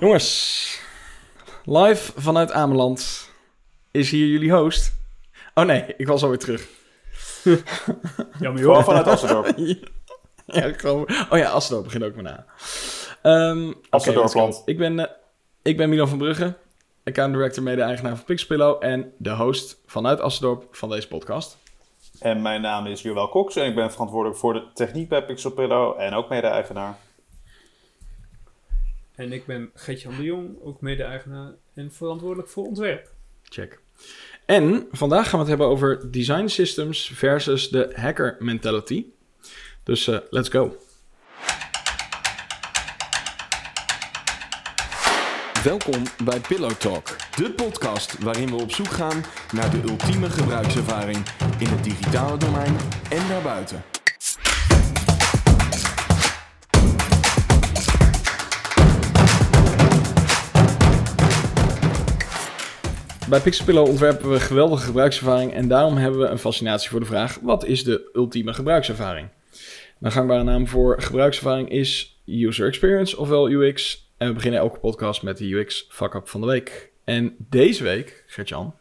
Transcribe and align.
Jongens, 0.00 0.80
live 1.64 2.12
vanuit 2.16 2.52
Ameland 2.52 3.30
is 3.90 4.10
hier 4.10 4.26
jullie 4.26 4.52
host. 4.52 4.96
Oh 5.54 5.64
nee, 5.64 5.94
ik 5.96 6.06
was 6.06 6.22
alweer 6.22 6.38
terug. 6.38 6.68
Jammer 8.40 8.62
joh. 8.62 8.84
vanuit 8.84 9.06
Assendorp. 9.06 9.54
ja. 10.46 10.72
Oh 11.30 11.38
ja, 11.38 11.50
Assendorp 11.50 11.84
begint 11.84 12.04
ook 12.04 12.14
maar 12.14 12.22
na. 12.22 12.46
Go. 13.90 14.62
ik, 14.64 14.78
ben, 14.78 14.98
eh, 14.98 15.06
ik 15.62 15.76
ben 15.76 15.88
Milan 15.88 16.08
van 16.08 16.18
Brugge, 16.18 16.54
account 17.04 17.32
director, 17.34 17.62
mede-eigenaar 17.62 18.16
van 18.16 18.24
Pixpillow 18.24 18.84
en 18.84 19.12
de 19.16 19.30
host 19.30 19.80
vanuit 19.86 20.20
Assendorp 20.20 20.66
van 20.70 20.88
deze 20.88 21.08
podcast. 21.08 21.58
En 22.20 22.42
mijn 22.42 22.60
naam 22.60 22.86
is 22.86 23.02
Joël 23.02 23.28
Cox 23.28 23.56
en 23.56 23.66
ik 23.66 23.74
ben 23.74 23.92
verantwoordelijk 23.92 24.40
voor 24.40 24.52
de 24.52 24.64
techniek 24.74 25.08
bij 25.08 25.24
Pixelpillow 25.24 26.00
en 26.00 26.14
ook 26.14 26.28
mede-eigenaar. 26.28 26.98
En 29.18 29.32
ik 29.32 29.46
ben 29.46 29.70
Geert-Jan 29.74 30.16
de 30.16 30.22
Jong, 30.22 30.62
ook 30.62 30.80
mede-eigenaar 30.80 31.52
en 31.74 31.92
verantwoordelijk 31.92 32.48
voor 32.48 32.66
ontwerp. 32.66 33.10
Check. 33.42 33.80
En 34.46 34.86
vandaag 34.90 35.22
gaan 35.22 35.32
we 35.32 35.38
het 35.38 35.48
hebben 35.48 35.66
over 35.66 36.10
design 36.10 36.46
systems 36.46 37.10
versus 37.14 37.68
de 37.68 37.92
hacker 37.94 38.36
mentality. 38.38 39.06
Dus 39.82 40.08
eh, 40.08 40.18
let's 40.30 40.48
go. 40.48 40.76
Welkom 45.64 46.02
bij 46.24 46.40
Pillow 46.40 46.72
Talk, 46.72 47.16
de 47.36 47.52
podcast 47.52 48.18
waarin 48.18 48.48
we 48.48 48.56
op 48.56 48.70
zoek 48.70 48.90
gaan 48.90 49.24
naar 49.52 49.70
de 49.70 49.82
ultieme 49.88 50.30
gebruikservaring 50.30 51.16
in 51.58 51.66
het 51.66 51.84
digitale 51.84 52.36
domein 52.36 52.76
en 53.10 53.28
daarbuiten. 53.28 53.97
Bij 63.28 63.40
Pixelpillow 63.40 63.88
ontwerpen 63.88 64.30
we 64.30 64.40
geweldige 64.40 64.84
gebruikservaring 64.86 65.52
en 65.52 65.68
daarom 65.68 65.96
hebben 65.96 66.20
we 66.20 66.26
een 66.26 66.38
fascinatie 66.38 66.90
voor 66.90 67.00
de 67.00 67.06
vraag: 67.06 67.38
wat 67.42 67.64
is 67.64 67.84
de 67.84 68.10
ultieme 68.12 68.52
gebruikservaring? 68.54 69.28
Een 70.00 70.12
gangbare 70.12 70.42
naam 70.42 70.68
voor 70.68 71.02
gebruikservaring 71.02 71.70
is 71.70 72.20
user 72.26 72.66
experience, 72.66 73.16
ofwel 73.18 73.50
UX. 73.50 74.06
En 74.18 74.28
we 74.28 74.34
beginnen 74.34 74.60
elke 74.60 74.78
podcast 74.78 75.22
met 75.22 75.38
de 75.38 75.52
UX 75.54 75.86
fuck-up 75.90 76.28
van 76.28 76.40
de 76.40 76.46
week. 76.46 76.90
En 77.04 77.34
deze 77.38 77.82
week, 77.82 78.24
Gertjan, 78.26 78.74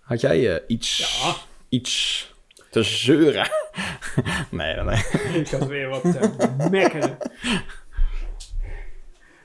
had 0.00 0.20
jij 0.20 0.54
eh, 0.54 0.62
iets, 0.66 1.20
Ja. 1.22 1.34
iets 1.68 2.26
te 2.70 2.82
zeuren? 2.82 3.48
nee, 4.50 4.74
nee, 4.74 4.84
nee. 4.84 5.40
ik 5.40 5.48
had 5.48 5.66
weer 5.66 5.88
wat 5.88 6.02
te 6.02 6.66
mekkeren. 6.70 7.16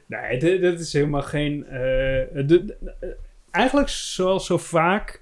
Nee, 0.07 0.39
dit, 0.39 0.61
dit 0.61 0.79
is 0.79 0.93
helemaal 0.93 1.21
geen... 1.21 1.65
eh, 1.65 1.71
de- 1.71 2.45
de- 2.45 2.77
eh, 2.99 3.09
eigenlijk, 3.55 3.89
zoals 3.89 4.45
zo 4.45 4.57
vaak, 4.57 5.19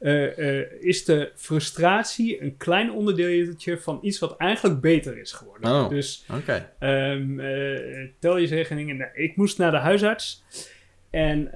eh, 0.00 0.58
eh, 0.60 0.66
is 0.80 1.04
de 1.04 1.32
frustratie 1.36 2.42
een 2.42 2.56
klein 2.56 2.90
onderdeeltje 2.92 3.78
van 3.78 3.98
iets 4.02 4.18
wat 4.18 4.36
eigenlijk 4.36 4.80
beter 4.80 5.18
is 5.18 5.32
geworden. 5.32 5.70
Oh. 5.70 5.88
Dus. 5.88 6.24
Ehm, 6.78 7.40
eh, 7.40 8.08
tel 8.20 8.36
je 8.36 8.46
rekeningen. 8.46 8.96
Nou, 8.96 9.10
ik 9.14 9.36
moest 9.36 9.58
naar 9.58 9.70
de 9.70 9.76
huisarts. 9.76 10.44
En 11.10 11.50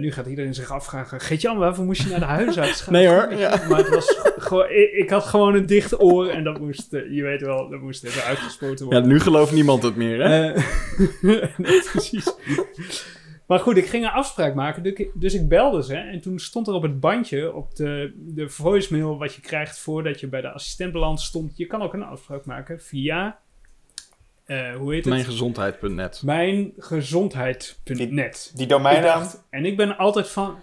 nu 0.00 0.12
gaat 0.12 0.26
iedereen 0.26 0.54
zich 0.54 0.70
afvragen: 0.70 1.20
Geet-Jan, 1.20 1.58
waarvoor 1.58 1.84
moest 1.84 2.02
je 2.02 2.08
naar 2.08 2.18
de 2.18 2.24
huisarts 2.24 2.80
gaan? 2.82 2.92
Nee 2.92 3.06
hoor, 3.06 3.34
ja. 3.34 3.66
Maar 3.68 3.78
het 3.78 3.88
was 3.88 4.18
gewoon, 4.36 4.70
ik, 4.70 4.92
ik 4.92 5.10
had 5.10 5.24
gewoon 5.24 5.54
een 5.54 5.66
dicht 5.66 6.00
oor 6.00 6.28
en 6.28 6.44
dat 6.44 6.60
moest, 6.60 6.90
je 6.90 7.22
weet 7.22 7.40
wel, 7.40 7.68
dat 7.68 7.80
moest 7.80 8.04
even 8.04 8.22
uitgespoten 8.22 8.84
Ja, 8.86 8.92
worden. 8.92 9.08
nu 9.10 9.20
gelooft 9.20 9.52
niemand 9.52 9.82
het 9.82 9.96
meer, 9.96 10.22
hè? 10.22 10.52
Nee, 11.56 11.82
precies. 11.92 12.34
Maar 13.46 13.58
goed, 13.58 13.76
ik 13.76 13.86
ging 13.86 14.04
een 14.04 14.10
afspraak 14.10 14.54
maken, 14.54 14.82
dus 14.82 14.92
ik, 14.92 15.10
dus 15.14 15.34
ik 15.34 15.48
belde 15.48 15.82
ze. 15.82 15.96
En 15.96 16.20
toen 16.20 16.38
stond 16.38 16.66
er 16.66 16.74
op 16.74 16.82
het 16.82 17.00
bandje, 17.00 17.54
op 17.54 17.74
de, 17.74 18.12
de 18.16 18.48
voicemail 18.48 19.18
wat 19.18 19.34
je 19.34 19.40
krijgt 19.40 19.78
voordat 19.78 20.20
je 20.20 20.26
bij 20.26 20.40
de 20.40 20.50
assistent 20.50 20.92
belandt, 20.92 21.20
stond... 21.20 21.56
Je 21.56 21.66
kan 21.66 21.82
ook 21.82 21.94
een 21.94 22.02
afspraak 22.02 22.44
maken 22.44 22.80
via, 22.80 23.38
eh, 24.44 24.76
hoe 24.76 24.92
heet 24.92 25.04
het? 25.04 25.14
Mijngezondheid.net. 25.14 26.22
Mijngezondheid.net. 26.24 28.50
Die 28.54 28.62
Ik 28.62 28.68
domeinnaam, 28.68 29.20
dacht, 29.20 29.44
en 29.50 29.64
ik 29.64 29.76
ben 29.76 29.96
altijd 29.96 30.28
van... 30.28 30.58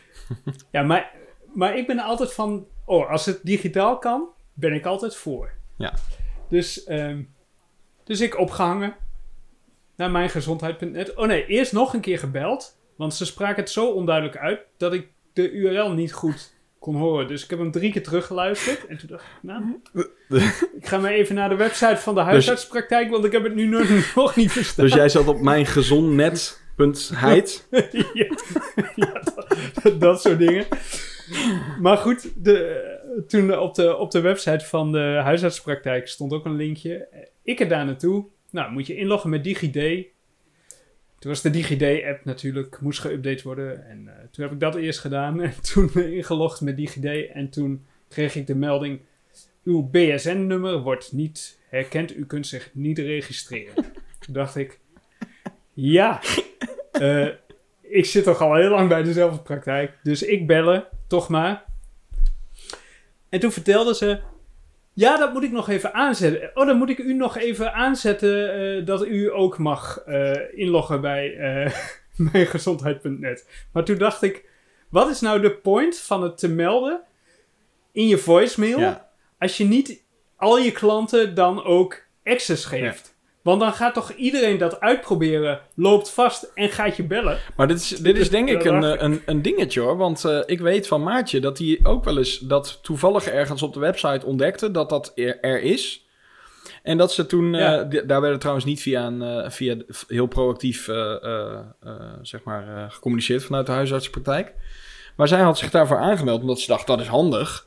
ja, 0.70 0.82
maar, 0.82 1.10
maar 1.54 1.76
ik 1.76 1.86
ben 1.86 1.98
altijd 1.98 2.32
van... 2.32 2.66
Oh, 2.84 3.10
als 3.10 3.26
het 3.26 3.40
digitaal 3.42 3.98
kan, 3.98 4.28
ben 4.52 4.72
ik 4.72 4.86
altijd 4.86 5.16
voor. 5.16 5.52
Ja. 5.76 5.94
Dus, 6.48 6.84
ehm, 6.84 7.22
dus 8.04 8.20
ik 8.20 8.38
opgehangen 8.38 8.94
naar 9.96 10.10
mijngezondheid.net. 10.10 11.14
Oh 11.14 11.26
nee, 11.26 11.46
eerst 11.46 11.72
nog 11.72 11.94
een 11.94 12.00
keer 12.00 12.18
gebeld. 12.18 12.80
Want 12.96 13.14
ze 13.14 13.26
spraken 13.26 13.62
het 13.62 13.70
zo 13.70 13.86
onduidelijk 13.86 14.36
uit 14.36 14.60
dat 14.76 14.92
ik 14.92 15.08
de 15.32 15.50
URL 15.50 15.92
niet 15.92 16.12
goed 16.12 16.54
kon 16.78 16.94
horen. 16.94 17.28
Dus 17.28 17.44
ik 17.44 17.50
heb 17.50 17.58
hem 17.58 17.70
drie 17.70 17.92
keer 17.92 18.02
teruggeluisterd. 18.02 18.86
En 18.86 18.98
toen 18.98 19.08
dacht 19.08 19.24
ik, 19.24 19.28
nou, 19.42 19.80
ik 20.80 20.86
ga 20.86 20.98
maar 20.98 21.10
even 21.10 21.34
naar 21.34 21.48
de 21.48 21.54
website 21.54 21.96
van 21.96 22.14
de 22.14 22.20
huisartspraktijk, 22.20 23.10
want 23.10 23.24
ik 23.24 23.32
heb 23.32 23.42
het 23.42 23.54
nu 23.54 23.66
nog, 23.66 23.88
nog 24.14 24.36
niet 24.36 24.52
verstaan. 24.52 24.84
Dus 24.84 24.94
jij 24.94 25.08
zat 25.08 25.28
op 25.28 25.40
mijngezondnet.heid. 25.40 27.66
ja, 28.12 28.26
ja, 28.94 29.22
dat, 29.82 30.00
dat 30.00 30.22
soort 30.22 30.38
dingen. 30.38 30.66
Maar 31.80 31.96
goed, 31.96 32.44
de, 32.44 32.90
toen 33.26 33.58
op 33.58 33.74
de, 33.74 33.96
op 33.96 34.10
de 34.10 34.20
website 34.20 34.64
van 34.64 34.92
de 34.92 35.20
huisartspraktijk 35.22 36.08
stond 36.08 36.32
ook 36.32 36.44
een 36.44 36.56
linkje. 36.56 37.08
Ik 37.42 37.60
er 37.60 37.68
daar 37.68 37.84
naartoe. 37.84 38.24
Nou, 38.52 38.72
moet 38.72 38.86
je 38.86 38.96
inloggen 38.96 39.30
met 39.30 39.44
DigiD. 39.44 40.06
Toen 41.18 41.30
was 41.30 41.42
de 41.42 41.50
DigiD-app 41.50 42.24
natuurlijk, 42.24 42.80
moest 42.80 43.06
geüpdate 43.06 43.42
worden. 43.42 43.86
En 43.88 44.08
eh, 44.08 44.14
toen 44.30 44.44
heb 44.44 44.52
ik 44.52 44.60
dat 44.60 44.74
eerst 44.74 44.98
gedaan. 44.98 45.40
En 45.42 45.54
toen 45.62 45.94
ingelogd 45.94 46.60
met 46.60 46.76
DigiD. 46.76 47.30
En 47.32 47.50
toen 47.50 47.86
kreeg 48.08 48.34
ik 48.34 48.46
de 48.46 48.54
melding... 48.54 49.00
Uw 49.64 49.88
BSN-nummer 49.90 50.78
wordt 50.78 51.12
niet 51.12 51.58
herkend. 51.68 52.16
U 52.16 52.26
kunt 52.26 52.46
zich 52.46 52.70
niet 52.72 52.98
registreren. 52.98 53.74
Toen 54.20 54.34
dacht 54.34 54.56
ik... 54.56 54.78
Ja, 55.72 56.20
eh, 56.92 57.28
ik 57.80 58.04
zit 58.04 58.24
toch 58.24 58.40
al 58.40 58.54
heel 58.54 58.70
lang 58.70 58.88
bij 58.88 59.02
dezelfde 59.02 59.42
praktijk. 59.42 59.98
Dus 60.02 60.22
ik 60.22 60.46
bellen, 60.46 60.86
toch 61.06 61.28
maar. 61.28 61.64
En 63.28 63.40
toen 63.40 63.52
vertelde 63.52 63.94
ze... 63.94 64.20
Ja, 64.94 65.16
dat 65.16 65.32
moet 65.32 65.42
ik 65.42 65.52
nog 65.52 65.68
even 65.68 65.94
aanzetten. 65.94 66.50
Oh, 66.54 66.66
dan 66.66 66.76
moet 66.76 66.90
ik 66.90 66.98
u 66.98 67.14
nog 67.14 67.36
even 67.36 67.72
aanzetten 67.72 68.54
eh, 68.54 68.86
dat 68.86 69.06
u 69.06 69.32
ook 69.32 69.58
mag 69.58 69.98
eh, 69.98 70.58
inloggen 70.58 71.00
bij 71.00 71.36
eh 71.36 71.72
mijngezondheid.net. 72.32 73.48
Maar 73.72 73.84
toen 73.84 73.98
dacht 73.98 74.22
ik, 74.22 74.48
wat 74.88 75.10
is 75.10 75.20
nou 75.20 75.40
de 75.40 75.50
point 75.56 75.98
van 75.98 76.22
het 76.22 76.38
te 76.38 76.48
melden 76.48 77.00
in 77.92 78.08
je 78.08 78.18
voicemail 78.18 78.78
Ja. 78.78 79.10
als 79.38 79.56
je 79.56 79.64
niet 79.64 80.04
al 80.36 80.58
je 80.58 80.72
klanten 80.72 81.34
dan 81.34 81.64
ook 81.64 82.02
access 82.24 82.64
geeft? 82.64 83.11
Want 83.42 83.60
dan 83.60 83.72
gaat 83.72 83.94
toch 83.94 84.12
iedereen 84.12 84.58
dat 84.58 84.80
uitproberen, 84.80 85.60
loopt 85.74 86.10
vast 86.10 86.50
en 86.54 86.70
gaat 86.70 86.96
je 86.96 87.04
bellen. 87.04 87.38
Maar 87.56 87.68
dit 87.68 87.80
is, 87.80 87.88
dit 87.88 88.16
is 88.16 88.30
denk 88.30 88.48
ik 88.48 88.64
een, 88.64 88.84
eh, 88.84 89.02
een, 89.02 89.22
een 89.26 89.42
dingetje 89.42 89.80
hoor. 89.80 89.96
Want 89.96 90.24
eh, 90.24 90.38
ik 90.46 90.60
weet 90.60 90.86
van 90.86 91.02
Maartje 91.02 91.40
dat 91.40 91.58
hij 91.58 91.80
ook 91.82 92.04
wel 92.04 92.18
eens 92.18 92.38
dat 92.38 92.78
toevallig 92.82 93.26
ergens 93.26 93.62
op 93.62 93.72
de 93.74 93.80
website 93.80 94.26
ontdekte 94.26 94.70
dat 94.70 94.88
dat 94.88 95.12
er, 95.14 95.40
er 95.40 95.62
is. 95.62 96.06
En 96.82 96.98
dat 96.98 97.12
ze 97.12 97.26
toen, 97.26 97.54
eh, 97.54 97.60
Ja. 97.60 97.84
daar 97.84 98.20
werden 98.20 98.38
trouwens 98.38 98.66
niet 98.66 98.82
via, 98.82 99.06
een, 99.06 99.52
via 99.52 99.76
heel 100.08 100.26
proactief 100.26 100.84
zeg 102.22 102.42
maar, 102.44 102.90
gecommuniceerd 102.90 103.44
vanuit 103.44 103.66
de 103.66 103.72
huisartsenpraktijk. 103.72 104.54
Maar 105.16 105.28
zij 105.28 105.40
had 105.40 105.58
zich 105.58 105.70
daarvoor 105.70 105.98
aangemeld 105.98 106.40
omdat 106.40 106.60
ze 106.60 106.66
dacht 106.66 106.86
dat 106.86 107.00
is 107.00 107.06
handig. 107.06 107.66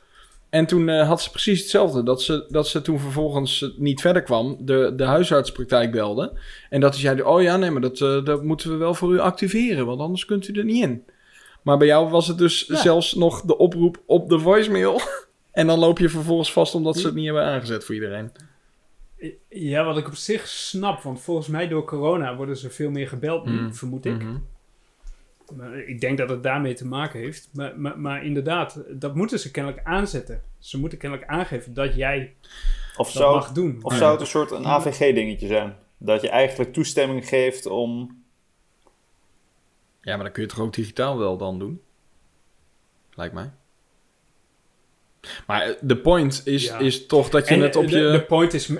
En 0.50 0.66
toen 0.66 0.88
eh, 0.88 1.08
had 1.08 1.22
ze 1.22 1.30
precies 1.30 1.60
hetzelfde. 1.60 2.02
Dat 2.02 2.22
ze, 2.22 2.44
dat 2.48 2.68
ze 2.68 2.82
toen 2.82 2.98
vervolgens 3.00 3.62
eh, 3.62 3.68
niet 3.76 4.00
verder 4.00 4.22
kwam, 4.22 4.56
de, 4.60 4.92
de 4.96 5.04
huisartspraktijk 5.04 5.90
belde. 5.90 6.38
En 6.70 6.80
dat 6.80 6.92
hij 6.92 7.00
zei, 7.00 7.22
oh 7.22 7.42
ja, 7.42 7.56
nee, 7.56 7.70
maar 7.70 7.80
dat, 7.80 8.00
eh, 8.00 8.24
dat 8.24 8.42
moeten 8.44 8.70
we 8.70 8.76
wel 8.76 8.94
voor 8.94 9.12
u 9.12 9.18
activeren, 9.18 9.86
want 9.86 10.00
anders 10.00 10.24
kunt 10.24 10.48
u 10.48 10.52
er 10.58 10.64
niet 10.64 10.82
in. 10.82 11.04
Maar 11.62 11.78
bij 11.78 11.86
jou 11.86 12.08
was 12.10 12.28
het 12.28 12.38
dus 12.38 12.64
Ja. 12.68 12.76
zelfs 12.76 13.14
nog 13.14 13.40
de 13.42 13.58
oproep 13.58 14.02
op 14.06 14.28
de 14.28 14.38
voicemail. 14.38 15.00
en 15.52 15.66
dan 15.66 15.78
loop 15.78 15.98
je 15.98 16.08
vervolgens 16.08 16.52
vast 16.52 16.74
omdat 16.74 16.96
ze 16.96 17.06
het 17.06 17.14
niet 17.14 17.24
hebben 17.24 17.44
aangezet 17.44 17.84
voor 17.84 17.94
iedereen. 17.94 18.30
Ja, 19.48 19.84
wat 19.84 19.96
ik 19.98 20.06
op 20.06 20.14
zich 20.14 20.46
snap, 20.46 21.02
want 21.02 21.20
volgens 21.20 21.48
mij 21.48 21.68
door 21.68 21.84
corona 21.84 22.36
worden 22.36 22.56
ze 22.56 22.70
veel 22.70 22.90
meer 22.90 23.08
gebeld 23.08 23.44
nu, 23.44 23.60
Mm. 23.60 23.74
vermoed 23.74 24.04
ik. 24.04 24.22
Mhm. 24.22 24.36
Maar 25.54 25.78
ik 25.78 26.00
denk 26.00 26.18
dat 26.18 26.28
het 26.28 26.42
daarmee 26.42 26.74
te 26.74 26.86
maken 26.86 27.20
heeft. 27.20 27.48
Maar, 27.52 27.80
maar, 27.80 27.98
maar 27.98 28.24
inderdaad, 28.24 28.82
dat 28.88 29.14
moeten 29.14 29.38
ze 29.38 29.50
kennelijk 29.50 29.84
aanzetten. 29.86 30.42
Ze 30.58 30.78
moeten 30.78 30.98
kennelijk 30.98 31.28
aangeven 31.28 31.74
dat 31.74 31.94
jij 31.94 32.34
of 32.96 33.12
dat 33.12 33.22
zou, 33.22 33.34
mag 33.34 33.52
doen. 33.52 33.78
of 33.82 33.94
zou 33.96 34.12
het 34.12 34.20
een 34.20 34.26
soort 34.26 34.50
een 34.50 34.66
AVG-dingetje 34.66 35.46
zijn? 35.46 35.76
Dat 35.98 36.20
je 36.22 36.28
eigenlijk 36.28 36.72
toestemming 36.72 37.28
geeft 37.28 37.66
om... 37.66 38.22
Ja, 40.00 40.14
maar 40.14 40.24
dan 40.24 40.32
kun 40.32 40.42
je 40.42 40.48
het 40.48 40.56
toch 40.56 40.66
ook 40.66 40.74
digitaal 40.74 41.18
wel 41.18 41.36
dan 41.36 41.58
doen? 41.58 41.80
Lijkt 43.14 43.34
mij. 43.34 43.50
Maar 45.46 45.62
eh, 45.62 45.74
de 45.80 45.96
point 45.96 46.42
is, 46.44 46.64
Ja. 46.64 46.78
is 46.78 47.06
toch 47.06 47.28
dat 47.28 47.48
je 47.48 47.54
En 47.54 47.60
het 47.60 47.76
op 47.76 47.88
de, 47.88 47.98
je... 47.98 48.10
de 48.10 48.24
point 48.24 48.54
is... 48.54 48.72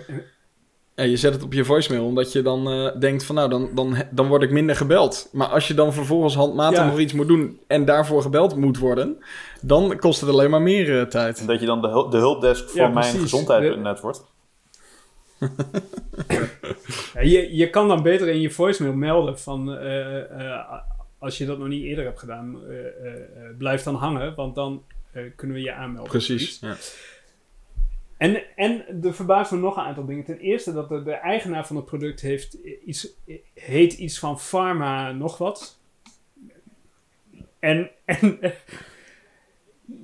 Ja, 0.96 1.04
je 1.04 1.16
zet 1.16 1.32
het 1.34 1.43
op 1.43 1.52
je 1.52 1.64
voicemail 1.64 2.04
omdat 2.04 2.32
je 2.32 2.43
dan 2.43 2.70
eh, 2.70 2.98
denkt 3.00 3.25
van 3.25 3.34
nou, 3.34 3.48
dan, 3.48 3.69
dan, 3.75 3.96
dan 4.10 4.26
word 4.28 4.43
ik 4.43 4.50
minder 4.50 4.76
gebeld. 4.76 5.28
Maar 5.32 5.46
als 5.46 5.69
je 5.69 5.75
dan 5.75 5.93
vervolgens 5.93 6.34
handmatig 6.34 6.78
Ja. 6.78 6.87
nog 6.87 6.98
iets 6.98 7.12
moet 7.12 7.28
doen 7.28 7.58
en 7.66 7.84
daarvoor 7.84 8.22
gebeld 8.22 8.56
moet 8.56 8.78
worden, 8.78 9.19
dan 9.60 9.96
kost 9.98 10.20
het 10.20 10.31
alleen 10.31 10.50
maar 10.50 10.62
meer 10.62 10.98
eh, 11.00 11.06
tijd. 11.06 11.46
Dat 11.46 11.60
je 11.60 11.66
dan 11.66 11.81
de, 11.81 12.06
de 12.10 12.16
hulpdesk 12.16 12.69
voor 12.69 12.81
Ja, 12.81 12.88
mijn 12.88 13.00
precies. 13.00 13.20
gezondheid 13.20 13.62
De- 13.75 13.76
net 13.81 14.00
wordt. 14.00 14.25
Ja, 17.14 17.20
je, 17.20 17.56
je 17.56 17.70
kan 17.70 17.88
dan 17.88 18.02
beter 18.02 18.28
in 18.28 18.40
je 18.40 18.50
voicemail 18.50 18.94
melden 18.94 19.38
van 19.38 19.76
eh, 19.76 20.50
eh, 20.50 20.72
als 21.19 21.38
je 21.38 21.46
dat 21.46 21.58
nog 21.58 21.69
niet 21.69 21.84
eerder 21.84 22.04
hebt 22.04 22.19
gedaan, 22.19 22.56
eh, 22.69 22.76
eh, 22.78 22.87
eh, 23.14 23.56
blijf 23.58 23.82
dan 23.82 23.94
hangen, 23.94 24.34
want 24.34 24.54
dan 24.54 24.82
eh, 25.12 25.22
kunnen 25.37 25.56
we 25.56 25.62
je 25.62 25.72
aanmelden. 25.72 26.10
Precies. 26.10 26.58
Ja. 26.60 26.76
En, 28.16 28.56
en 28.56 29.02
er 29.02 29.14
verbaast 29.14 29.50
me 29.50 29.58
nog 29.58 29.76
een 29.76 29.82
aantal 29.82 30.06
dingen. 30.06 30.24
Ten 30.24 30.38
eerste 30.38 30.72
dat 30.72 30.88
de, 30.88 31.02
de 31.02 31.12
eigenaar 31.12 31.66
van 31.66 31.76
het 31.76 31.84
product 31.84 32.20
heeft 32.20 32.56
iets, 32.84 33.08
heet 33.54 33.92
iets 33.92 34.18
van 34.18 34.38
pharma 34.38 35.12
nog 35.12 35.38
wat. 35.38 35.78
En, 37.58 37.90
en 38.04 38.38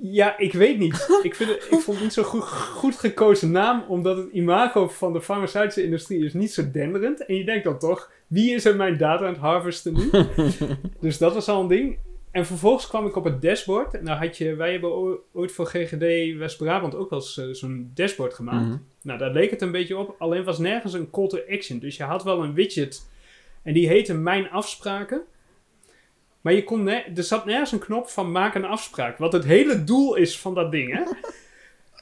ja, 0.01 0.37
ik 0.37 0.53
weet 0.53 0.77
niet. 0.77 1.19
Ik, 1.23 1.35
vind 1.35 1.49
het, 1.49 1.67
ik 1.71 1.79
vond 1.79 1.85
het 1.85 2.01
niet 2.01 2.13
zo'n 2.13 2.23
goed, 2.23 2.43
goed 2.43 2.95
gekozen 2.95 3.51
naam, 3.51 3.83
omdat 3.87 4.17
het 4.17 4.29
imago 4.31 4.87
van 4.87 5.13
de 5.13 5.21
farmaceutische 5.21 5.83
industrie 5.83 6.25
is 6.25 6.33
niet 6.33 6.53
zo 6.53 6.71
denderend. 6.71 7.25
En 7.25 7.35
je 7.35 7.45
denkt 7.45 7.63
dan 7.63 7.79
toch, 7.79 8.11
wie 8.27 8.53
is 8.53 8.65
er 8.65 8.75
mijn 8.75 8.97
data 8.97 9.25
aan 9.25 9.33
het 9.33 9.41
harvesten 9.41 9.93
nu? 9.93 10.09
dus 10.99 11.17
dat 11.17 11.33
was 11.33 11.47
al 11.47 11.61
een 11.61 11.67
ding. 11.67 11.97
En 12.33 12.45
vervolgens 12.45 12.87
kwam 12.87 13.05
ik 13.05 13.15
op 13.15 13.23
het 13.23 13.41
dashboard. 13.41 14.01
Nou 14.01 14.25
had 14.25 14.37
je, 14.37 14.55
wij 14.55 14.71
hebben 14.71 14.91
ooit 15.33 15.51
voor 15.51 15.65
GGD 15.65 16.37
West-Brabant 16.37 16.95
ook 16.95 17.09
wel 17.09 17.19
eens 17.19 17.37
eh, 17.37 17.45
zo'n 17.51 17.91
dashboard 17.93 18.33
gemaakt. 18.33 18.65
Mhm. 18.65 18.77
Nou, 19.01 19.19
daar 19.19 19.31
leek 19.31 19.49
het 19.51 19.61
een 19.61 19.71
beetje 19.71 19.97
op. 19.97 20.15
Alleen 20.19 20.43
was 20.43 20.57
nergens 20.57 20.93
een 20.93 21.09
call 21.09 21.27
to 21.27 21.39
action. 21.49 21.79
Dus 21.79 21.97
je 21.97 22.03
had 22.03 22.23
wel 22.23 22.43
een 22.43 22.53
widget. 22.53 23.09
En 23.63 23.73
die 23.73 23.87
heette 23.87 24.13
Mijn 24.13 24.49
Afspraken. 24.49 25.21
Maar 26.41 26.53
je 26.53 26.63
kon 26.63 26.87
er 26.87 27.03
zat 27.15 27.45
nergens 27.45 27.71
een 27.71 27.79
knop 27.79 28.07
van 28.09 28.31
maak 28.31 28.55
een 28.55 28.65
afspraak. 28.65 29.17
Wat 29.17 29.33
het 29.33 29.43
hele 29.45 29.83
doel 29.83 30.15
is 30.15 30.39
van 30.39 30.53
dat 30.53 30.71
ding, 30.71 30.93
hè? 30.93 31.01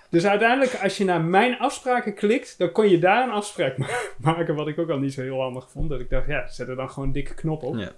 Dus 0.10 0.26
uiteindelijk, 0.26 0.80
als 0.84 0.98
je 0.98 1.04
naar 1.06 1.22
Mijn 1.22 1.60
Afspraken 1.60 2.14
klikt, 2.14 2.58
dan 2.58 2.72
kon 2.72 2.90
je 2.90 3.00
daar 3.00 3.24
een 3.24 3.34
afspraak 3.34 3.78
ma- 3.78 3.88
maken. 4.18 4.56
Wat 4.56 4.68
ik 4.68 4.80
ook 4.80 4.90
al 4.90 4.98
niet 5.00 5.14
zo 5.14 5.22
heel 5.22 5.42
handig 5.42 5.70
vond. 5.70 5.90
Dat 5.90 6.00
ik 6.00 6.10
dacht, 6.10 6.28
ja, 6.28 6.48
zet 6.48 6.68
er 6.68 6.76
dan 6.76 6.90
gewoon 6.90 7.08
een 7.08 7.14
dikke 7.14 7.34
knop 7.34 7.64
op. 7.64 7.76
Ja. 7.76 7.92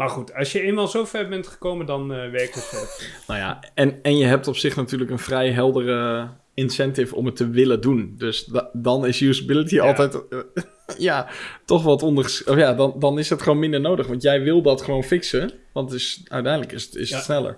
Maar 0.00 0.08
goed, 0.10 0.34
als 0.34 0.52
je 0.52 0.60
eenmaal 0.60 0.88
zo 0.88 1.04
ver 1.04 1.28
bent 1.28 1.46
gekomen, 1.46 1.86
dan 1.86 2.12
eh, 2.12 2.30
werkt 2.30 2.54
het 2.54 2.64
verder. 2.64 3.22
Nou 3.26 3.40
ja, 3.40 3.60
en, 3.74 4.02
en 4.02 4.16
je 4.16 4.24
hebt 4.24 4.46
op 4.46 4.56
zich 4.56 4.76
natuurlijk 4.76 5.10
een 5.10 5.18
vrij 5.18 5.50
heldere 5.52 6.28
incentive 6.54 7.14
om 7.14 7.26
het 7.26 7.36
te 7.36 7.48
willen 7.50 7.80
doen. 7.80 8.14
Dus 8.18 8.44
da- 8.44 8.70
dan 8.72 9.06
is 9.06 9.20
usability 9.20 9.74
Ja. 9.74 9.84
altijd, 9.86 10.28
eh, 10.28 10.38
ja, 11.08 11.28
toch 11.64 11.82
wat 11.82 12.02
onder... 12.02 12.24
Of 12.46 12.56
ja, 12.56 12.74
dan, 12.74 12.94
dan 12.98 13.18
is 13.18 13.30
het 13.30 13.42
gewoon 13.42 13.58
minder 13.58 13.80
nodig. 13.80 14.06
Want 14.06 14.22
jij 14.22 14.42
wil 14.42 14.62
dat 14.62 14.82
gewoon 14.82 15.04
fixen. 15.04 15.52
Want 15.72 15.90
het 15.90 16.00
is, 16.00 16.22
uiteindelijk 16.28 16.72
is 16.72 16.84
het, 16.84 16.94
is 16.94 17.10
het 17.10 17.22
sneller. 17.24 17.52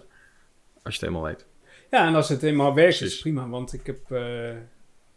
Als 0.83 0.95
je 0.95 1.01
het 1.01 1.01
helemaal 1.01 1.23
weet. 1.23 1.47
Ja, 1.91 2.07
en 2.07 2.15
als 2.15 2.29
het 2.29 2.43
eenmaal 2.43 2.75
werkt, 2.75 2.93
is 2.93 2.99
Precies. 2.99 3.21
prima. 3.21 3.49
Want 3.49 3.73
ik 3.73 3.87
heb, 3.87 4.09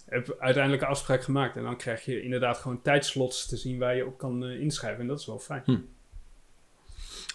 heb 0.05 0.35
uiteindelijk 0.39 0.83
een 0.83 0.89
afspraak 0.89 1.23
gemaakt. 1.23 1.55
En 1.55 1.63
dan 1.63 1.77
krijg 1.77 2.05
je 2.05 2.21
inderdaad 2.21 2.57
gewoon 2.57 2.81
tijdslots 2.81 3.47
te 3.47 3.57
zien 3.57 3.79
waar 3.79 3.95
je 3.95 4.05
op 4.05 4.17
kan 4.17 4.43
inschrijven. 4.43 5.01
En 5.01 5.07
dat 5.07 5.19
is 5.19 5.25
wel 5.25 5.39
fijn. 5.39 5.63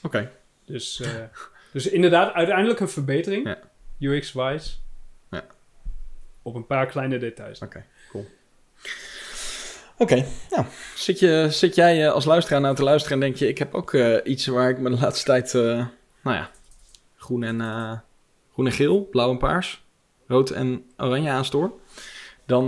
Oké. 0.03 0.31
Dus, 0.65 1.01
eh, 1.01 1.11
dus 1.73 1.87
inderdaad, 1.87 2.35
uiteindelijk 2.35 2.81
een 2.81 2.89
verbetering. 2.89 3.47
Ja. 3.47 3.59
UX-wise. 3.99 4.71
Ja. 5.31 5.45
Op 6.43 6.55
een 6.55 6.67
paar 6.67 6.87
kleine 6.87 7.19
details. 7.19 7.61
Oké, 7.61 7.85
cool. 8.11 8.27
Oké, 9.97 10.27
nou, 10.51 10.67
zit, 10.95 11.19
je, 11.19 11.47
zit 11.51 11.75
jij 11.75 12.07
eh, 12.07 12.13
als 12.13 12.25
luisteraar 12.25 12.61
nou 12.61 12.75
te 12.75 12.83
luisteren 12.83 13.15
en 13.15 13.27
denk 13.27 13.37
je... 13.37 13.49
ik 13.49 13.59
heb 13.59 13.75
ook 13.75 13.95
eh, 13.95 14.17
iets 14.25 14.47
waar 14.47 14.71
ik 14.71 14.79
me 14.79 14.91
de 14.91 15.01
laatste 15.01 15.25
tijd, 15.25 15.53
nou 15.53 16.37
ja, 16.37 16.51
groen 17.17 17.43
en, 17.43 17.61
groen 18.53 18.67
en 18.67 18.73
geel, 18.73 19.05
blauw 19.05 19.31
en 19.31 19.39
paars, 19.39 19.85
rood 20.27 20.51
en 20.51 20.85
oranje 20.97 21.31
aanstoor... 21.31 21.73
dan 22.47 22.67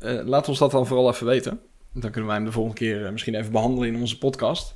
laat 0.00 0.48
ons 0.48 0.58
dat 0.58 0.70
dan 0.70 0.86
vooral 0.86 1.10
even 1.10 1.26
weten. 1.26 1.60
Dan 1.92 2.10
kunnen 2.10 2.26
wij 2.26 2.36
hem 2.36 2.46
de 2.46 2.52
volgende 2.52 2.78
keer 2.78 3.12
misschien 3.12 3.34
even 3.34 3.52
behandelen 3.52 3.88
in 3.88 4.00
onze 4.00 4.18
podcast. 4.18 4.74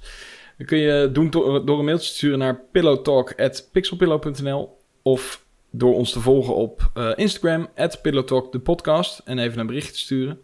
Dan 0.63 0.71
kun 0.71 0.81
je 0.81 1.11
doen 1.13 1.31
door, 1.31 1.79
een 1.79 1.85
mailtje 1.85 2.09
te 2.09 2.15
sturen 2.15 2.39
naar 2.39 2.61
pillowtalk.pixelpillow.nl 2.73 4.79
of 5.03 5.45
door 5.71 5.95
ons 5.95 6.13
te 6.13 6.21
volgen 6.21 6.55
op 6.55 6.91
eh, 6.95 7.11
Instagram, 7.15 7.69
pillowtalk 8.03 8.53
de 8.53 8.59
podcast, 8.59 9.19
en 9.19 9.39
even 9.39 9.59
een 9.59 9.67
bericht 9.67 9.93
te 9.93 9.99
sturen. 9.99 10.41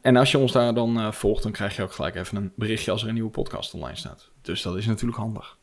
En 0.00 0.16
als 0.16 0.30
je 0.30 0.38
ons 0.38 0.52
daar 0.52 0.74
dan 0.74 0.98
eh, 0.98 1.12
volgt, 1.12 1.42
dan 1.42 1.52
krijg 1.52 1.76
je 1.76 1.82
ook 1.82 1.92
gelijk 1.92 2.14
even 2.14 2.36
een 2.36 2.52
berichtje 2.56 2.90
als 2.90 3.02
er 3.02 3.08
een 3.08 3.14
nieuwe 3.14 3.30
podcast 3.30 3.74
online 3.74 3.96
staat. 3.96 4.30
Dus 4.42 4.62
dat 4.62 4.76
is 4.76 4.86
natuurlijk 4.86 5.18
handig. 5.18 5.56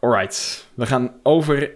Alright, 0.00 0.66
we 0.74 0.86
gaan 0.86 1.14
over 1.22 1.72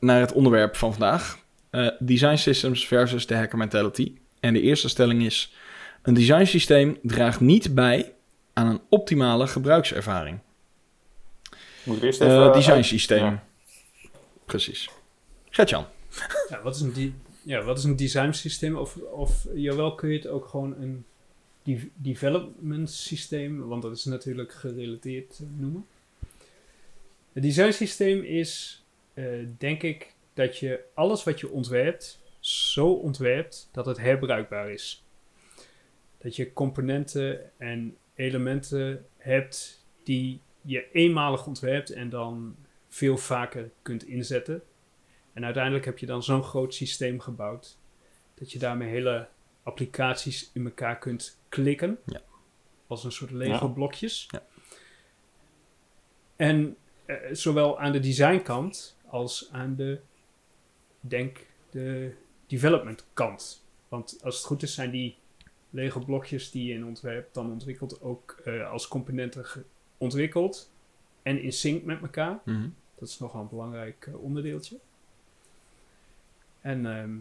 naar 0.00 0.20
het 0.20 0.32
onderwerp 0.32 0.76
van 0.76 0.92
vandaag. 0.92 1.38
Eh, 1.70 1.88
design 1.98 2.36
systems 2.36 2.86
versus 2.86 3.26
de 3.26 3.36
hacker 3.36 3.58
mentality. 3.58 4.14
En 4.40 4.52
de 4.52 4.60
eerste 4.60 4.88
stelling 4.88 5.24
is, 5.24 5.54
een 6.02 6.14
design 6.14 6.44
systeem 6.44 6.98
draagt 7.02 7.40
niet 7.40 7.74
bij 7.74 8.14
aan 8.52 8.66
een 8.66 8.80
optimale 8.88 9.46
gebruikservaring. 9.46 10.42
Moet 11.84 11.96
ik 11.96 12.02
eerst 12.02 12.20
even... 12.20 12.34
Eh 12.34 12.42
uit- 12.42 12.54
design 12.54 12.82
systeem. 12.82 13.24
ja. 13.24 13.44
Precies. 14.44 14.90
Gertjan. 15.50 15.86
Ja, 16.48 16.62
wat 16.62 16.74
is 16.74 16.80
een, 16.80 16.92
di- 16.92 17.14
ja, 17.42 17.62
wat 17.62 17.78
is 17.78 17.84
een 17.84 17.96
design 17.96 18.32
systeem? 18.32 18.76
Of, 18.76 18.96
of 18.96 19.46
jawel, 19.54 19.94
kun 19.94 20.08
je 20.10 20.16
het 20.16 20.26
ook 20.26 20.46
gewoon 20.46 20.74
een 20.80 21.04
de- 21.62 21.90
development 21.94 22.90
systeem, 22.90 23.66
want 23.68 23.82
dat 23.82 23.96
is 23.96 24.04
natuurlijk 24.04 24.52
gerelateerd 24.52 25.38
eh, 25.40 25.46
noemen. 25.56 25.86
Het 27.32 27.42
design 27.42 27.70
systeem 27.70 28.22
is, 28.22 28.82
eh, 29.14 29.24
denk 29.58 29.82
ik, 29.82 30.14
dat 30.34 30.58
je 30.58 30.80
alles 30.94 31.24
wat 31.24 31.40
je 31.40 31.50
ontwerpt, 31.50 32.20
zo 32.40 32.86
ontwerpt 32.92 33.68
dat 33.72 33.86
het 33.86 33.98
herbruikbaar 33.98 34.70
is. 34.70 35.04
Dat 36.18 36.36
je 36.36 36.52
componenten 36.52 37.50
en 37.58 37.96
elementen 38.14 39.06
hebt 39.16 39.84
die 40.04 40.40
je 40.64 40.90
eenmalig 40.92 41.46
ontwerpt 41.46 41.90
en 41.90 42.08
dan 42.08 42.56
veel 42.88 43.16
vaker 43.16 43.70
kunt 43.82 44.06
inzetten. 44.06 44.62
En 45.32 45.44
uiteindelijk 45.44 45.84
heb 45.84 45.98
je 45.98 46.06
dan 46.06 46.22
zo'n 46.22 46.42
groot 46.42 46.74
systeem 46.74 47.20
gebouwd 47.20 47.78
dat 48.34 48.52
je 48.52 48.58
daarmee 48.58 48.88
hele 48.88 49.28
applicaties 49.62 50.50
in 50.52 50.64
elkaar 50.64 50.98
kunt 50.98 51.38
klikken. 51.48 51.98
Ja. 52.06 52.20
Als 52.86 53.04
een 53.04 53.12
soort 53.12 53.30
Lego 53.30 53.74
Ja. 54.04 54.42
En 56.36 56.76
eh, 57.06 57.16
zowel 57.32 57.78
aan 57.80 57.92
de 57.92 58.00
designkant 58.00 58.98
als 59.06 59.48
aan 59.52 59.76
de, 59.76 60.00
denk, 61.00 61.46
de 61.70 62.14
development 62.46 63.06
kant. 63.12 63.64
Want 63.88 64.18
als 64.22 64.36
het 64.36 64.44
goed 64.44 64.62
is 64.62 64.74
zijn 64.74 64.90
die 64.90 65.16
Lego 65.70 66.00
blokjes 66.00 66.50
die 66.50 66.66
je 66.66 66.74
in 66.74 66.86
ontwerp 66.86 67.34
dan 67.34 67.50
ontwikkelt 67.50 68.02
ook 68.02 68.40
eh, 68.44 68.70
als 68.70 68.88
componenten 68.88 69.44
ontwikkeld 70.04 70.70
en 71.22 71.42
in 71.42 71.52
sync 71.52 71.84
met 71.84 72.00
elkaar. 72.00 72.38
Mhm. 72.44 72.68
Dat 72.98 73.08
is 73.08 73.18
nogal 73.18 73.40
een 73.40 73.48
belangrijk 73.48 74.06
eh, 74.08 74.22
onderdeeltje. 74.22 74.76
En 76.60 76.86
ehm, 76.86 77.16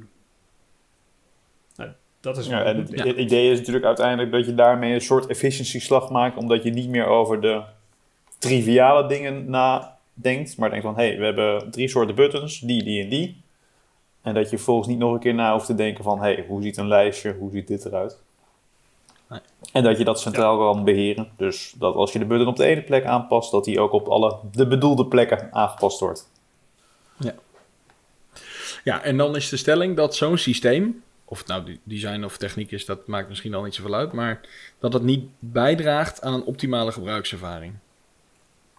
nou, 1.75 1.91
dat 2.19 2.37
is 2.37 2.47
Ja, 2.47 2.57
wel 2.57 2.65
en 2.65 2.75
goed. 2.75 2.89
het, 2.89 2.99
Ja. 2.99 3.05
het 3.07 3.17
idee 3.17 3.51
is 3.51 3.57
natuurlijk 3.57 3.85
uiteindelijk 3.85 4.31
dat 4.31 4.45
je 4.45 4.53
daarmee 4.55 4.93
een 4.93 5.01
soort 5.01 5.25
efficiëntieslag 5.27 6.09
maakt, 6.09 6.37
omdat 6.37 6.63
je 6.63 6.71
niet 6.71 6.89
meer 6.89 7.05
over 7.05 7.41
de 7.41 7.63
triviale 8.37 9.07
dingen 9.07 9.49
nadenkt, 9.49 10.57
maar 10.57 10.69
denkt 10.69 10.85
van, 10.85 10.95
hé, 10.95 11.07
hey, 11.07 11.17
we 11.17 11.25
hebben 11.25 11.71
drie 11.71 11.87
soorten 11.87 12.15
buttons, 12.15 12.59
die, 12.59 12.83
die 12.83 13.03
en 13.03 13.09
die. 13.09 13.41
En 14.21 14.33
dat 14.33 14.49
je 14.49 14.57
volgens 14.57 14.87
niet 14.87 14.97
nog 14.97 15.13
een 15.13 15.19
keer 15.19 15.33
na 15.33 15.53
hoeft 15.53 15.65
te 15.65 15.75
denken 15.75 16.03
van, 16.03 16.17
hé, 16.21 16.33
hey, 16.33 16.45
hoe 16.47 16.61
ziet 16.61 16.77
een 16.77 16.87
lijstje, 16.87 17.33
hoe 17.33 17.51
ziet 17.51 17.67
dit 17.67 17.85
eruit? 17.85 18.21
Nee. 19.33 19.41
En 19.71 19.83
dat 19.83 19.97
je 19.97 20.03
dat 20.03 20.19
centraal 20.19 20.57
kan 20.57 20.83
beheren. 20.83 21.31
Dus 21.37 21.73
dat 21.77 21.95
als 21.95 22.13
je 22.13 22.19
de 22.19 22.25
button 22.25 22.47
op 22.47 22.55
de 22.55 22.65
ene 22.65 22.81
plek 22.83 23.05
aanpast, 23.05 23.51
dat 23.51 23.63
die 23.63 23.79
ook 23.79 23.91
op 23.91 24.07
alle 24.07 24.35
de 24.51 24.67
bedoelde 24.67 25.05
plekken 25.05 25.47
aangepast 25.53 25.99
wordt. 25.99 26.31
Ja, 28.83 29.01
en 29.03 29.17
dan 29.17 29.35
is 29.35 29.49
de 29.49 29.57
stelling 29.57 29.95
dat 29.95 30.15
zo'n 30.15 30.37
systeem, 30.37 31.03
of 31.25 31.37
het 31.37 31.47
nou 31.47 31.63
de- 31.65 31.79
design 31.83 32.23
of 32.23 32.37
techniek 32.37 32.71
is, 32.71 32.85
dat 32.85 33.07
maakt 33.07 33.29
misschien 33.29 33.53
al 33.53 33.63
niet 33.63 33.75
zoveel 33.75 33.93
uit, 33.93 34.11
maar 34.11 34.39
dat 34.79 34.93
het 34.93 35.03
niet 35.03 35.25
bijdraagt 35.39 36.21
aan 36.21 36.33
een 36.33 36.43
optimale 36.43 36.91
gebruikservaring. 36.91 37.73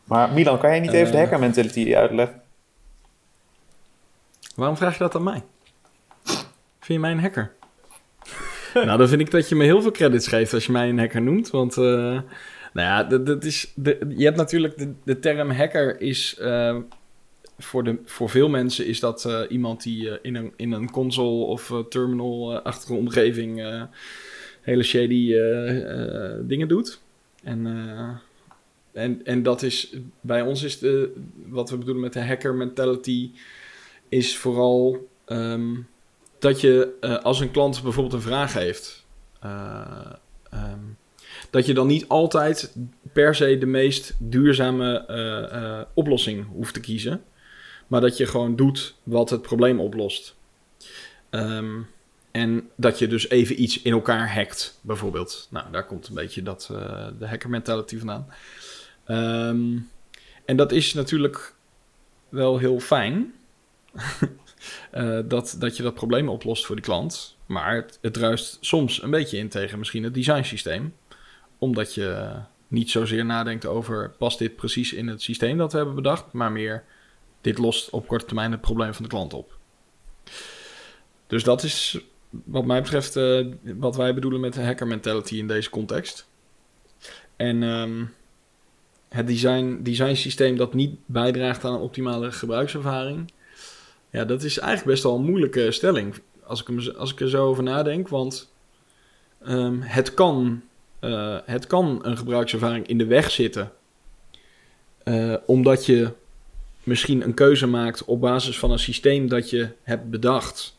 Maar 0.05 0.33
Milan, 0.33 0.59
kan 0.59 0.71
jij 0.71 0.81
niet 0.81 0.93
even 0.93 1.11
de 1.13 1.17
Eh. 1.19 1.23
hacker 1.23 1.39
mentality 1.39 1.95
uitleggen? 1.95 2.43
Waarom 4.57 4.77
vraag 4.77 4.93
je 4.93 4.99
dat 4.99 5.15
aan 5.15 5.23
mij? 5.23 5.43
Vind 6.25 6.45
je 6.87 6.99
mij 6.99 7.11
een 7.11 7.21
hacker? 7.21 7.53
Nou, 8.75 8.99
dan 8.99 9.09
vind 9.09 9.21
ik 9.21 9.31
dat 9.31 9.49
je 9.49 9.55
me 9.55 9.65
heel 9.65 9.83
veel 9.83 9.91
credits 9.91 10.29
geeft 10.29 10.55
als 10.55 10.67
je 10.67 10.73
mij 10.73 10.89
een 10.89 10.99
hacker 10.99 11.23
noemt. 11.23 11.51
Want, 11.51 11.77
eh, 11.77 11.83
nou 11.83 12.23
ja, 12.73 13.05
dat, 13.05 13.27
dat 13.27 13.45
is 13.45 13.73
je 14.17 14.25
hebt 14.25 14.37
natuurlijk 14.37 14.79
de, 14.79 14.93
de 15.05 15.19
term 15.19 15.51
hacker 15.51 16.01
is... 16.01 16.37
eh, 16.39 16.77
voor, 17.59 17.85
de, 17.85 17.99
voor 18.05 18.31
veel 18.31 18.49
mensen 18.49 18.87
is 18.87 19.01
dat 19.01 19.25
eh, 19.25 19.41
iemand 19.49 19.83
die 19.83 20.21
in, 20.23 20.35
een, 20.35 20.53
in 20.57 20.73
een 20.73 20.91
console 20.91 21.45
of 21.45 21.73
terminal-achtige 21.89 22.95
omgeving... 22.95 23.87
hele 24.61 24.83
shady 24.83 25.33
dingen 26.47 26.69
doet. 26.69 27.01
En, 27.43 27.67
en, 28.93 29.21
en 29.25 29.43
dat 29.43 29.63
is, 29.63 29.97
bij 30.21 30.43
ons 30.43 30.63
is 30.63 30.79
de, 30.79 31.13
wat 31.47 31.71
we 31.71 31.77
bedoelen 31.77 32.03
met 32.03 32.13
de 32.13 32.25
hacker 32.25 32.55
mentality, 32.55 33.31
is 34.09 34.37
vooral 34.37 35.09
ehm, 35.25 35.73
dat 36.45 36.61
je 36.61 36.97
eh, 37.01 37.17
als 37.17 37.41
een 37.41 37.51
klant 37.51 37.83
bijvoorbeeld 37.83 38.15
een 38.15 38.29
vraag 38.29 38.53
heeft, 38.53 39.07
eh, 39.41 40.13
ehm, 40.51 40.81
dat 41.51 41.67
je 41.67 41.75
dan 41.75 41.87
niet 41.87 42.09
altijd 42.09 42.77
per 43.13 43.35
se 43.35 43.59
de 43.59 43.67
meest 43.67 44.15
duurzame 44.19 45.07
eh, 45.07 45.81
oplossing 45.95 46.47
hoeft 46.47 46.75
te 46.75 46.81
kiezen, 46.81 47.25
maar 47.87 48.01
dat 48.01 48.17
je 48.17 48.27
gewoon 48.27 48.57
doet 48.57 48.95
wat 49.03 49.31
het 49.31 49.43
probleem 49.43 49.81
oplost. 49.81 50.37
Ehm, 51.31 51.81
en 52.31 52.69
dat 52.77 52.99
je 52.99 53.07
dus 53.07 53.29
even 53.29 53.63
iets 53.63 53.83
in 53.83 53.93
elkaar 53.93 54.35
hackt, 54.35 54.79
bijvoorbeeld. 54.81 55.49
Nou, 55.51 55.71
daar 55.71 55.87
komt 55.87 56.09
een 56.09 56.15
beetje 56.15 56.43
dat, 56.43 56.67
de 57.19 57.29
hacker 57.29 57.51
mentality 57.51 57.99
vandaan. 57.99 58.27
Ehm, 59.05 59.79
en 60.45 60.57
dat 60.57 60.73
is 60.73 60.95
natuurlijk 60.95 61.55
wel 62.29 62.59
heel 62.59 62.81
fijn. 62.81 63.35
eh, 64.91 65.19
dat, 65.25 65.57
dat 65.59 65.77
je 65.77 65.83
dat 65.83 65.95
probleem 65.95 66.29
oplost 66.29 66.67
voor 66.67 66.77
die 66.77 66.85
klant. 66.85 67.37
Maar 67.47 67.75
het, 67.75 67.99
het 68.03 68.13
druist 68.13 68.59
soms 68.61 69.03
een 69.03 69.11
beetje 69.11 69.39
in 69.39 69.49
tegen 69.49 69.79
misschien 69.79 70.05
het 70.05 70.15
designsysteem. 70.15 70.95
Omdat 71.59 71.95
je 71.95 72.31
niet 72.69 72.91
zozeer 72.91 73.25
nadenkt 73.25 73.67
over... 73.67 74.11
past 74.19 74.39
dit 74.39 74.57
precies 74.57 74.93
in 74.93 75.09
het 75.09 75.23
systeem 75.23 75.59
dat 75.59 75.71
we 75.71 75.77
hebben 75.77 75.95
bedacht? 75.95 76.33
Maar 76.33 76.53
meer, 76.53 76.85
dit 77.41 77.59
lost 77.59 77.91
op 77.91 78.07
korte 78.07 78.25
termijn 78.25 78.53
het 78.53 78.61
probleem 78.61 78.95
van 78.95 79.03
de 79.03 79.09
klant 79.09 79.35
op. 79.35 79.57
Dus 81.27 81.45
dat 81.45 81.63
is 81.63 81.99
wat 82.45 82.65
mij 82.65 82.83
betreft 82.83 83.17
eh, 83.17 83.47
wat 83.63 83.97
wij 83.97 84.15
bedoelen 84.15 84.41
met 84.41 84.53
de 84.53 84.63
hacker 84.63 84.87
mentality 84.87 85.37
in 85.37 85.47
deze 85.47 85.71
context. 85.71 86.27
En 87.37 87.63
ehm, 87.63 88.05
het 89.09 89.27
design, 89.27 89.81
design 89.83 90.15
systeem 90.15 90.57
dat 90.57 90.75
niet 90.75 90.99
bijdraagt 91.07 91.65
aan 91.65 91.75
een 91.75 91.81
optimale 91.81 92.33
gebruikservaring. 92.33 93.33
Ja, 94.15 94.25
dat 94.25 94.43
is 94.43 94.59
eigenlijk 94.59 94.91
best 94.91 95.03
wel 95.03 95.15
een 95.15 95.25
moeilijke 95.25 95.71
stelling. 95.71 96.15
Als 96.45 96.61
ik, 96.61 96.67
hem, 96.67 96.97
als 96.97 97.13
ik 97.13 97.21
er 97.21 97.29
zo 97.29 97.47
over 97.47 97.63
nadenk. 97.63 98.09
Want 98.09 98.53
ehm, 99.43 99.81
het, 99.81 100.15
kan, 100.15 100.63
eh, 100.99 101.39
het 101.45 101.67
kan 101.67 101.99
een 102.03 102.17
gebruikservaring 102.17 102.87
in 102.87 102.99
de 102.99 103.07
weg 103.07 103.31
zitten. 103.31 103.73
Eh, 105.03 105.35
omdat 105.47 105.87
je 105.87 106.11
misschien 106.83 107.23
een 107.23 107.35
keuze 107.35 107.67
maakt 107.67 108.05
op 108.05 108.21
basis 108.21 108.59
van 108.59 108.71
een 108.71 108.79
systeem 108.79 109.29
dat 109.29 109.51
je 109.51 109.69
hebt 109.83 110.11
bedacht. 110.11 110.77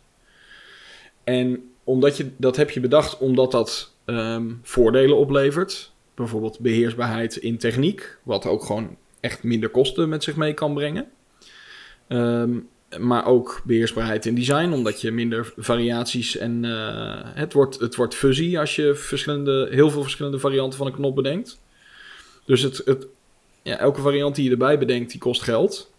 En 1.24 1.72
omdat 1.84 2.18
je, 2.18 2.32
dat 2.38 2.56
heb 2.56 2.70
je 2.70 2.80
bedacht 2.80 3.18
omdat 3.18 3.51
dat 3.51 3.94
ehm, 4.06 4.51
voordelen 4.62 5.18
oplevert. 5.18 5.92
Bijvoorbeeld 6.13 6.60
beheersbaarheid 6.60 7.36
in 7.36 7.58
techniek, 7.58 8.18
wat 8.24 8.46
ook 8.46 8.63
gewoon 8.63 8.98
echt 9.20 9.44
minder 9.44 9.70
kosten 9.70 10.10
met 10.10 10.24
zich 10.24 10.36
mee 10.36 10.54
kan 10.54 10.74
brengen. 10.74 11.08
Ehm, 12.08 12.58
maar 13.00 13.25
ook 13.25 13.62
beheersbaarheid 13.66 14.25
in 14.25 14.36
design, 14.36 14.72
omdat 14.72 15.02
je 15.02 15.12
minder 15.12 15.54
variaties 15.58 16.38
en 16.38 16.66
eh, 16.66 17.20
het, 17.24 17.54
wordt, 17.54 17.80
het 17.80 17.96
wordt 17.96 18.16
fuzzy 18.16 18.58
als 18.58 18.75
je 18.75 18.96
verschillende, 18.96 19.68
heel 19.72 19.90
veel 19.90 20.02
verschillende 20.02 20.40
varianten 20.40 20.78
van 20.78 20.88
een 20.88 20.94
knop 20.94 21.16
bedenkt. 21.16 21.60
Dus 22.46 22.62
het, 22.62 22.82
het, 22.86 23.08
ja, 23.62 23.78
elke 23.78 24.02
variant 24.02 24.36
die 24.36 24.46
je 24.46 24.52
erbij 24.52 24.78
bedenkt, 24.78 25.12
die 25.12 25.20
kost 25.20 25.42
geld. 25.42 25.94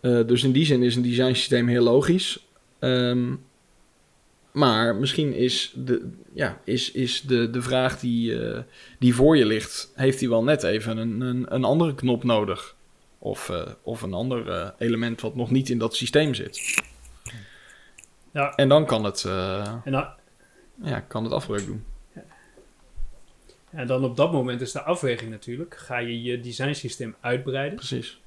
Eh, 0.00 0.26
dus 0.26 0.44
in 0.44 0.52
die 0.52 0.64
zin 0.64 0.82
is 0.82 0.96
een 0.96 1.02
design 1.02 1.34
systeem 1.34 1.68
heel 1.68 1.82
logisch. 1.82 2.46
Ehm, 2.78 3.34
maar 4.52 4.96
misschien 4.96 5.34
is 5.34 5.72
de, 5.74 6.10
ja, 6.32 6.60
is, 6.64 6.90
is 6.90 7.20
de, 7.20 7.50
de 7.50 7.62
vraag 7.62 8.00
die, 8.00 8.42
eh, 8.42 8.60
die 8.98 9.14
voor 9.14 9.36
je 9.36 9.46
ligt, 9.46 9.92
heeft 9.94 10.20
hij 10.20 10.28
wel 10.28 10.44
net 10.44 10.62
even 10.62 10.96
een, 10.96 11.20
een, 11.20 11.54
een 11.54 11.64
andere 11.64 11.94
knop 11.94 12.24
nodig? 12.24 12.74
Of, 13.22 13.48
eh, 13.48 13.72
of 13.82 14.02
een 14.02 14.12
ander 14.12 14.50
eh, 14.50 14.70
element 14.78 15.20
wat 15.20 15.34
nog 15.34 15.50
niet 15.50 15.68
in 15.68 15.78
dat 15.78 15.94
systeem 15.94 16.34
zit. 16.34 16.82
Ja. 18.30 18.54
En 18.54 18.68
dan 18.68 18.86
kan 18.86 19.04
het, 19.04 19.24
eh, 19.24 19.76
En 19.84 19.92
dan, 19.92 20.06
ja, 20.82 21.00
kan 21.00 21.24
het 21.24 21.32
afbreuk 21.32 21.66
doen. 21.66 21.84
en 23.70 23.86
dan 23.86 24.04
op 24.04 24.16
dat 24.16 24.32
moment 24.32 24.60
is 24.60 24.72
de 24.72 24.82
afweging 24.82 25.30
natuurlijk. 25.30 25.76
Ga 25.76 25.96
je 25.96 26.22
je 26.22 26.40
designsysteem 26.40 27.14
uitbreiden 27.20 27.76
Precies. 27.76 28.20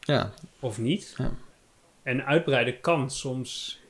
Ja, 0.00 0.32
of 0.60 0.78
niet? 0.78 1.14
Ja. 1.16 1.32
En 2.02 2.24
uitbreiden 2.24 2.80
kan 2.80 3.10
soms... 3.10 3.80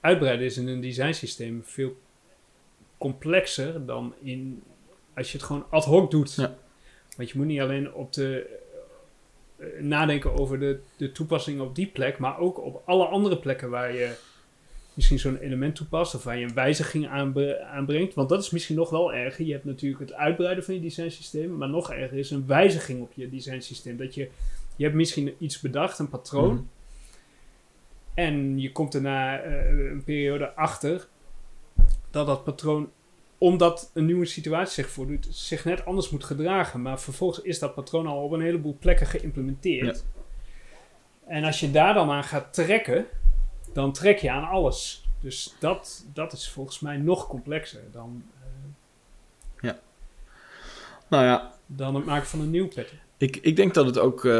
Uitbreiden 0.00 0.46
is 0.46 0.56
in 0.56 0.68
een 0.68 0.80
designsysteem 0.80 1.62
veel 1.64 2.00
complexer 2.98 3.86
dan 3.86 4.14
in... 4.20 4.62
Als 5.14 5.32
je 5.32 5.36
het 5.38 5.46
gewoon 5.46 5.66
ad 5.70 5.84
hoc 5.84 6.10
doet. 6.10 6.34
Ja. 6.34 6.54
Want 7.16 7.30
je 7.30 7.38
moet 7.38 7.46
niet 7.46 7.60
alleen 7.60 7.92
op 7.94 8.12
de... 8.12 8.58
eh, 9.56 9.66
nadenken 9.80 10.38
over 10.38 10.58
de, 10.58 10.80
de 10.96 11.12
toepassing 11.12 11.60
op 11.60 11.74
die 11.74 11.86
plek, 11.86 12.18
maar 12.18 12.38
ook 12.38 12.58
op 12.64 12.82
alle 12.84 13.04
andere 13.04 13.38
plekken 13.38 13.70
waar 13.70 13.94
je 13.94 14.14
misschien 14.94 15.18
zo'n 15.18 15.38
element 15.38 15.74
toepast 15.76 16.14
of 16.14 16.24
waar 16.24 16.38
je 16.38 16.44
een 16.44 16.54
wijziging 16.54 17.08
aanbre- 17.08 17.60
aanbrengt. 17.60 18.14
Want 18.14 18.28
dat 18.28 18.42
is 18.42 18.50
misschien 18.50 18.76
nog 18.76 18.90
wel 18.90 19.14
erger. 19.14 19.44
Je 19.44 19.52
hebt 19.52 19.64
natuurlijk 19.64 20.00
het 20.00 20.12
uitbreiden 20.12 20.64
van 20.64 20.74
je 20.74 20.80
designsysteem, 20.80 21.56
maar 21.56 21.68
nog 21.68 21.90
erger 21.92 22.18
is 22.18 22.30
een 22.30 22.46
wijziging 22.46 23.00
op 23.02 23.12
je 23.14 23.28
designsysteem. 23.30 23.96
Dat 23.96 24.14
je, 24.14 24.28
je 24.76 24.84
hebt 24.84 24.96
misschien 24.96 25.34
iets 25.38 25.60
bedacht, 25.60 25.98
een 25.98 26.08
patroon, 26.08 26.54
Mhm. 26.54 26.62
en 28.14 28.60
je 28.60 28.72
komt 28.72 28.94
er 28.94 29.00
na 29.02 29.40
eh, 29.40 29.68
een 29.90 30.04
periode 30.04 30.54
achter 30.54 31.08
dat 32.10 32.26
dat 32.26 32.44
patroon, 32.44 32.90
omdat 33.40 33.90
een 33.94 34.06
nieuwe 34.06 34.24
situatie 34.24 34.84
zich 34.84 34.92
voordoet, 34.92 35.26
zich 35.30 35.64
net 35.64 35.84
anders 35.84 36.10
moet 36.10 36.24
gedragen. 36.24 36.82
Maar 36.82 37.00
vervolgens 37.00 37.44
is 37.44 37.58
dat 37.58 37.74
patroon 37.74 38.06
al 38.06 38.22
op 38.22 38.32
een 38.32 38.40
heleboel 38.40 38.76
plekken 38.80 39.06
geïmplementeerd. 39.06 40.04
En 41.26 41.44
als 41.44 41.60
je 41.60 41.70
daar 41.70 41.94
dan 41.94 42.10
aan 42.10 42.24
gaat 42.24 42.52
trekken, 42.52 43.06
dan 43.72 43.92
trek 43.92 44.18
je 44.18 44.30
aan 44.30 44.48
alles. 44.48 45.08
Dus 45.20 45.54
dat, 45.58 46.04
dat 46.12 46.32
is 46.32 46.48
volgens 46.48 46.80
mij 46.80 46.96
nog 46.96 47.26
complexer 47.26 47.82
dan, 47.92 48.24
eh, 49.62 49.70
Nou 51.08 51.24
ja, 51.24 51.52
dan 51.66 51.94
het 51.94 52.04
maken 52.04 52.26
van 52.26 52.40
een 52.40 52.50
nieuw 52.50 52.68
pattern. 52.68 53.00
Ik, 53.16 53.36
ik 53.36 53.56
denk 53.56 53.74
dat 53.74 53.86
het 53.86 53.98
ook, 53.98 54.24
eh, 54.24 54.32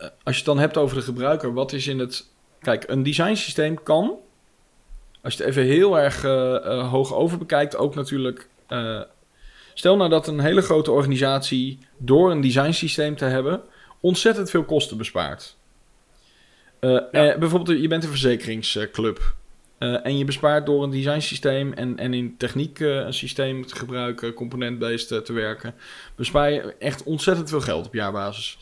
als 0.00 0.10
je 0.24 0.34
het 0.34 0.44
dan 0.44 0.58
hebt 0.58 0.76
over 0.76 0.96
de 0.96 1.02
gebruiker, 1.02 1.52
wat 1.52 1.72
is 1.72 1.86
in 1.86 1.98
het. 1.98 2.30
Kijk, 2.60 2.88
een 2.88 3.02
design 3.02 3.34
systeem 3.34 3.82
kan, 3.82 4.18
als 5.28 5.36
je 5.36 5.42
het 5.42 5.52
even 5.52 5.68
heel 5.70 5.98
erg 5.98 6.24
eh, 6.24 6.56
eh, 6.56 6.90
hoog 6.90 7.14
over 7.14 7.38
bekijkt, 7.38 7.76
ook 7.76 7.94
natuurlijk. 7.94 8.48
eh, 8.66 9.00
stel 9.74 9.96
nou 9.96 10.10
dat 10.10 10.26
een 10.26 10.40
hele 10.40 10.62
grote 10.62 10.90
organisatie 10.90 11.78
door 11.96 12.30
een 12.30 12.40
design 12.40 12.70
systeem 12.70 13.16
te 13.16 13.24
hebben, 13.24 13.60
ontzettend 14.00 14.50
veel 14.50 14.64
kosten 14.64 14.96
bespaart. 14.96 15.56
Bijvoorbeeld, 17.10 17.80
je 17.80 17.88
bent 17.88 18.04
een 18.04 18.10
verzekeringsclub. 18.10 19.34
en 19.78 20.18
je 20.18 20.24
bespaart 20.24 20.66
door 20.66 20.82
een 20.82 20.90
design 20.90 21.20
systeem 21.20 21.72
en, 21.72 21.98
en 21.98 22.14
in 22.14 22.36
techniek 22.36 22.78
een 22.78 23.14
systeem 23.14 23.66
te 23.66 23.76
gebruiken, 23.76 24.34
component-based 24.34 25.24
te 25.24 25.32
werken 25.32 25.74
bespaar 26.14 26.50
je 26.50 26.74
echt 26.78 27.02
ontzettend 27.02 27.48
veel 27.48 27.60
geld 27.60 27.86
op 27.86 27.94
jaarbasis. 27.94 28.58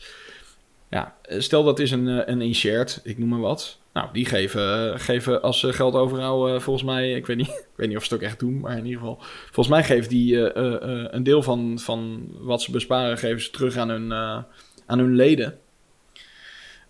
Ja, 0.89 1.15
stel 1.21 1.63
dat 1.63 1.79
is 1.79 1.91
een, 1.91 2.31
een 2.31 2.41
inshared, 2.41 2.99
ik 3.03 3.17
noem 3.17 3.29
maar 3.29 3.39
wat. 3.39 3.79
Nou, 3.97 4.09
die 4.11 4.25
geven, 4.25 4.93
eh, 4.93 4.99
geven 4.99 5.41
als 5.41 5.59
ze 5.59 5.73
geld 5.73 5.93
overhouden, 5.93 6.61
volgens 6.61 6.85
mij, 6.85 7.11
ik 7.11 7.25
weet, 7.25 7.37
niet, 7.37 7.47
ik 7.73 7.75
weet 7.75 7.87
niet 7.87 7.97
of 7.97 8.03
ze 8.03 8.13
het 8.13 8.23
ook 8.23 8.27
echt 8.29 8.39
doen, 8.39 8.59
maar 8.59 8.77
in 8.77 8.85
ieder 8.85 8.99
geval, 8.99 9.17
volgens 9.45 9.67
mij 9.67 9.83
geven 9.83 10.09
die 10.09 10.49
eh, 10.51 10.63
eh, 10.65 10.73
eh, 11.03 11.07
een 11.11 11.23
deel 11.23 11.43
van, 11.43 11.79
van 11.79 12.27
wat 12.31 12.61
ze 12.61 12.71
besparen, 12.71 13.17
geven 13.17 13.41
ze 13.41 13.49
terug 13.49 13.77
aan 13.77 13.89
hun, 13.89 14.11
eh, 14.11 14.37
aan 14.85 14.99
hun 14.99 15.15
leden. 15.15 15.59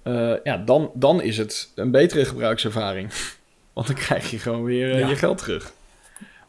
Eh, 0.03 0.33
ja, 0.43 0.57
dan, 0.57 0.91
dan 0.93 1.21
is 1.21 1.37
het 1.37 1.71
een 1.75 1.91
betere 1.91 2.25
gebruikservaring. 2.25 3.11
Want 3.73 3.87
dan 3.87 3.95
krijg 3.95 4.31
je 4.31 4.39
gewoon 4.39 4.63
weer 4.63 4.91
eh, 4.91 4.99
Ja. 4.99 5.07
je 5.07 5.15
geld 5.15 5.37
terug. 5.37 5.71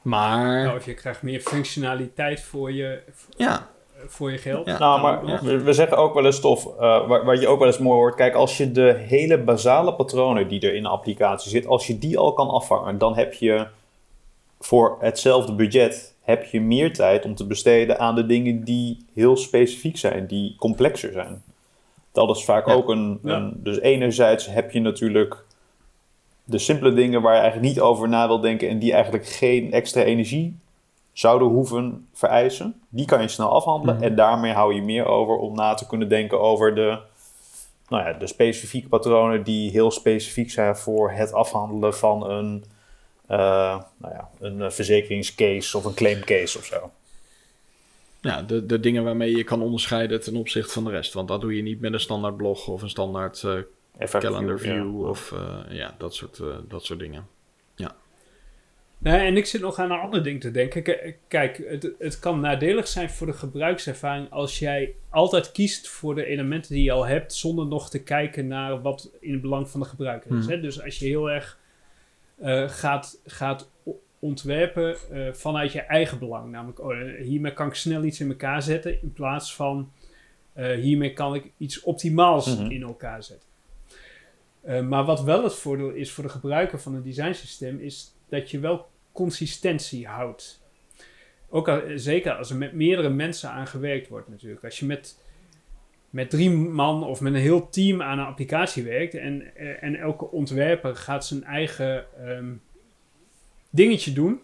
Maar, 0.02 0.64
Nou, 0.64 0.76
of 0.76 0.84
je 0.84 0.94
krijgt 0.94 1.22
meer 1.22 1.40
functionaliteit 1.40 2.40
voor 2.40 2.72
je, 2.72 3.02
ja, 3.36 3.70
voor 4.06 4.32
je 4.32 4.38
geld. 4.38 4.66
Ja. 4.66 4.78
Nou, 4.78 5.00
maar 5.00 5.40
we, 5.42 5.58
we 5.62 5.72
zeggen 5.72 5.96
ook 5.96 6.14
wel 6.14 6.24
eens 6.24 6.40
tof, 6.40 6.66
eh, 6.66 7.06
waar, 7.06 7.24
waar 7.24 7.40
je 7.40 7.48
ook 7.48 7.58
wel 7.58 7.66
eens 7.66 7.78
mooi 7.78 7.96
hoort. 7.98 8.14
Kijk, 8.14 8.34
als 8.34 8.56
je 8.56 8.72
de 8.72 8.94
hele 9.06 9.38
basale 9.38 9.94
patronen 9.94 10.48
die 10.48 10.60
er 10.60 10.74
in 10.74 10.82
de 10.82 10.88
applicatie 10.88 11.50
zit, 11.50 11.66
als 11.66 11.86
je 11.86 11.98
die 11.98 12.18
al 12.18 12.32
kan 12.32 12.48
afvangen, 12.48 12.98
dan 12.98 13.14
heb 13.16 13.32
je 13.32 13.66
voor 14.60 14.96
hetzelfde 15.00 15.52
budget 15.54 16.14
heb 16.22 16.44
je 16.44 16.60
meer 16.60 16.92
tijd 16.92 17.24
om 17.24 17.34
te 17.34 17.46
besteden 17.46 17.98
aan 17.98 18.14
de 18.14 18.26
dingen 18.26 18.64
die 18.64 19.06
heel 19.14 19.36
specifiek 19.36 19.96
zijn, 19.96 20.26
die 20.26 20.56
complexer 20.58 21.12
zijn. 21.12 21.42
Dat 22.12 22.36
is 22.36 22.44
vaak 22.44 22.66
Ja. 22.66 22.72
ook 22.72 22.88
een, 22.88 23.18
Ja. 23.22 23.36
een. 23.36 23.60
Dus 23.62 23.80
enerzijds 23.80 24.46
heb 24.46 24.70
je 24.70 24.80
natuurlijk 24.80 25.44
de 26.44 26.58
simpele 26.58 26.92
dingen 26.92 27.22
waar 27.22 27.34
je 27.34 27.40
eigenlijk 27.40 27.72
niet 27.74 27.80
over 27.80 28.08
na 28.08 28.26
wil 28.26 28.40
denken 28.40 28.68
en 28.68 28.78
die 28.78 28.92
eigenlijk 28.92 29.26
geen 29.26 29.72
extra 29.72 30.02
energie 30.02 30.56
zouden 31.18 31.48
hoeven 31.48 32.08
vereisen. 32.12 32.80
Die 32.88 33.06
kan 33.06 33.20
je 33.20 33.28
snel 33.28 33.50
afhandelen 33.50 33.94
Mhm. 33.94 34.04
en 34.04 34.14
daarmee 34.14 34.52
hou 34.52 34.74
je 34.74 34.82
meer 34.82 35.06
over 35.06 35.36
om 35.36 35.54
na 35.54 35.74
te 35.74 35.86
kunnen 35.86 36.08
denken 36.08 36.40
over 36.40 36.74
de, 36.74 36.98
nou 37.88 38.04
ja, 38.04 38.12
de 38.12 38.26
specifieke 38.26 38.88
patronen 38.88 39.42
die 39.42 39.70
heel 39.70 39.90
specifiek 39.90 40.50
zijn 40.50 40.76
voor 40.76 41.10
het 41.10 41.32
afhandelen 41.32 41.94
van 41.94 42.30
een 42.30 42.64
eh, 43.26 43.80
nou 43.96 44.14
ja, 44.14 44.28
een 44.40 44.62
eh, 44.62 44.70
verzekeringscase 44.70 45.76
of 45.76 45.84
een 45.84 45.94
claimcase 45.94 46.58
of 46.58 46.64
zo. 46.64 46.90
Ja, 48.20 48.42
de, 48.42 48.66
de 48.66 48.80
dingen 48.80 49.04
waarmee 49.04 49.36
je 49.36 49.44
kan 49.44 49.62
onderscheiden 49.62 50.20
ten 50.20 50.36
opzichte 50.36 50.72
van 50.72 50.84
de 50.84 50.90
rest. 50.90 51.12
Want 51.12 51.28
dat 51.28 51.40
doe 51.40 51.56
je 51.56 51.62
niet 51.62 51.80
met 51.80 51.92
een 51.92 52.00
standaard 52.00 52.36
blog 52.36 52.68
of 52.68 52.82
een 52.82 52.88
standaard 52.90 53.46
FAQ, 53.98 54.18
calendar 54.18 54.54
ja. 54.54 54.58
view 54.58 55.08
of 55.08 55.34
ja, 55.68 55.94
dat 55.98 56.14
soort, 56.14 56.40
dat 56.68 56.84
soort 56.84 56.98
dingen. 56.98 57.26
Nee, 59.00 59.18
en 59.26 59.36
ik 59.36 59.46
zit 59.46 59.60
nog 59.60 59.78
aan 59.78 59.90
een 59.90 59.98
ander 59.98 60.22
ding 60.22 60.40
te 60.40 60.50
denken. 60.50 60.82
K- 60.82 61.14
Kijk, 61.28 61.64
het, 61.68 61.90
het 61.98 62.18
kan 62.18 62.40
nadelig 62.40 62.88
zijn 62.88 63.10
voor 63.10 63.26
de 63.26 63.32
gebruikservaring 63.32 64.30
als 64.30 64.58
jij 64.58 64.94
altijd 65.08 65.52
kiest 65.52 65.88
voor 65.88 66.14
de 66.14 66.24
elementen 66.24 66.74
die 66.74 66.82
je 66.84 66.92
al 66.92 67.06
hebt, 67.06 67.34
zonder 67.34 67.66
nog 67.66 67.90
te 67.90 68.02
kijken 68.02 68.46
naar 68.46 68.82
wat 68.82 69.10
in 69.20 69.32
het 69.32 69.40
belang 69.40 69.68
van 69.70 69.80
de 69.80 69.86
gebruiker 69.86 70.30
is. 70.36 70.44
Hmm. 70.44 70.54
Hè? 70.54 70.60
Dus 70.60 70.82
als 70.82 70.98
je 70.98 71.06
heel 71.06 71.30
erg 71.30 71.58
eh, 72.38 72.68
gaat, 72.68 73.20
gaat 73.26 73.70
ontwerpen 74.18 74.96
eh, 75.10 75.32
vanuit 75.32 75.72
je 75.72 75.80
eigen 75.80 76.18
belang, 76.18 76.50
namelijk 76.50 76.80
oh, 76.80 77.00
eh, 77.00 77.22
hiermee 77.24 77.52
kan 77.52 77.66
ik 77.66 77.74
snel 77.74 78.04
iets 78.04 78.20
in 78.20 78.28
elkaar 78.28 78.62
zetten, 78.62 79.02
in 79.02 79.12
plaats 79.12 79.54
van 79.54 79.92
hiermee 80.54 81.12
kan 81.12 81.34
ik 81.34 81.52
iets 81.56 81.82
optimaals 81.82 82.56
Mhm. 82.58 82.70
in 82.70 82.82
elkaar 82.82 83.22
zetten. 83.22 83.48
Maar 84.88 85.04
wat 85.04 85.22
wel 85.22 85.42
het 85.44 85.54
voordeel 85.54 85.90
is 85.90 86.12
voor 86.12 86.24
de 86.24 86.30
gebruiker 86.30 86.80
van 86.80 86.94
een 86.94 87.02
designsysteem, 87.02 87.78
is 87.80 88.14
dat 88.28 88.50
je 88.50 88.58
wel 88.58 88.88
consistentie 89.12 90.06
houdt. 90.06 90.62
Ook 91.48 91.68
al, 91.68 91.82
zeker 91.94 92.32
als 92.32 92.50
er 92.50 92.56
met 92.56 92.72
meerdere 92.72 93.08
mensen 93.08 93.50
aan 93.50 93.66
gewerkt 93.66 94.08
wordt 94.08 94.28
natuurlijk. 94.28 94.64
Als 94.64 94.78
je 94.78 94.86
met, 94.86 95.22
met 96.10 96.30
drie 96.30 96.50
man 96.50 97.04
of 97.04 97.20
met 97.20 97.34
een 97.34 97.40
heel 97.40 97.68
team 97.68 98.02
aan 98.02 98.18
een 98.18 98.26
applicatie 98.26 98.84
werkt 98.84 99.14
en, 99.14 99.56
eh, 99.56 99.82
en 99.82 99.96
elke 99.96 100.30
ontwerper 100.30 100.96
gaat 100.96 101.26
zijn 101.26 101.44
eigen 101.44 102.06
ehm, 102.24 102.52
dingetje 103.70 104.12
doen, 104.12 104.40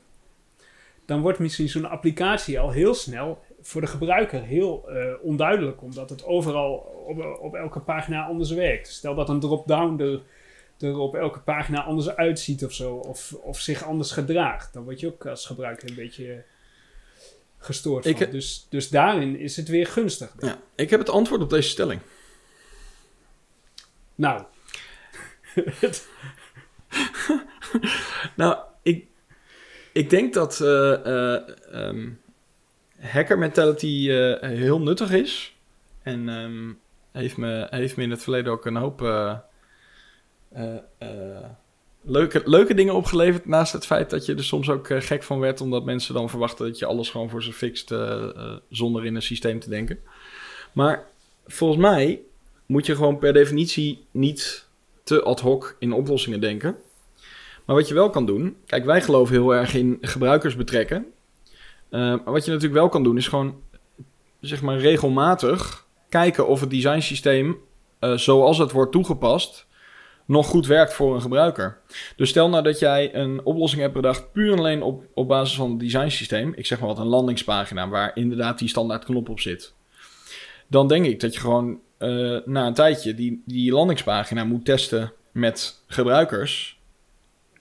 dan 1.05 1.21
wordt 1.21 1.38
misschien 1.38 1.69
zo'n 1.69 1.88
applicatie 1.88 2.61
al 2.61 2.71
heel 2.71 2.95
snel 2.95 3.43
voor 3.61 3.81
de 3.81 3.87
gebruiker 3.87 4.43
heel 4.43 4.88
eh, 4.88 5.12
onduidelijk, 5.23 5.83
omdat 5.83 6.11
het 6.11 6.25
overal 6.25 6.75
op, 7.07 7.38
op 7.41 7.55
elke 7.55 7.81
pagina 7.81 8.26
anders 8.26 8.50
werkt. 8.50 8.88
Stel 8.88 9.14
dat 9.14 9.29
een 9.29 9.41
drop-down 9.41 10.00
er, 10.00 10.23
er 10.78 10.97
op 10.99 11.14
elke 11.14 11.40
pagina 11.40 11.83
anders 11.83 12.09
uitziet 12.09 12.64
of 12.64 12.73
zo, 12.73 12.95
of, 12.95 13.33
of 13.33 13.61
zich 13.61 13.85
anders 13.85 14.11
gedraagt, 14.11 14.73
dan 14.73 14.85
word 14.85 15.00
je 15.00 15.07
ook 15.07 15.26
als 15.26 15.47
gebruiker 15.47 15.88
een 15.88 15.95
beetje 15.95 16.45
gestoord 17.59 18.04
Ik- 18.07 18.16
van. 18.16 18.31
Dus, 18.31 18.66
dus 18.69 18.88
daarin 18.88 19.38
is 19.38 19.57
het 19.57 19.69
weer 19.69 19.87
gunstig. 19.87 20.33
Ja, 20.38 20.59
ik 20.75 20.90
heb 20.90 21.00
het 21.00 21.11
antwoord 21.11 21.43
op 21.43 21.50
deze 21.50 21.69
stelling. 21.69 22.00
Nou, 24.14 24.45
Nou, 28.37 28.59
ik, 28.83 29.07
ik 29.93 30.11
denk 30.11 30.35
dat 30.35 30.61
eh, 30.61 31.07
eh, 31.07 31.43
ehm, 31.73 32.11
hacker 33.00 33.38
mentality 33.38 34.11
eh, 34.11 34.49
heel 34.49 34.81
nuttig 34.81 35.11
is. 35.11 35.57
En 36.02 36.28
ehm, 36.28 36.73
heeft, 37.23 37.37
me, 37.37 37.66
heeft 37.71 37.97
me 37.97 38.02
in 38.02 38.11
het 38.11 38.23
verleden 38.23 38.52
ook 38.52 38.66
een 38.66 38.76
hoop 38.76 39.00
leuke, 42.02 42.42
leuke 42.44 42.75
dingen 42.75 42.94
opgeleverd. 42.94 43.46
Naast 43.46 43.73
het 43.73 43.87
feit 43.87 44.11
dat 44.11 44.26
je 44.26 44.34
er 44.34 44.44
soms 44.44 44.70
ook 44.70 44.88
eh, 44.88 45.00
gek 45.00 45.23
van 45.23 45.38
werd, 45.38 45.61
omdat 45.61 45.84
mensen 45.84 46.14
dan 46.14 46.30
verwachten 46.30 46.66
dat 46.66 46.78
je 46.78 46.87
alles 46.87 47.11
gewoon 47.11 47.30
voor 47.30 47.42
ze 47.42 47.52
fixt 47.52 47.90
eh, 47.90 48.23
eh, 48.23 48.52
zonder 48.68 49.04
in 49.04 49.14
een 49.14 49.23
systeem 49.23 49.61
te 49.61 49.68
denken. 49.68 49.99
Maar 50.73 51.06
volgens 51.46 51.80
mij 51.80 52.20
moet 52.66 52.87
je 52.87 52.94
gewoon 52.94 53.18
per 53.18 53.32
definitie 53.32 54.06
niet 54.11 54.66
te 55.02 55.23
ad 55.23 55.40
hoc 55.40 55.76
in 55.78 55.92
oplossingen 55.92 56.40
denken. 56.40 56.76
Maar 57.64 57.76
wat 57.76 57.88
je 57.88 57.94
wel 57.94 58.11
kan 58.11 58.26
doen, 58.26 58.56
kijk, 58.66 58.84
wij 58.84 59.02
geloven 59.02 59.34
heel 59.34 59.54
erg 59.54 59.75
in 59.75 59.99
gebruikers 60.00 60.56
betrekken. 60.56 61.06
Eh, 61.88 62.00
maar 62.00 62.32
wat 62.32 62.44
je 62.44 62.50
natuurlijk 62.50 62.80
wel 62.80 62.88
kan 62.88 63.02
doen, 63.02 63.16
is 63.16 63.28
gewoon, 63.28 63.54
zeg 64.40 64.62
maar, 64.62 64.78
regelmatig 64.78 65.86
kijken 66.08 66.47
of 66.47 66.60
het 66.60 66.71
designsysteem, 66.71 67.58
eh, 67.99 68.12
zoals 68.12 68.58
het 68.58 68.73
wordt 68.73 68.93
toegepast, 68.93 69.67
nog 70.25 70.47
goed 70.47 70.67
werkt 70.67 70.95
voor 70.95 71.15
een 71.15 71.21
gebruiker. 71.21 71.78
Dus 72.17 72.28
stel 72.28 72.49
nou 72.49 72.63
dat 72.63 72.78
jij 72.78 73.15
een 73.15 73.45
oplossing 73.45 73.82
hebt 73.82 73.95
bedacht, 73.95 74.32
puur 74.32 74.52
en 74.52 74.58
alleen 74.58 74.82
op, 74.82 75.04
op 75.15 75.28
basis 75.28 75.56
van 75.56 75.71
het 75.71 75.80
designsysteem. 75.80 76.52
Ik 76.56 76.67
zeg 76.67 76.78
maar 76.78 76.89
wat, 76.89 76.99
een 76.99 77.06
landingspagina, 77.06 77.89
waar 77.89 78.10
inderdaad 78.15 78.58
die 78.58 78.69
standaard 78.69 79.04
knop 79.04 79.28
op 79.28 79.41
zit. 79.41 79.75
Dan 80.67 80.89
denk 80.89 81.06
ik 81.06 81.21
dat 81.21 81.34
je 81.34 81.41
gewoon 81.41 81.80
eh, 81.99 82.37
na 82.45 82.67
een 82.67 82.75
tijdje 82.75 83.15
die, 83.15 83.43
die 83.47 83.73
landingspagina 83.73 84.45
moet 84.45 84.65
testen 84.65 85.13
met 85.32 85.82
gebruikers 85.87 86.78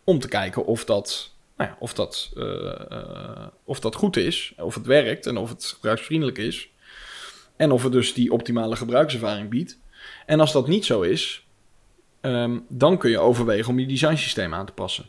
om 0.04 0.19
te 0.19 0.28
kijken 0.28 0.65
of 0.65 0.86
dat, 0.86 1.32
nou 1.58 1.69
ja, 1.69 1.78
of, 1.80 1.93
dat, 1.93 2.32
eh, 2.36 2.91
eh, 2.91 3.47
of 3.63 3.80
dat 3.80 3.95
goed 3.95 4.17
is, 4.17 4.54
of 4.58 4.76
het 4.76 4.86
werkt 4.86 5.26
en 5.26 5.38
of 5.38 5.49
het 5.49 5.65
gebruiksvriendelijk 5.65 6.38
is. 6.38 6.69
En 7.56 7.71
of 7.71 7.84
het 7.84 7.91
dus 7.91 8.13
die 8.13 8.32
optimale 8.32 8.76
gebruikservaring 8.76 9.49
biedt. 9.49 9.80
En 10.26 10.39
als 10.39 10.52
dat 10.52 10.67
niet 10.67 10.86
zo 10.86 11.02
is, 11.02 11.45
ehm, 12.23 12.59
dan 12.67 12.97
kun 12.97 13.09
je 13.09 13.19
overwegen 13.19 13.69
om 13.69 13.79
je 13.79 13.86
designsysteem 13.86 14.53
aan 14.53 14.65
te 14.65 14.73
passen. 14.73 15.05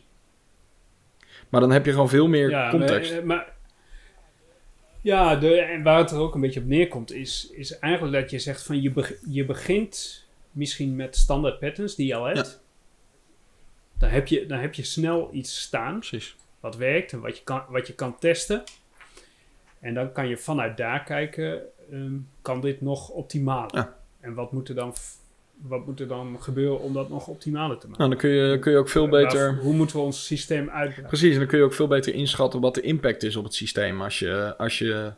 Maar 1.49 1.61
dan 1.61 1.71
heb 1.71 1.85
je 1.85 1.91
gewoon 1.91 2.09
veel 2.09 2.27
meer 2.27 2.49
ja, 2.49 2.69
context. 2.69 3.13
Maar, 3.13 3.25
maar- 3.25 3.53
ja, 5.01 5.35
de, 5.35 5.61
en 5.61 5.83
waar 5.83 5.97
het 5.97 6.11
er 6.11 6.19
ook 6.19 6.35
een 6.35 6.41
beetje 6.41 6.59
op 6.59 6.65
neerkomt, 6.65 7.11
is, 7.11 7.49
is 7.51 7.79
eigenlijk 7.79 8.13
dat 8.21 8.31
je 8.31 8.39
zegt 8.39 8.63
van 8.63 8.81
je, 8.81 9.17
je 9.29 9.45
begint 9.45 10.25
misschien 10.51 10.95
met 10.95 11.15
standaard 11.15 11.59
patterns 11.59 11.95
die 11.95 12.07
je 12.07 12.15
al 12.15 12.25
hebt. 12.25 12.63
Dan, 13.97 14.09
heb 14.09 14.27
je, 14.27 14.45
dan 14.45 14.59
heb 14.59 14.73
je 14.73 14.83
snel 14.83 15.29
iets 15.31 15.61
staan 15.61 15.99
Precies. 15.99 16.35
wat 16.59 16.75
werkt 16.75 17.11
en 17.11 17.19
wat 17.19 17.37
je 17.37 17.43
kan, 17.43 17.63
wat 17.69 17.87
je 17.87 17.93
kan 17.93 18.19
testen. 18.19 18.63
En 19.79 19.93
dan 19.93 20.11
kan 20.11 20.27
je 20.27 20.37
vanuit 20.37 20.77
daar 20.77 21.03
kijken, 21.03 21.61
ehm, 21.91 22.15
kan 22.41 22.61
dit 22.61 22.81
nog 22.81 23.09
optimaal? 23.09 23.69
Ja. 23.75 23.97
En 24.19 24.33
wat 24.33 24.51
moet, 24.51 24.69
er 24.69 24.75
dan, 24.75 24.93
wat 25.61 25.85
moet 25.85 25.99
er 25.99 26.07
dan 26.07 26.37
gebeuren 26.39 26.79
om 26.79 26.93
dat 26.93 27.09
nog 27.09 27.27
optimaler 27.27 27.77
te 27.77 27.87
maken? 27.87 27.97
Nou, 27.97 28.09
dan 28.09 28.19
kun 28.19 28.29
je, 28.29 28.59
kun 28.59 28.71
je 28.71 28.77
ook 28.77 28.89
veel 28.89 29.09
Waar- 29.09 29.23
beter... 29.23 29.57
hoe 29.57 29.73
moeten 29.73 29.95
we 29.95 30.01
ons 30.01 30.25
systeem 30.25 30.69
uitbreiden? 30.69 31.05
Precies, 31.05 31.33
en 31.33 31.39
dan 31.39 31.47
kun 31.47 31.57
je 31.57 31.63
ook 31.63 31.73
veel 31.73 31.87
beter 31.87 32.13
inschatten 32.13 32.61
wat 32.61 32.75
de 32.75 32.81
impact 32.81 33.23
is 33.23 33.35
op 33.35 33.43
het 33.43 33.53
systeem 33.53 34.01
als 34.01 34.19
je, 34.19 34.57
als 34.57 34.77
je 34.77 35.11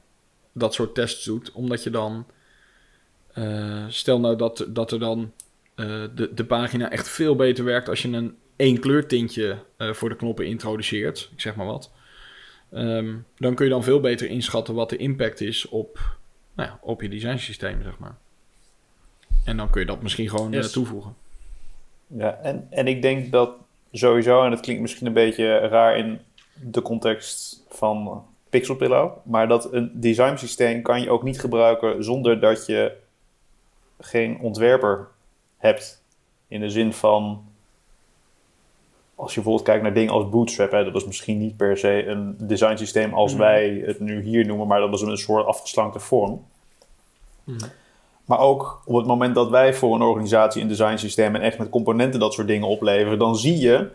dat 0.52 0.73
soort 0.73 0.95
tests 0.95 1.26
doet. 1.26 1.52
Omdat 1.52 1.84
je 1.84 1.89
dan, 1.89 2.26
eh, 3.34 3.86
stel 3.88 4.19
nou 4.19 4.36
dat, 4.36 4.65
dat 4.69 4.91
er 4.91 5.00
dan 5.00 5.34
eh, 5.76 6.04
de, 6.15 6.34
de 6.34 6.45
pagina 6.45 6.91
echt 6.91 7.10
veel 7.10 7.36
beter 7.36 7.63
werkt 7.63 7.89
als 7.89 8.02
je 8.02 8.08
een 8.08 8.36
één 8.56 8.80
kleurtintje 8.80 9.58
eh, 9.78 9.93
voor 9.93 10.10
de 10.10 10.15
knoppen 10.15 10.45
introduceert, 10.45 11.30
ik 11.34 11.41
zeg 11.41 11.56
maar 11.56 11.65
wat. 11.65 11.91
Ehm, 12.71 13.15
dan 13.38 13.56
kun 13.56 13.65
je 13.65 13.71
dan 13.71 13.84
veel 13.84 14.00
beter 14.00 14.28
inschatten 14.28 14.73
wat 14.73 14.89
de 14.89 14.97
impact 14.97 15.41
is 15.41 15.67
op, 15.67 16.17
nou 16.56 16.69
ja, 16.69 16.80
op 16.82 17.02
je 17.02 17.10
designsysteem, 17.10 17.84
zeg 17.84 18.00
maar. 18.00 18.17
En 19.47 19.57
dan 19.57 19.69
kun 19.69 19.81
je 19.81 19.88
dat 19.88 20.01
misschien 20.01 20.29
gewoon 20.29 20.53
eh, 20.53 20.60
Yes. 20.60 20.71
toevoegen. 20.71 21.15
Ja, 22.07 22.33
en, 22.41 22.67
en 22.69 22.88
ik 22.88 23.01
denk 23.01 23.31
dat 23.31 23.51
sowieso, 23.91 24.43
en 24.43 24.49
dat 24.49 24.60
klinkt 24.60 24.81
misschien 24.81 25.07
een 25.07 25.13
beetje 25.13 25.57
raar 25.57 25.97
in 25.97 26.19
de 26.53 26.81
context 26.81 27.63
van 27.69 28.25
Pixel 28.49 28.75
Pillow, 28.75 29.12
maar 29.23 29.47
dat 29.47 29.73
een 29.73 29.91
design 29.93 30.36
systeem 30.38 30.81
kan 30.81 31.01
je 31.01 31.10
ook 31.10 31.23
niet 31.23 31.39
gebruiken 31.39 32.03
zonder 32.03 32.39
dat 32.39 32.65
je 32.65 32.95
geen 33.99 34.39
ontwerper 34.39 35.07
hebt. 35.57 36.01
In 36.47 36.60
de 36.60 36.69
zin 36.69 36.93
van, 36.93 37.45
als 39.15 39.29
je 39.29 39.36
bijvoorbeeld 39.36 39.67
kijkt 39.67 39.83
naar 39.83 39.93
dingen 39.93 40.13
als 40.13 40.29
Bootstrap, 40.29 40.71
hè, 40.71 40.83
dat 40.83 40.95
is 40.95 41.05
misschien 41.05 41.38
niet 41.38 41.57
per 41.57 41.77
se 41.77 42.05
een 42.05 42.36
design 42.39 42.77
systeem 42.77 43.13
als 43.13 43.31
Mhm. 43.31 43.41
wij 43.41 43.83
het 43.86 43.99
nu 43.99 44.21
hier 44.21 44.45
noemen, 44.45 44.67
maar 44.67 44.79
dat 44.79 44.89
was 44.89 45.01
een 45.01 45.17
soort 45.17 45.45
afgeslankte 45.45 45.99
vorm. 45.99 46.45
Mhm. 47.43 47.65
Maar 48.28 48.40
ook 48.40 48.82
op 48.86 48.96
het 48.96 49.06
moment 49.06 49.36
dat 49.36 49.50
wij 49.50 49.74
voor 49.74 49.96
een 49.96 50.02
organisatie 50.02 50.62
een 50.62 50.68
design 50.68 50.98
systeem 50.98 51.36
en 51.36 51.42
echt 51.42 51.58
met 51.58 51.70
componenten 51.70 52.20
dat 52.20 52.34
soort 52.34 52.48
dingen 52.48 52.68
opleveren, 52.68 53.20
dan 53.20 53.36
zie 53.36 53.58
je 53.58 53.90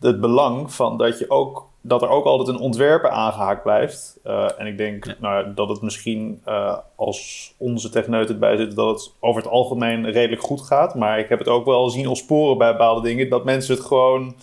het 0.00 0.20
belang 0.20 0.72
van 0.72 0.96
dat, 0.96 1.18
je 1.18 1.30
ook, 1.30 1.68
dat 1.80 2.02
er 2.02 2.08
ook 2.08 2.24
altijd 2.24 2.48
een 2.48 2.62
ontwerper 2.62 3.10
aangehaakt 3.10 3.62
blijft. 3.62 4.18
Eh, 4.22 4.60
en 4.60 4.66
ik 4.66 4.76
denk 4.76 5.04
Ja. 5.04 5.14
nou, 5.20 5.54
dat 5.54 5.68
het 5.68 5.80
misschien 5.82 6.40
eh, 6.44 6.76
als 6.96 7.52
onze 7.56 7.88
techneut 7.88 8.28
het 8.28 8.38
bij 8.38 8.56
zit, 8.56 8.76
dat 8.76 8.88
het 8.88 9.12
over 9.20 9.42
het 9.42 9.50
algemeen 9.50 10.10
redelijk 10.10 10.42
goed 10.42 10.60
gaat. 10.60 10.94
Maar 10.94 11.18
ik 11.18 11.28
heb 11.28 11.38
het 11.38 11.48
ook 11.48 11.64
wel 11.64 11.90
zien 11.90 12.08
ontsporen 12.08 12.58
bij 12.58 12.72
bepaalde 12.72 13.08
dingen, 13.08 13.28
dat 13.28 13.44
mensen 13.44 13.74
het 13.74 13.84
gewoon 13.84 14.34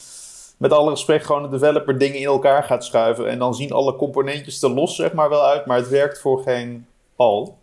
met 0.57 0.73
alle 0.73 0.89
respect 0.89 1.25
gewoon 1.25 1.43
de 1.43 1.49
developer 1.49 1.97
dingen 1.97 2.19
in 2.19 2.25
elkaar 2.25 2.63
gaat 2.63 2.85
schuiven. 2.85 3.29
En 3.29 3.39
dan 3.39 3.55
zien 3.55 3.71
alle 3.71 3.95
componentjes 3.95 4.61
er 4.61 4.69
los 4.69 4.95
zeg 4.95 5.13
maar 5.13 5.29
wel 5.29 5.43
uit, 5.45 5.65
maar 5.65 5.77
het 5.77 5.89
werkt 5.89 6.19
voor 6.19 6.41
geen 6.41 6.85
pal. 7.15 7.61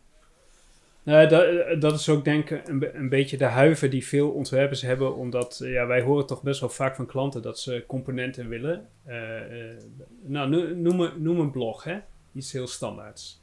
Nou, 1.03 1.29
dat, 1.29 1.81
dat 1.81 1.95
is 1.99 2.09
ook 2.09 2.25
denk 2.25 2.51
ik 2.51 2.69
een, 2.69 2.97
een 2.97 3.09
beetje 3.09 3.37
de 3.37 3.45
huiver 3.45 3.91
die 3.91 4.07
veel 4.07 4.31
ontwerpers 4.31 4.83
hebben, 4.83 5.15
omdat 5.17 5.61
eh, 5.61 5.73
ja, 5.73 5.87
wij 5.87 6.01
horen 6.03 6.27
toch 6.27 6.43
best 6.43 6.61
wel 6.61 6.69
vaak 6.69 6.97
van 6.97 7.07
klanten 7.07 7.43
dat 7.43 7.59
ze 7.59 7.85
componenten 7.87 8.49
willen. 8.49 8.89
Eh, 9.05 9.71
eh, 9.71 9.77
nou, 10.23 10.49
no- 10.49 10.75
noem, 11.17 11.41
een- 11.41 11.51
blog, 11.51 11.85
hè? 11.85 11.99
iets 12.35 12.53
heel 12.53 12.67
standaards. 12.67 13.43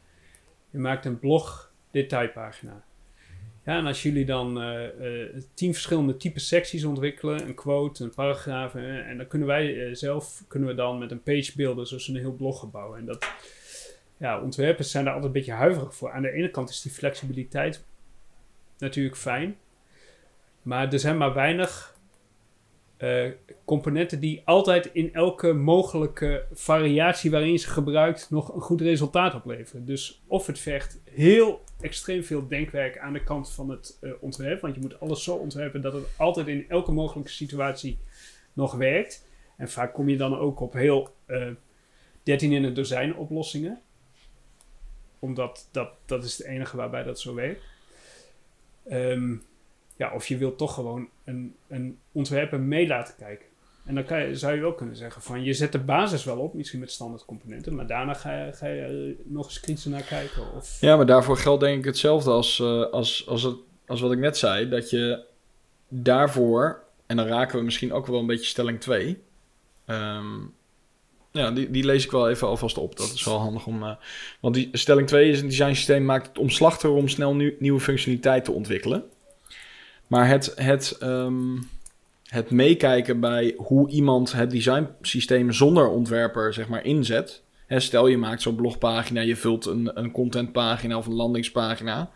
Je 0.69 0.77
maakt 0.77 1.05
een 1.05 1.19
blog 1.19 1.71
detailpagina. 1.91 2.83
Ja, 3.65 3.77
en 3.77 3.85
als 3.85 4.03
jullie 4.03 4.25
dan 4.25 4.61
tien 5.53 5.73
verschillende 5.73 6.17
type 6.17 6.39
secties 6.39 6.83
ontwikkelen, 6.83 7.47
een 7.47 7.53
quote, 7.53 8.03
een 8.03 8.13
paragraaf, 8.13 8.75
en 8.75 9.17
dan 9.17 9.27
kunnen 9.27 9.47
wij 9.47 9.95
zelf 9.95 10.43
kunnen 10.47 10.69
we 10.69 10.75
dan 10.75 10.97
met 10.97 11.11
een 11.11 11.23
page 11.23 11.51
builden, 11.55 11.87
zoals 11.87 12.07
een 12.07 12.15
heel 12.15 12.35
blog 12.35 12.59
gaan 12.59 12.71
bouwen. 12.71 12.99
En 12.99 13.05
dat, 13.05 13.27
ja, 14.17 14.41
ontwerpers 14.41 14.91
zijn 14.91 15.03
daar 15.03 15.13
altijd 15.13 15.34
een 15.34 15.39
beetje 15.39 15.58
huiverig 15.58 15.95
voor. 15.95 16.12
Aan 16.12 16.21
de 16.21 16.32
ene 16.32 16.51
kant 16.51 16.69
is 16.69 16.82
die 16.82 16.91
flexibiliteit 16.91 17.86
natuurlijk 18.77 19.17
fijn, 19.17 19.58
maar 20.62 20.93
er 20.93 20.99
zijn 20.99 21.17
maar 21.17 21.34
weinig 21.34 21.95
eh, 22.97 23.32
componenten 23.65 24.19
die 24.19 24.41
altijd 24.45 24.89
in 24.93 25.13
elke 25.13 25.53
mogelijke 25.53 26.45
variatie 26.53 27.32
waarin 27.32 27.60
ze 27.60 27.69
gebruikt 27.69 28.30
nog 28.30 28.56
een 28.56 28.62
goed 28.62 28.82
resultaat 28.82 29.36
opleveren. 29.36 29.86
Dus 29.86 30.23
of 30.27 30.47
het 30.47 30.60
vergt 30.60 31.01
heel 31.03 31.62
extreem 31.80 32.23
veel 32.23 32.47
denkwerk 32.47 32.97
aan 32.97 33.13
de 33.13 33.23
kant 33.23 33.51
van 33.51 33.69
het 33.69 33.97
eh, 34.01 34.12
ontwerp, 34.19 34.62
want 34.62 34.75
je 34.75 34.82
moet 34.82 34.99
alles 34.99 35.23
zo 35.23 35.36
ontwerpen 35.36 35.82
dat 35.82 35.93
het 35.93 36.03
altijd 36.17 36.47
in 36.47 36.65
elke 36.69 36.91
mogelijke 36.91 37.32
situatie 37.32 37.97
nog 38.53 38.73
werkt. 38.73 39.25
En 39.58 39.69
vaak 39.69 39.93
kom 39.93 40.10
je 40.10 40.17
dan 40.17 40.38
ook 40.38 40.60
op 40.60 40.73
heel 40.73 41.15
eh 41.25 41.47
13 42.27 42.51
in 42.51 42.63
een 42.63 42.73
dozijn 42.73 43.15
oplossingen. 43.15 43.82
Omdat 45.19 45.67
dat, 45.71 45.89
dat 46.06 46.23
is 46.23 46.38
het 46.38 46.47
enige 46.47 46.77
waarbij 46.77 47.03
dat 47.03 47.19
zo 47.19 47.34
werkt. 47.34 47.63
Ehm, 48.88 49.36
ja, 49.95 50.13
of 50.13 50.27
je 50.27 50.38
wilt 50.38 50.58
toch 50.58 50.73
gewoon 50.73 51.10
een, 51.23 51.56
een 51.67 51.97
ontwerper 52.12 52.60
mee 52.60 52.88
laten 52.88 53.15
kijken. 53.17 53.45
En 53.88 53.95
dan 53.95 54.06
kan 54.06 54.27
je, 54.27 54.36
zou 54.36 54.56
je 54.56 54.62
wel 54.62 54.73
kunnen 54.73 54.95
zeggen 54.95 55.21
van 55.21 55.43
je 55.43 55.53
zet 55.53 55.71
de 55.71 55.80
basis 55.80 56.23
wel 56.23 56.38
op, 56.38 56.53
misschien 56.53 56.80
met 56.80 56.91
standaard 56.91 57.25
componenten, 57.25 57.75
maar 57.75 57.88
daarna 57.88 58.13
ga 58.13 58.45
je, 58.45 58.53
ga 58.53 58.67
je 58.67 59.15
nog 59.25 59.45
eens 59.45 59.60
kritisch 59.60 59.86
naar 59.86 60.01
kijken. 60.01 60.53
Of, 60.56 60.77
Ja, 60.82 60.95
maar 60.95 61.06
daarvoor 61.06 61.38
geldt 61.38 61.62
denk 61.62 61.77
ik 61.77 61.86
hetzelfde 61.86 62.30
als, 62.30 62.60
eh, 62.60 62.89
als, 62.89 63.27
als, 63.27 63.43
het, 63.43 63.56
als 63.86 64.01
wat 64.01 64.12
ik 64.12 64.17
net 64.17 64.38
zei. 64.38 64.69
Dat 64.69 64.89
je 64.89 65.23
daarvoor, 65.88 66.84
en 67.06 67.17
dan 67.17 67.27
raken 67.27 67.58
we 67.58 67.63
misschien 67.63 67.93
ook 67.93 68.08
wel 68.08 68.19
een 68.19 68.25
beetje 68.25 68.45
stelling 68.45 68.80
2. 68.80 69.21
Ehm, 69.86 70.36
ja, 71.38 71.52
die, 71.52 71.71
die 71.71 71.86
lees 71.86 72.06
ik 72.06 72.12
wel 72.12 72.30
even 72.30 72.47
alvast 72.47 72.78
op. 72.78 72.97
Dat 72.97 73.12
is 73.13 73.23
wel 73.23 73.38
handig 73.38 73.65
om... 73.65 73.84
eh, 73.84 73.95
want 74.39 74.56
die 74.56 74.69
stelling 74.71 75.08
2 75.08 75.30
is 75.30 75.41
een 75.41 75.47
design 75.47 75.73
systeem 75.73 76.06
maakt 76.06 76.28
het 76.28 76.38
omslachtiger 76.38 76.95
om 76.95 77.08
snel 77.08 77.36
nieuw- 77.36 77.56
nieuwe 77.60 77.80
functionaliteit 77.80 78.45
te 78.45 78.52
ontwikkelen. 78.52 79.04
Maar 80.08 80.28
het, 80.28 80.54
het, 80.56 80.97
ehm, 81.00 81.58
het 82.23 82.50
meekijken 82.50 83.19
bij 83.19 83.54
hoe 83.58 83.89
iemand 83.89 84.32
het 84.32 84.50
designsysteem 84.50 85.52
zonder 85.52 85.88
ontwerper 85.88 86.54
zeg 86.54 86.67
maar 86.67 86.86
inzet... 86.86 87.45
Stel 87.69 88.08
je 88.08 88.17
maakt 88.17 88.41
zo'n 88.41 88.56
blogpagina, 88.56 89.21
je 89.21 89.36
vult 89.36 89.65
een, 89.65 89.91
een 89.93 90.12
contentpagina 90.12 90.97
of 90.97 91.06
een 91.06 91.13
landingspagina. 91.13 92.12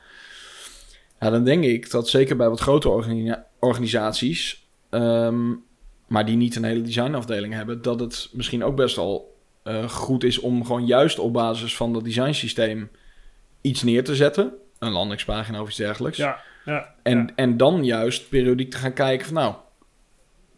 Ja, 1.20 1.30
dan 1.30 1.44
denk 1.44 1.64
ik 1.64 1.92
dat 1.92 2.10
zeker 2.10 2.36
bij 2.36 2.50
wat 2.50 2.60
grotere 2.60 2.94
organi- 2.94 3.44
organisaties, 3.60 4.68
ehm, 4.90 5.52
maar 6.12 6.26
die 6.26 6.36
niet 6.36 6.56
een 6.56 6.64
hele 6.64 6.82
designafdeling 6.82 7.54
hebben, 7.54 7.82
dat 7.82 8.00
het 8.00 8.30
misschien 8.32 8.64
ook 8.64 8.76
best 8.76 8.96
wel 8.96 9.38
eh, 9.64 9.90
goed 9.90 10.24
is 10.24 10.40
om 10.40 10.66
gewoon 10.66 10.86
juist 10.86 11.20
op 11.20 11.34
basis 11.34 11.76
van 11.76 11.94
dat 11.94 12.04
designsysteem 12.04 12.92
iets 13.62 13.84
neer 13.84 14.04
te 14.04 14.16
zetten. 14.16 14.54
Een 14.80 14.92
landingspagina 14.92 15.62
of 15.62 15.68
iets 15.68 15.78
dergelijks. 15.78 16.18
ja, 16.18 16.40
ja, 16.66 16.96
En, 17.04 17.18
ja. 17.18 17.30
en 17.36 17.58
dan 17.58 17.86
juist 17.86 18.30
periodiek 18.30 18.72
te 18.72 18.78
gaan 18.78 18.94
kijken 18.94 19.26
van 19.26 19.36
nou, 19.36 19.56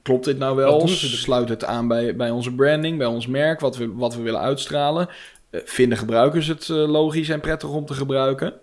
klopt 0.01 0.25
dit 0.25 0.37
nou 0.37 0.55
wel? 0.55 0.87
Sluit 0.87 1.49
het 1.49 1.63
aan 1.63 1.87
bij, 1.87 2.15
bij 2.15 2.29
onze 2.29 2.55
branding, 2.55 2.97
bij 2.97 3.07
ons 3.07 3.27
merk, 3.27 3.59
wat 3.59 3.77
we, 3.77 3.93
wat 3.93 4.15
we 4.15 4.21
willen 4.21 4.41
uitstralen? 4.41 5.09
Eh, 5.49 5.61
vinden 5.65 5.97
gebruikers 5.97 6.47
het 6.47 6.69
eh, 6.69 6.75
logisch 6.75 7.29
en 7.29 7.39
prettig 7.39 7.69
om 7.69 7.85
te 7.85 7.93
gebruiken? 7.93 8.53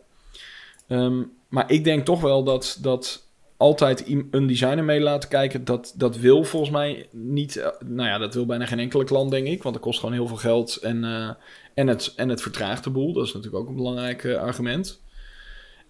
Ehm, 0.89 1.23
maar 1.49 1.71
ik 1.71 1.85
denk 1.85 2.05
toch 2.05 2.21
wel 2.21 2.45
dat, 2.45 2.79
dat 2.81 3.29
altijd 3.61 4.05
een 4.31 4.47
designer 4.47 4.85
mee 4.85 5.01
laten 5.01 5.29
kijken, 5.29 5.65
dat, 5.65 5.95
dat 5.97 6.17
wil 6.17 6.45
volgens 6.45 6.71
mij 6.71 7.09
niet, 7.11 7.57
eh, 7.57 7.69
nou 7.85 8.09
ja, 8.09 8.19
dat 8.19 8.35
wil 8.35 8.47
bijna 8.47 8.67
geen 8.67 8.79
enkele 8.79 9.05
klant 9.05 9.31
denk 9.31 9.47
ik, 9.47 9.63
want 9.63 9.75
dat 9.75 9.85
kost 9.85 9.99
gewoon 10.01 10.15
heel 10.15 10.27
veel 10.27 10.37
geld 10.37 10.77
en, 10.77 11.05
eh, 11.05 11.31
en, 11.75 11.87
het, 11.87 12.13
en 12.17 12.29
het 12.29 12.43
vertraagt 12.43 12.85
de 12.85 12.91
boel. 12.91 13.13
Dat 13.13 13.27
is 13.27 13.33
natuurlijk 13.33 13.63
ook 13.63 13.69
een 13.69 13.77
belangrijk 13.77 14.25
eh, 14.25 14.37
argument. 14.37 15.03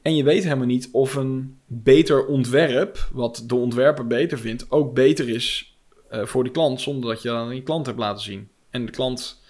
En 0.02 0.16
je 0.16 0.24
weet 0.24 0.42
helemaal 0.42 0.66
niet 0.66 0.88
of 0.92 1.14
een 1.14 1.58
beter 1.66 2.26
ontwerp, 2.26 3.08
wat 3.12 3.44
de 3.46 3.54
ontwerper 3.54 4.06
beter 4.06 4.38
vindt, 4.38 4.70
ook 4.70 4.94
beter 4.94 5.28
is 5.28 5.78
voor 6.10 6.44
de 6.44 6.50
klant, 6.50 6.80
zonder 6.80 7.10
dat 7.10 7.22
je 7.22 7.28
dat 7.28 7.36
aan 7.36 7.48
die 7.48 7.62
klant 7.62 7.86
hebt 7.86 7.98
laten 7.98 8.22
zien. 8.22 8.48
En 8.70 8.86
de 8.86 8.92
klant. 8.92 9.42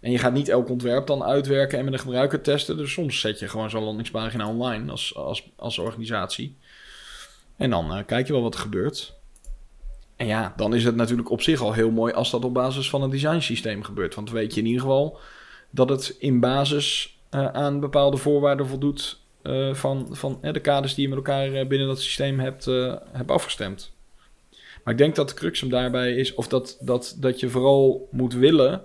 En 0.00 0.10
je 0.10 0.18
gaat 0.18 0.32
niet 0.32 0.48
elk 0.48 0.68
ontwerp 0.68 1.06
dan 1.06 1.22
uitwerken 1.22 1.78
en 1.78 1.84
met 1.84 1.92
een 1.92 1.98
gebruiker 1.98 2.40
testen. 2.40 2.76
Dus 2.76 2.92
soms 2.92 3.20
zet 3.20 3.38
je 3.38 3.48
gewoon 3.48 3.70
zo'n 3.70 3.84
landingspagina 3.84 4.48
online 4.48 4.90
als, 4.90 5.16
als, 5.16 5.50
als 5.56 5.78
organisatie. 5.78 6.56
En 7.56 7.70
dan 7.70 7.92
eh, 7.92 8.04
kijk 8.06 8.26
je 8.26 8.32
wel 8.32 8.42
wat 8.42 8.54
er 8.54 8.60
gebeurt. 8.60 9.14
En 10.16 10.26
ja, 10.26 10.52
dan 10.56 10.74
is 10.74 10.84
het 10.84 10.96
natuurlijk 10.96 11.30
op 11.30 11.42
zich 11.42 11.60
al 11.60 11.72
heel 11.72 11.90
mooi 11.90 12.12
als 12.12 12.30
dat 12.30 12.44
op 12.44 12.54
basis 12.54 12.90
van 12.90 13.02
een 13.02 13.10
designsysteem 13.10 13.82
gebeurt. 13.82 14.14
Want 14.14 14.26
dan 14.26 14.36
weet 14.36 14.54
je 14.54 14.60
in 14.60 14.66
ieder 14.66 14.80
geval 14.80 15.18
dat 15.70 15.88
het 15.88 16.16
in 16.18 16.40
basis 16.40 17.18
eh, 17.30 17.46
aan 17.46 17.80
bepaalde 17.80 18.16
voorwaarden 18.16 18.66
voldoet 18.66 19.20
eh, 19.42 19.74
van, 19.74 20.08
van 20.10 20.38
de 20.40 20.60
kaders 20.60 20.94
die 20.94 21.08
je 21.08 21.14
met 21.14 21.26
elkaar 21.26 21.66
binnen 21.66 21.88
dat 21.88 22.00
systeem 22.00 22.40
hebt, 22.40 22.64
hebt 23.12 23.30
afgestemd. 23.30 23.92
Maar 24.84 24.92
ik 24.92 24.98
denk 24.98 25.14
dat 25.14 25.28
de 25.28 25.34
crux 25.34 25.60
hem 25.60 25.70
daarbij 25.70 26.14
is, 26.14 26.34
of 26.34 26.48
dat, 26.48 26.76
dat, 26.80 27.16
dat 27.18 27.40
je 27.40 27.48
vooral 27.48 28.08
moet 28.10 28.34
willen 28.34 28.84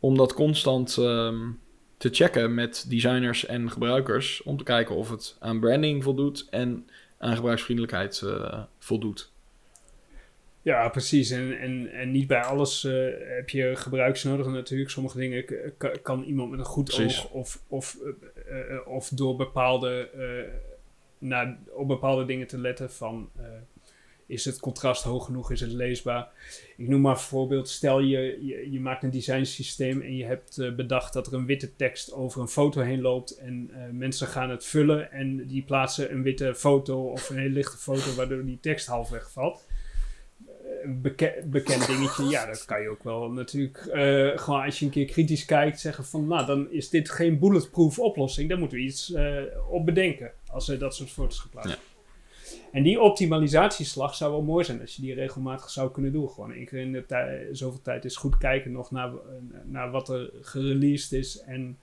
om 0.00 0.16
dat 0.16 0.34
constant 0.34 0.96
ehm, 0.96 1.50
te 1.96 2.08
checken 2.12 2.54
met 2.54 2.84
designers 2.88 3.46
en 3.46 3.70
gebruikers. 3.70 4.42
Om 4.42 4.56
te 4.56 4.64
kijken 4.64 4.94
of 4.94 5.10
het 5.10 5.36
aan 5.38 5.60
branding 5.60 6.02
voldoet 6.02 6.46
en 6.50 6.86
aan 7.18 7.36
gebruiksvriendelijkheid 7.36 8.22
eh, 8.22 8.62
voldoet. 8.78 9.32
Ja, 10.62 10.88
precies. 10.88 11.30
En, 11.30 11.58
en, 11.58 11.92
en 11.92 12.10
niet 12.10 12.26
bij 12.26 12.42
alles 12.42 12.84
eh, 12.84 12.92
heb 13.36 13.48
je 13.48 13.76
gebruikers 13.76 14.24
nodig 14.24 14.46
natuurlijk. 14.46 14.90
Sommige 14.90 15.18
dingen 15.18 15.44
kan 16.02 16.22
iemand 16.22 16.50
met 16.50 16.58
een 16.58 16.64
goed 16.64 16.84
Precies. 16.84 17.24
oog 17.24 17.30
of, 17.30 17.62
of, 17.68 17.96
eh, 18.48 18.86
of 18.86 19.08
door 19.08 19.36
bepaalde, 19.36 20.10
naar, 21.18 21.58
op 21.70 21.88
bepaalde 21.88 22.24
dingen 22.24 22.46
te 22.46 22.58
letten 22.58 22.90
van... 22.90 23.30
eh, 24.28 24.34
is 24.34 24.44
het 24.44 24.60
contrast 24.60 25.02
hoog 25.02 25.24
genoeg? 25.24 25.50
Is 25.52 25.60
het 25.60 25.72
leesbaar? 25.72 26.28
Ik 26.76 26.88
noem 26.88 27.00
maar 27.00 27.12
een 27.12 27.18
voorbeeld. 27.20 27.68
Stel 27.68 28.00
je, 28.00 28.38
je, 28.46 28.70
je 28.70 28.80
maakt 28.80 29.02
een 29.02 29.10
designsysteem 29.10 30.00
en 30.00 30.16
je 30.16 30.24
hebt 30.24 30.58
eh, 30.58 30.74
bedacht 30.74 31.12
dat 31.12 31.26
er 31.26 31.34
een 31.34 31.46
witte 31.46 31.76
tekst 31.76 32.12
over 32.12 32.40
een 32.40 32.48
foto 32.48 32.80
heen 32.80 33.00
loopt. 33.00 33.30
En 33.36 33.70
eh, 33.72 33.80
mensen 33.92 34.26
gaan 34.26 34.50
het 34.50 34.64
vullen 34.64 35.12
en 35.12 35.46
die 35.46 35.62
plaatsen 35.62 36.12
een 36.12 36.22
witte 36.22 36.54
foto 36.54 37.10
of 37.10 37.30
een 37.30 37.38
hele 37.38 37.54
lichte 37.54 37.76
foto 37.76 38.14
waardoor 38.16 38.44
die 38.44 38.58
tekst 38.60 38.86
halfweg 38.86 39.32
valt 39.32 39.66
een 40.82 41.00
beke- 41.00 41.42
bekend 41.46 41.86
dingetje. 41.86 42.24
Ja, 42.24 42.46
dat 42.46 42.64
kan 42.64 42.82
je 42.82 42.88
ook 42.88 43.02
wel 43.02 43.30
natuurlijk 43.30 43.76
eh, 43.76 44.38
gewoon 44.38 44.62
als 44.64 44.78
je 44.78 44.84
een 44.84 44.90
keer 44.90 45.04
kritisch 45.04 45.44
kijkt 45.44 45.80
zeggen 45.80 46.04
van 46.04 46.26
nou 46.26 46.46
dan 46.46 46.70
is 46.70 46.88
dit 46.90 47.10
geen 47.10 47.38
bulletproof 47.38 47.98
oplossing. 47.98 48.48
Daar 48.48 48.58
moeten 48.58 48.78
we 48.78 48.84
iets 48.84 49.12
eh, 49.12 49.42
op 49.70 49.86
bedenken 49.86 50.32
als 50.46 50.68
er 50.68 50.78
dat 50.78 50.94
soort 50.94 51.10
foto's 51.10 51.38
geplaatst 51.38 51.70
Ja. 51.70 51.97
En 52.72 52.82
die 52.82 53.00
optimalisatieslag 53.00 54.14
zou 54.14 54.30
wel 54.32 54.42
mooi 54.42 54.64
zijn 54.64 54.80
als 54.80 54.96
je 54.96 55.02
die 55.02 55.14
regelmatig 55.14 55.70
zou 55.70 55.90
kunnen 55.90 56.12
doen. 56.12 56.28
Gewoon 56.30 56.52
één 56.52 56.66
keer 56.66 56.78
in 56.80 56.92
de 56.92 57.06
tij- 57.06 57.48
zoveel 57.52 57.82
tijd 57.82 58.04
is 58.04 58.16
goed 58.16 58.38
kijken 58.38 58.72
nog 58.72 58.90
naar, 58.90 59.10
naar 59.64 59.90
wat 59.90 60.08
er 60.08 60.30
gereleased 60.40 61.12
is 61.12 61.40
en, 61.40 61.78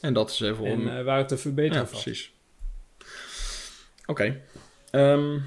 En 0.00 0.12
dat 0.12 0.30
is 0.30 0.40
even 0.40 0.64
om... 0.64 0.88
en 0.88 0.98
eh, 0.98 1.04
waar 1.04 1.18
het 1.18 1.28
te 1.28 1.36
verbeteren 1.38 1.82
ja, 1.82 1.88
valt. 1.88 2.02
precies. 2.02 2.32
Oké. 4.06 4.40
Ehm, 4.90 5.38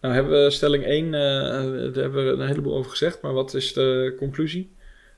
nou 0.00 0.14
hebben 0.14 0.42
we 0.44 0.50
stelling 0.50 0.84
1, 0.84 1.04
eh, 1.06 1.10
daar 1.12 2.02
hebben 2.02 2.24
we 2.24 2.42
een 2.42 2.48
heleboel 2.48 2.74
over 2.76 2.90
gezegd, 2.90 3.20
maar 3.22 3.32
wat 3.32 3.54
is 3.54 3.72
de 3.72 4.14
conclusie? 4.18 4.72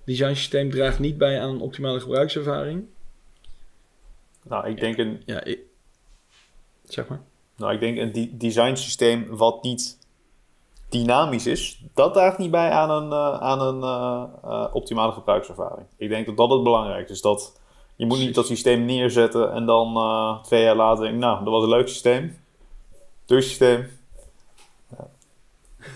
Design 0.04 0.34
systeem 0.34 0.70
draagt 0.70 0.98
niet 0.98 1.18
bij 1.18 1.40
aan 1.40 1.54
een 1.54 1.60
optimale 1.60 2.00
gebruikservaring. 2.00 2.84
Nou, 4.42 4.68
ik 4.70 4.80
denk 4.80 4.98
een, 4.98 5.22
Ja, 5.24 5.44
ik, 5.44 5.58
zeg 6.84 7.08
maar. 7.08 7.20
Nou, 7.56 7.72
ik 7.72 7.80
denk 7.80 7.98
een 7.98 8.34
design 8.38 8.74
systeem 8.74 9.36
wat 9.36 9.62
niet 9.62 9.98
dynamisch 10.88 11.46
is, 11.46 11.84
dat 11.94 12.12
draagt 12.12 12.38
niet 12.38 12.50
bij 12.50 12.70
aan 12.70 12.90
een, 12.90 13.12
eh, 13.12 13.40
aan 13.40 13.60
een 13.60 13.82
eh, 13.82 14.24
eh, 14.44 14.74
optimale 14.74 15.12
gebruikservaring. 15.12 15.86
Ik 15.96 16.08
denk 16.08 16.26
dat 16.26 16.36
dat 16.36 16.50
het 16.50 16.62
belangrijkste 16.62 17.12
is. 17.12 17.20
Dat 17.20 17.60
je 17.96 18.06
moet 18.06 18.18
niet 18.18 18.34
dat 18.34 18.46
systeem 18.46 18.84
neerzetten 18.84 19.52
en 19.52 19.66
dan 19.66 19.96
eh, 19.96 20.42
twee 20.42 20.62
jaar 20.62 20.76
later 20.76 21.02
denken, 21.02 21.20
nou, 21.20 21.44
dat 21.44 21.52
was 21.52 21.62
een 21.62 21.68
leuk 21.68 21.88
systeem. 21.88 22.38
Duur 23.24 23.42
systeem. 23.42 23.88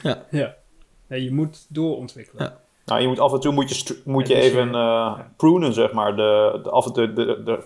Ja. 0.03 0.25
ja, 0.31 1.17
je 1.17 1.33
moet 1.33 1.67
doorontwikkelen. 1.69 2.45
Ja. 2.45 2.59
Nou, 2.85 3.01
je 3.01 3.09
moet 3.09 3.19
af 3.19 3.33
en 3.33 3.41
toe 3.41 3.53
moet 3.53 3.71
je, 3.71 4.01
moet 4.05 4.29
je 4.29 4.35
dus, 4.35 4.45
even 4.45 4.73
ja. 4.73 5.31
prunen, 5.37 5.73
zeg 5.73 5.93
maar. 5.93 6.17
De, 6.17 6.61
de, 6.63 6.71
af 6.71 6.87
en 6.87 6.93
toe 6.93 7.13
de, 7.13 7.25
de, 7.25 7.43
de 7.43 7.65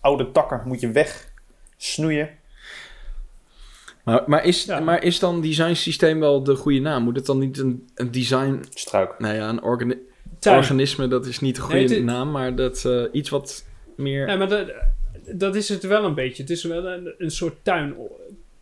oude 0.00 0.30
takken 0.30 0.62
moet 0.64 0.80
je 0.80 0.90
wegsnoeien. 0.90 2.30
Maar, 4.04 4.22
maar, 4.26 4.44
is, 4.44 4.64
Ja. 4.64 4.80
maar 4.80 5.02
is 5.04 5.18
dan 5.18 5.40
design 5.40 5.74
systeem 5.74 6.20
wel 6.20 6.42
de 6.42 6.54
goede 6.54 6.80
naam? 6.80 7.02
Moet 7.02 7.16
het 7.16 7.26
dan 7.26 7.38
niet 7.38 7.58
een, 7.58 7.88
een 7.94 8.10
design... 8.10 8.60
Struik. 8.70 9.18
Nou 9.18 9.34
ja, 9.34 9.48
een 9.48 9.62
organi- 9.62 9.98
Tuin. 10.38 10.58
organisme, 10.58 11.08
dat 11.08 11.26
is 11.26 11.40
niet 11.40 11.54
de 11.56 11.60
goede 11.62 11.84
Nee, 11.88 12.02
naam, 12.02 12.30
maar 12.30 12.54
dat 12.56 12.84
eh, 12.84 13.02
iets 13.12 13.28
wat 13.30 13.64
meer... 13.96 14.28
Ja, 14.28 14.36
maar 14.36 14.48
dat, 14.48 14.72
dat 15.34 15.54
is 15.54 15.68
het 15.68 15.82
wel 15.82 16.04
een 16.04 16.14
beetje. 16.14 16.42
Het 16.42 16.50
is 16.50 16.64
wel 16.64 16.86
een, 16.86 17.14
een 17.18 17.30
soort 17.30 17.54
tuin. 17.62 17.94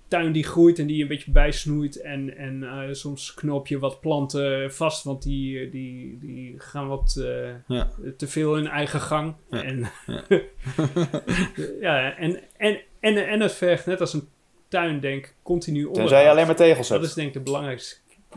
Tuin 0.08 0.32
die 0.32 0.44
groeit 0.44 0.78
en 0.78 0.86
die 0.86 0.96
je 0.96 1.02
een 1.02 1.08
beetje 1.08 1.30
bijsnoeit. 1.30 2.00
En, 2.00 2.36
en 2.36 2.62
eh, 2.62 2.92
soms 2.92 3.34
knoop 3.34 3.66
je 3.66 3.78
wat 3.78 4.00
planten 4.00 4.72
vast, 4.72 5.04
want 5.04 5.22
die, 5.22 5.70
die, 5.70 6.18
die 6.20 6.54
gaan 6.58 6.88
wat 6.88 7.16
eh, 7.18 7.48
Ja. 7.76 7.90
te 8.16 8.26
veel 8.28 8.56
in 8.56 8.66
eigen 8.66 9.00
gang. 9.00 9.34
Ja. 9.50 9.62
En, 9.62 9.90
Ja. 10.06 10.22
ja, 11.80 12.16
en, 12.16 12.40
en, 12.56 12.80
en, 13.00 13.28
en 13.28 13.40
het 13.40 13.52
vergt 13.52 13.86
net 13.86 14.00
als 14.00 14.12
een 14.14 14.28
tuin, 14.70 15.00
denk 15.00 15.24
ik, 15.26 15.34
continu 15.42 15.78
onderhoud. 15.84 16.08
Tenzij 16.08 16.24
je 16.24 16.30
alleen 16.30 16.46
maar 16.46 16.56
tegels 16.56 16.88
Dat 16.88 16.96
hebt. 16.98 17.08
is 17.08 17.14
denk 17.14 17.28
ik 17.28 17.34
de 17.34 17.40
belangrijkste. 17.40 17.96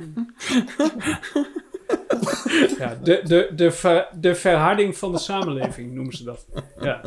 ja, 2.80 2.96
de, 3.04 3.22
de, 3.24 3.52
de, 3.56 3.72
ver- 3.72 4.08
de 4.19 4.36
verharding 4.36 4.98
van 4.98 5.12
de 5.12 5.17
samenleving 5.17 5.93
noemen 5.93 6.13
ze 6.13 6.24
dat. 6.24 6.46
Ja. 6.80 7.02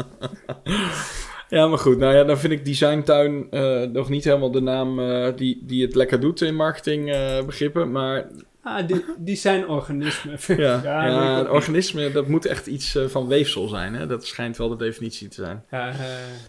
Ja, 1.48 1.66
maar 1.66 1.78
goed. 1.78 1.98
Nou 1.98 2.14
ja, 2.14 2.24
dan 2.24 2.38
vind 2.38 2.52
ik 2.52 2.64
designtuin 2.64 3.46
eh, 3.50 3.82
nog 3.82 4.08
niet 4.08 4.24
helemaal 4.24 4.50
de 4.50 4.60
naam 4.60 5.00
eh, 5.00 5.36
die, 5.36 5.62
die 5.62 5.82
het 5.82 5.94
lekker 5.94 6.20
doet 6.20 6.40
in 6.40 6.54
marketingbegrippen. 6.56 7.90
maar 7.92 8.26
Ah, 8.62 8.86
die, 8.86 9.04
die 9.18 9.36
zijn 9.36 9.68
organismen. 9.68 10.38
ja, 10.62 10.80
Ja, 10.84 11.06
ja, 11.06 11.12
weet 11.12 11.12
ik 11.12 11.20
ook 11.20 11.36
een 11.36 11.42
niet. 11.42 11.52
organisme, 11.52 12.10
dat 12.12 12.28
moet 12.28 12.46
echt 12.46 12.66
iets 12.66 12.94
eh, 12.94 13.06
van 13.06 13.26
weefsel 13.28 13.68
zijn. 13.68 13.94
Hè? 13.94 14.06
Dat 14.06 14.26
schijnt 14.26 14.56
wel 14.56 14.68
de 14.68 14.76
definitie 14.76 15.28
te 15.28 15.34
zijn. 15.34 15.64
Ja, 15.70 15.88
eh, 15.90 15.98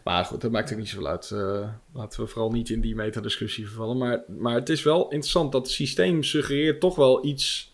Maar 0.03 0.25
goed, 0.25 0.41
dat 0.41 0.51
maakt 0.51 0.71
ook 0.71 0.77
niet 0.77 0.89
zoveel 0.89 1.07
uit. 1.07 1.31
Eh, 1.31 1.67
laten 1.93 2.21
we 2.21 2.27
vooral 2.27 2.51
niet 2.51 2.69
in 2.69 2.81
die 2.81 2.95
metadiscussie 2.95 3.67
vervallen. 3.67 3.97
Maar, 3.97 4.23
maar 4.27 4.53
het 4.55 4.69
is 4.69 4.83
wel 4.83 5.03
interessant 5.03 5.51
dat 5.51 5.61
het 5.61 5.71
systeem 5.71 6.23
suggereert 6.23 6.79
toch 6.79 6.95
wel 6.95 7.25
iets 7.25 7.73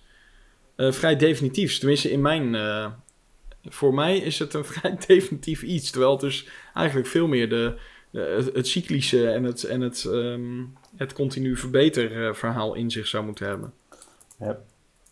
eh, 0.75 0.91
vrij 0.91 1.15
definitiefs. 1.15 1.79
Tenminste, 1.79 2.11
in 2.11 2.21
mijn... 2.21 2.55
voor 3.69 3.93
mij 3.93 4.17
is 4.17 4.39
het 4.39 4.53
een 4.53 4.65
vrij 4.65 4.97
definitief 5.07 5.61
iets. 5.63 5.89
Terwijl 5.91 6.11
het 6.11 6.21
dus 6.21 6.47
eigenlijk 6.73 7.07
veel 7.07 7.27
meer 7.27 7.49
de, 7.49 7.73
de- 8.09 8.33
het, 8.37 8.55
het 8.55 8.67
cyclische 8.67 9.29
en 9.29 9.43
het, 9.43 9.63
en 9.63 9.81
het, 9.81 10.05
ehm, 10.05 10.63
het 10.95 11.13
continu 11.13 11.57
verbeter 11.57 12.27
eh, 12.27 12.33
verhaal 12.33 12.73
in 12.73 12.91
zich 12.91 13.07
zou 13.07 13.25
moeten 13.25 13.47
hebben. 13.47 13.73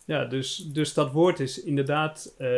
ja 0.04 0.24
dus, 0.24 0.56
dus 0.72 0.94
dat 0.94 1.12
woord 1.12 1.40
is 1.40 1.62
inderdaad 1.62 2.34
eh, 2.38 2.48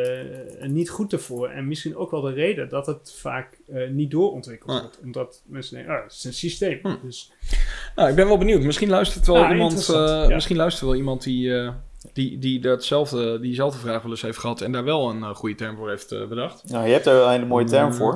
niet 0.60 0.90
goed 0.90 1.12
ervoor. 1.12 1.48
En 1.48 1.68
misschien 1.68 1.96
ook 1.96 2.10
wel 2.10 2.20
de 2.20 2.32
reden 2.32 2.68
dat 2.68 2.86
het 2.86 3.14
vaak 3.18 3.58
eh, 3.72 3.88
niet 3.90 4.10
doorontwikkeld 4.10 4.70
Ah. 4.70 4.80
wordt. 4.80 4.98
Omdat 5.02 5.42
mensen 5.46 5.74
denken, 5.76 5.94
ah, 5.94 6.02
het 6.02 6.12
is 6.12 6.24
een 6.24 6.34
systeem. 6.34 6.78
Hm. 6.82 6.94
Dus, 7.02 7.32
Nou, 7.96 8.08
ik 8.10 8.14
ben 8.16 8.26
wel 8.26 8.38
benieuwd. 8.38 8.62
Misschien 8.62 8.88
luistert 8.88 9.26
wel 9.26 9.36
Ah, 9.44 9.50
iemand, 9.50 9.88
eh, 9.88 9.94
ja. 9.94 10.28
misschien 10.34 10.56
luistert 10.56 10.84
wel 10.86 10.96
iemand 10.96 11.22
die, 11.22 11.58
eh, 11.58 11.74
die, 12.14 12.38
die 12.38 12.60
datzelfde, 12.60 13.40
diezelfde 13.40 13.78
vraag 13.78 14.02
wel 14.02 14.10
eens 14.10 14.22
heeft 14.22 14.38
gehad 14.38 14.60
en 14.60 14.72
daar 14.72 14.84
wel 14.84 15.10
een 15.10 15.22
eh, 15.22 15.34
goede 15.34 15.54
term 15.54 15.76
voor 15.76 15.88
heeft 15.88 16.12
eh, 16.12 16.26
bedacht. 16.26 16.70
Nou, 16.70 16.86
je 16.86 16.92
hebt 16.92 17.06
er 17.06 17.22
een 17.22 17.30
hele 17.30 17.46
mooie 17.46 17.64
term 17.66 17.86
Mm. 17.88 17.94
voor. 17.94 18.12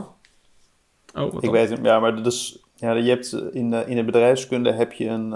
Oh, 1.15 1.23
wat 1.23 1.35
Ik 1.35 1.41
dan? 1.41 1.51
weet 1.51 1.71
het, 1.71 1.79
ja, 1.83 2.01
maar 2.01 2.17
dat 2.17 2.27
is, 2.27 2.59
ja, 2.75 2.93
je 2.93 3.09
hebt 3.11 3.33
eh, 3.33 3.41
in 3.53 3.71
de, 3.71 3.85
in 3.87 3.97
de 3.97 4.05
bedrijfskunde 4.05 4.73
heb 4.73 4.93
je 4.93 5.07
een, 5.09 5.33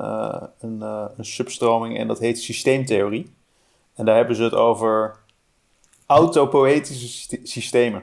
een, 0.61 0.81
een 1.17 1.25
substroming 1.25 1.99
en 1.99 2.07
dat 2.09 2.19
heet 2.19 2.39
systeemtheorie. 2.41 3.33
En 3.95 4.05
daar 4.05 4.17
hebben 4.17 4.37
ze 4.37 4.43
het 4.43 4.55
over 4.55 5.17
autopoëtische 6.07 7.09
syste- 7.09 7.41
systemen. 7.43 8.03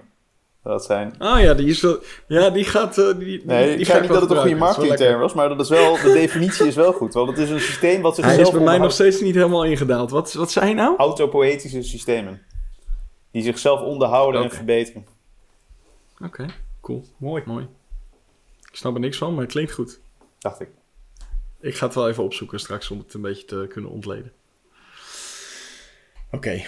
Dat 0.64 0.86
zijn, 0.86 1.16
Oh 1.20 1.40
ja, 1.40 1.54
die 1.54 1.68
is 1.68 1.82
wel, 1.82 2.00
ja, 2.28 2.50
die 2.50 2.64
gaat, 2.64 2.98
eh, 2.98 3.18
die, 3.18 3.46
nee, 3.46 3.68
die 3.70 3.80
ik 3.80 3.86
zei 3.86 4.02
niet 4.02 4.10
dat 4.10 4.22
het 4.22 4.32
een 4.32 4.38
goede 4.38 4.56
marketingterm 4.56 5.20
was, 5.20 5.34
maar 5.34 5.50
dat 5.50 5.60
is 5.60 5.70
wel, 5.70 5.94
de 5.96 6.12
definitie 6.14 6.68
is 6.68 6.76
wel 6.76 6.94
goed. 6.94 7.14
Want 7.14 7.30
het 7.30 7.38
is 7.38 7.50
een 7.50 7.60
systeem 7.60 8.02
wat 8.02 8.16
zichzelf 8.16 8.38
Hij 8.38 8.46
is 8.46 8.52
bij 8.52 8.62
mij 8.64 8.78
nog 8.78 8.92
steeds 8.92 9.22
niet 9.22 9.36
helemaal 9.36 9.66
ingedaald. 9.66 10.12
Wat, 10.12 10.34
wat 10.34 10.52
zei 10.52 10.68
je 10.68 10.74
nou? 10.74 10.98
Autopoëtische 10.98 11.82
systemen. 11.82 12.42
Die 13.32 13.44
zichzelf 13.44 13.82
onderhouden 13.82 14.44
en 14.44 14.52
verbeteren. 14.52 15.06
Oké, 16.24 16.46
cool, 16.82 17.06
mooi. 17.18 17.44
mooi. 17.46 17.68
Ik 18.70 18.76
snap 18.76 18.94
er 18.94 19.00
niks 19.00 19.18
van, 19.18 19.34
maar 19.34 19.44
het 19.44 19.52
klinkt 19.52 19.72
goed. 19.72 20.00
Dacht 20.40 20.60
ik. 20.60 20.70
Ik 21.62 21.76
ga 21.76 21.86
het 21.86 21.96
wel 21.96 22.10
even 22.10 22.24
opzoeken 22.24 22.60
straks 22.60 22.92
om 22.92 22.98
het 22.98 23.14
een 23.14 23.22
beetje 23.22 23.46
te 23.46 23.66
kunnen 23.70 23.92
ontleden. 23.92 24.32
Oké. 26.32 26.64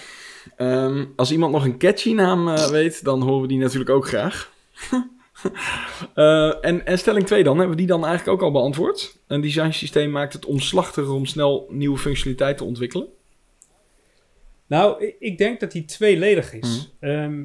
Ehm, 0.56 1.04
als 1.16 1.32
iemand 1.32 1.52
nog 1.52 1.64
een 1.64 1.78
catchy 1.78 2.12
naam 2.12 2.48
eh, 2.48 2.66
weet, 2.66 3.04
dan 3.04 3.22
horen 3.22 3.40
we 3.40 3.48
die 3.48 3.58
natuurlijk 3.58 3.90
ook 3.90 4.06
graag. 4.06 4.50
Eh, 6.14 6.64
en, 6.64 6.86
en 6.86 6.98
stelling 6.98 7.26
2 7.26 7.42
dan, 7.42 7.58
hebben 7.58 7.76
we 7.76 7.82
die 7.82 7.90
dan 7.90 8.06
eigenlijk 8.06 8.36
ook 8.36 8.46
al 8.46 8.52
beantwoord? 8.52 9.18
Een 9.26 9.40
designsysteem 9.40 10.10
maakt 10.10 10.32
het 10.32 10.44
omslachtiger 10.44 11.12
om 11.12 11.26
snel 11.26 11.66
nieuwe 11.70 11.98
functionaliteit 11.98 12.56
te 12.56 12.64
ontwikkelen. 12.64 13.08
Nou, 14.66 15.14
ik, 15.18 15.38
denk 15.38 15.60
dat 15.60 15.72
die 15.72 15.84
tweeledig 15.84 16.52
is. 16.52 16.92
Mhm. 17.00 17.10
Ehm, 17.10 17.44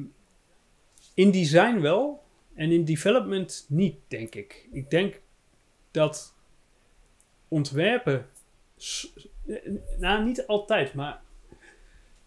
in 1.14 1.30
design 1.30 1.80
wel 1.80 2.22
en 2.54 2.72
in 2.72 2.84
development 2.84 3.66
niet, 3.68 3.96
denk 4.08 4.34
ik. 4.34 4.68
Ik 4.72 4.90
denk 4.90 5.20
dat 5.90 6.34
ontwerpen, 7.48 8.26
eh, 9.46 9.56
nou 9.98 10.24
niet 10.24 10.46
altijd, 10.46 10.94
maar 10.94 11.22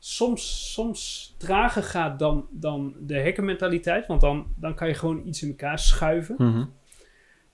soms, 0.04 0.74
soms 0.74 1.34
trager 1.38 1.84
gaat 1.84 2.20
dan, 2.20 2.48
dan 2.52 2.96
de 3.00 3.22
hackermentaliteit. 3.24 4.08
Want 4.08 4.22
dan, 4.22 4.46
dan 4.56 4.76
kan 4.76 4.88
je 4.88 4.94
gewoon 4.94 5.28
iets 5.28 5.42
in 5.44 5.50
elkaar 5.50 5.80
schuiven. 5.80 6.36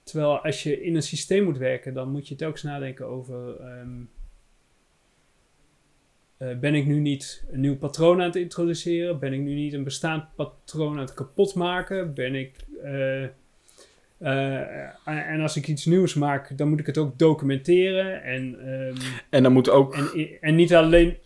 Terwijl 0.03 0.39
als 0.39 0.63
je 0.63 0.81
in 0.83 0.95
een 0.95 1.01
systeem 1.03 1.43
moet 1.43 1.57
werken, 1.57 1.93
dan 1.93 2.12
moet 2.12 2.27
je 2.27 2.36
telkens 2.36 2.63
nadenken 2.63 3.05
over. 3.05 3.60
ehm, 3.60 4.01
eh, 6.38 6.57
ben 6.60 6.75
ik 6.75 6.86
nu 6.86 6.99
niet 6.99 7.45
een 7.51 7.60
nieuw 7.60 7.77
patroon 7.77 8.19
aan 8.19 8.25
het 8.25 8.36
introduceren? 8.36 9.19
Ben 9.19 9.33
ik 9.33 9.39
nu 9.39 9.53
niet 9.53 9.73
een 9.73 9.83
bestaand 9.83 10.23
patroon 10.36 10.93
aan 10.93 10.99
het 10.99 11.13
kapotmaken? 11.13 12.13
Ben 12.13 12.36
ik. 12.36 12.55
eh, 12.83 13.23
eh, 14.17 14.89
en 15.05 15.41
als 15.41 15.55
ik 15.55 15.67
iets 15.67 15.86
nieuws 15.86 16.13
maak, 16.13 16.57
dan 16.57 16.69
moet 16.69 16.79
ik 16.79 16.86
het 16.86 16.97
ook 16.97 17.19
documenteren. 17.19 18.23
En, 18.23 18.60
ehm, 18.60 18.95
En 19.29 19.43
dan 19.43 19.51
moet 19.53 19.69
ook... 19.69 19.95
en, 19.95 20.39
en, 20.41 20.55
niet 20.55 20.73
alleen, 20.75 21.17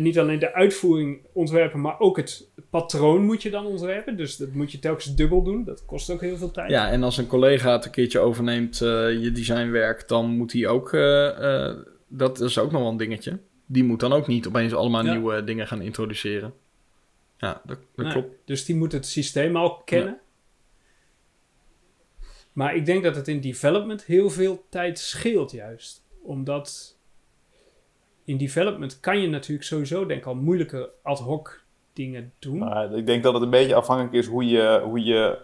en 0.00 0.06
niet 0.06 0.18
alleen 0.18 0.38
de 0.38 0.52
uitvoering 0.54 1.20
ontwerpen, 1.32 1.80
maar 1.80 1.98
ook 1.98 2.16
het 2.16 2.48
patroon 2.70 3.24
moet 3.24 3.42
je 3.42 3.50
dan 3.50 3.66
ontwerpen. 3.66 4.16
Dus 4.16 4.36
dat 4.36 4.52
moet 4.52 4.72
je 4.72 4.78
telkens 4.78 5.14
dubbel 5.14 5.42
doen. 5.42 5.64
Dat 5.64 5.84
kost 5.84 6.10
ook 6.10 6.20
heel 6.20 6.36
veel 6.36 6.50
tijd. 6.50 6.70
Ja, 6.70 6.90
en 6.90 7.02
als 7.02 7.16
een 7.16 7.26
collega 7.26 7.72
het 7.72 7.84
een 7.84 7.90
keertje 7.90 8.18
overneemt, 8.18 8.80
eh, 8.80 9.22
je 9.22 9.32
designwerk, 9.32 10.08
dan 10.08 10.30
moet 10.30 10.52
hij 10.52 10.66
ook... 10.66 10.92
eh, 10.92 11.66
eh, 11.68 11.76
dat 12.08 12.40
is 12.40 12.58
ook 12.58 12.70
nog 12.70 12.80
wel 12.80 12.90
een 12.90 12.96
dingetje. 12.96 13.38
Die 13.66 13.84
moet 13.84 14.00
dan 14.00 14.12
ook 14.12 14.26
niet 14.26 14.46
opeens 14.46 14.74
allemaal 14.74 15.04
Ja. 15.04 15.12
nieuwe 15.12 15.44
dingen 15.44 15.66
gaan 15.66 15.82
introduceren. 15.82 16.52
Ja, 17.38 17.62
dat, 17.64 17.78
dat 17.94 18.04
Nee, 18.04 18.12
klopt. 18.12 18.34
Dus 18.44 18.64
die 18.64 18.76
moet 18.76 18.92
het 18.92 19.06
systeem 19.06 19.56
al 19.56 19.76
kennen. 19.84 20.18
Maar 22.52 22.74
ik 22.74 22.86
denk 22.86 23.02
dat 23.02 23.16
het 23.16 23.28
in 23.28 23.40
development 23.40 24.04
heel 24.04 24.30
veel 24.30 24.64
tijd 24.68 24.98
scheelt 24.98 25.50
juist. 25.50 26.02
Omdat 26.22 26.98
in 28.30 28.36
development 28.36 29.00
kan 29.00 29.20
je 29.20 29.28
natuurlijk 29.28 29.66
sowieso 29.66 30.06
denk 30.06 30.20
ik 30.20 30.26
al 30.26 30.34
moeilijke 30.34 30.90
ad 31.02 31.18
hoc 31.18 31.62
dingen 31.92 32.32
doen. 32.38 32.58
Maar 32.58 32.92
ik 32.92 33.06
denk 33.06 33.22
dat 33.22 33.34
het 33.34 33.42
een 33.42 33.50
beetje 33.50 33.74
afhankelijk 33.74 34.14
is 34.14 34.26
hoe 34.26 34.46
je, 34.46 34.80
hoe 34.84 35.04
je 35.04 35.38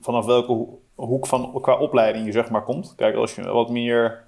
vanaf 0.00 0.26
welke 0.26 0.52
ho- 0.52 0.80
hoek 0.94 1.26
van 1.26 1.58
qua 1.60 1.78
opleiding 1.78 2.26
je 2.26 2.32
zeg 2.32 2.50
maar 2.50 2.64
komt. 2.64 2.92
Kijk, 2.96 3.14
als 3.16 3.34
je 3.34 3.42
wat 3.42 3.70
meer 3.70 4.22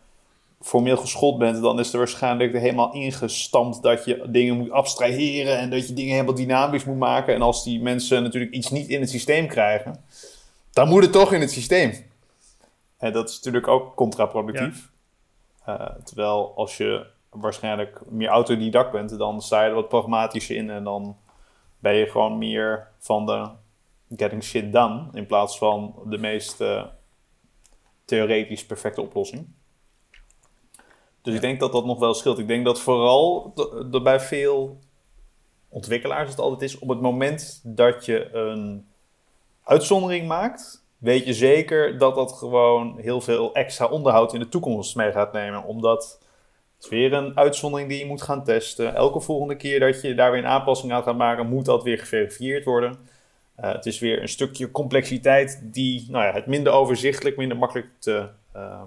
formeel 0.60 0.96
geschoold 0.96 1.38
bent, 1.38 1.62
dan 1.62 1.78
is 1.78 1.92
er 1.92 1.98
waarschijnlijk 1.98 2.52
helemaal 2.52 2.92
ingestampt 2.92 3.82
dat 3.82 4.04
je 4.04 4.24
dingen 4.28 4.56
moet 4.56 4.70
abstraheren 4.70 5.58
en 5.58 5.70
dat 5.70 5.88
je 5.88 5.94
dingen 5.94 6.12
helemaal 6.12 6.34
dynamisch 6.34 6.84
moet 6.84 6.98
maken. 6.98 7.34
En 7.34 7.42
als 7.42 7.64
die 7.64 7.82
mensen 7.82 8.22
natuurlijk 8.22 8.52
iets 8.52 8.70
niet 8.70 8.88
in 8.88 9.00
het 9.00 9.10
systeem 9.10 9.46
krijgen, 9.46 10.04
dan 10.72 10.88
moet 10.88 11.02
het 11.02 11.12
toch 11.12 11.32
in 11.32 11.40
het 11.40 11.50
systeem. 11.50 11.92
En 12.98 13.12
dat 13.12 13.28
is 13.28 13.34
natuurlijk 13.36 13.68
ook 13.68 13.94
contraproductief. 13.94 14.92
Eh, 15.64 15.90
terwijl 16.04 16.52
als 16.56 16.76
je 16.76 17.06
waarschijnlijk 17.34 18.00
meer 18.08 18.28
autodidact 18.28 18.92
bent, 18.92 19.18
dan 19.18 19.42
sta 19.42 19.62
je 19.62 19.68
er 19.68 19.74
wat 19.74 19.88
pragmatischer 19.88 20.56
in 20.56 20.70
en 20.70 20.84
dan 20.84 21.16
ben 21.78 21.94
je 21.94 22.06
gewoon 22.06 22.38
meer 22.38 22.88
van 22.98 23.26
de 23.26 23.48
getting 24.16 24.44
shit 24.44 24.72
done 24.72 25.08
in 25.12 25.26
plaats 25.26 25.58
van 25.58 25.94
de 26.06 26.18
meest 26.18 26.60
eh, 26.60 26.84
theoretisch 28.04 28.66
perfecte 28.66 29.00
oplossing. 29.00 29.46
Dus 31.22 31.34
ik 31.34 31.40
denk 31.40 31.60
dat 31.60 31.72
dat 31.72 31.84
nog 31.84 31.98
wel 31.98 32.14
scheelt. 32.14 32.38
Ik 32.38 32.48
denk 32.48 32.64
dat 32.64 32.80
vooral 32.80 33.52
dat 33.90 34.02
bij 34.02 34.20
veel 34.20 34.78
ontwikkelaars 35.68 36.30
het 36.30 36.38
altijd 36.38 36.62
is 36.62 36.78
op 36.78 36.88
het 36.88 37.00
moment 37.00 37.60
dat 37.64 38.04
je 38.04 38.32
een 38.32 38.88
uitzondering 39.62 40.28
maakt, 40.28 40.84
weet 40.98 41.26
je 41.26 41.34
zeker 41.34 41.98
dat 41.98 42.14
dat 42.14 42.32
gewoon 42.32 42.98
heel 42.98 43.20
veel 43.20 43.54
extra 43.54 43.86
onderhoud 43.86 44.34
in 44.34 44.40
de 44.40 44.48
toekomst 44.48 44.96
mee 44.96 45.12
gaat 45.12 45.32
nemen. 45.32 45.64
Omdat 45.64 46.23
is 46.84 46.90
weer 46.90 47.12
een 47.12 47.36
uitzondering 47.36 47.88
die 47.88 47.98
je 47.98 48.06
moet 48.06 48.22
gaan 48.22 48.44
testen. 48.44 48.94
Elke 48.94 49.20
volgende 49.20 49.56
keer 49.56 49.80
dat 49.80 50.00
je 50.00 50.14
daar 50.14 50.30
weer 50.30 50.40
een 50.40 50.46
aanpassing 50.46 50.92
aan 50.92 51.02
gaat 51.02 51.16
maken, 51.16 51.46
moet 51.46 51.64
dat 51.64 51.82
weer 51.82 51.98
geverifieerd 51.98 52.64
worden. 52.64 52.98
Eh, 53.54 53.72
het 53.72 53.86
is 53.86 53.98
weer 53.98 54.22
een 54.22 54.28
stukje 54.28 54.70
complexiteit 54.70 55.60
die 55.62 56.06
nou 56.08 56.24
ja, 56.24 56.32
het 56.32 56.46
minder 56.46 56.72
overzichtelijk, 56.72 57.36
minder 57.36 57.56
makkelijk 57.56 57.88
te, 57.98 58.28
eh, 58.52 58.82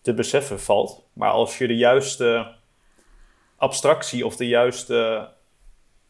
te 0.00 0.14
beseffen 0.14 0.60
valt. 0.60 1.04
Maar 1.12 1.30
als 1.30 1.58
je 1.58 1.66
de 1.66 1.76
juiste 1.76 2.54
abstractie 3.56 4.26
of 4.26 4.36
de 4.36 4.48
juiste 4.48 5.28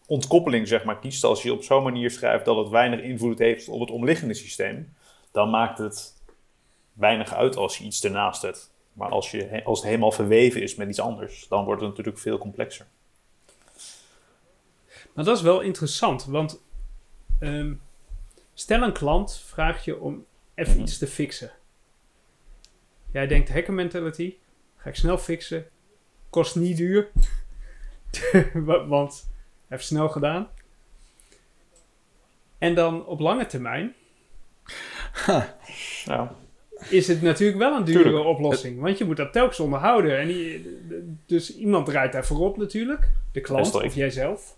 ontkoppeling 0.06 0.68
zeg 0.68 0.84
maar, 0.84 0.98
kiest, 0.98 1.24
als 1.24 1.42
je 1.42 1.52
op 1.52 1.62
zo'n 1.62 1.82
manier 1.82 2.10
schrijft 2.10 2.44
dat 2.44 2.56
het 2.56 2.68
weinig 2.68 3.00
invloed 3.00 3.38
heeft 3.38 3.68
op 3.68 3.80
het 3.80 3.90
omliggende 3.90 4.34
systeem, 4.34 4.94
dan 5.32 5.50
maakt 5.50 5.78
het 5.78 6.14
weinig 6.92 7.34
uit 7.34 7.56
als 7.56 7.78
je 7.78 7.84
iets 7.84 8.04
ernaast 8.04 8.40
zet. 8.40 8.70
Maar 9.00 9.10
als, 9.10 9.30
je, 9.30 9.64
als 9.64 9.78
het 9.78 9.88
helemaal 9.88 10.12
verweven 10.12 10.62
is 10.62 10.74
met 10.74 10.88
iets 10.88 11.00
anders, 11.00 11.46
dan 11.48 11.64
wordt 11.64 11.80
het 11.80 11.90
natuurlijk 11.90 12.18
veel 12.18 12.38
complexer. 12.38 12.86
Maar 15.14 15.24
dat 15.24 15.36
is 15.36 15.42
wel 15.42 15.60
interessant, 15.60 16.24
want 16.24 16.62
ehm, 17.38 17.74
stel 18.54 18.82
een 18.82 18.92
klant 18.92 19.36
vraagt 19.46 19.84
je 19.84 20.00
om 20.00 20.24
even 20.54 20.72
Mhm. 20.72 20.82
iets 20.82 20.98
te 20.98 21.06
fixen. 21.06 21.50
Jij 23.12 23.26
denkt 23.26 23.48
hacker 23.52 23.72
mentality, 23.72 24.34
ga 24.76 24.88
ik 24.88 24.96
snel 24.96 25.18
fixen, 25.18 25.66
kost 26.30 26.56
niet 26.56 26.76
duur, 26.76 27.10
Wa- 28.54 28.86
want 28.86 29.30
heeft 29.68 29.84
snel 29.86 30.08
gedaan. 30.08 30.48
En 32.58 32.74
dan 32.74 33.06
op 33.06 33.20
lange 33.20 33.46
termijn 33.46 33.94
Ja. 36.04 36.34
Is 36.88 37.08
het 37.08 37.22
natuurlijk 37.22 37.58
wel 37.58 37.76
een 37.76 37.84
dure 37.84 38.02
Tuurlijk. 38.02 38.24
oplossing, 38.26 38.80
want 38.80 38.98
je 38.98 39.04
moet 39.04 39.16
dat 39.16 39.32
telkens 39.32 39.60
onderhouden. 39.60 40.18
En 40.18 40.26
die, 40.26 40.78
dus 41.26 41.56
iemand 41.56 41.86
draait 41.86 42.12
daar 42.12 42.24
voorop 42.26 42.56
natuurlijk, 42.56 43.08
de 43.32 43.40
klant 43.40 43.74
of 43.74 43.94
jijzelf. 43.94 44.56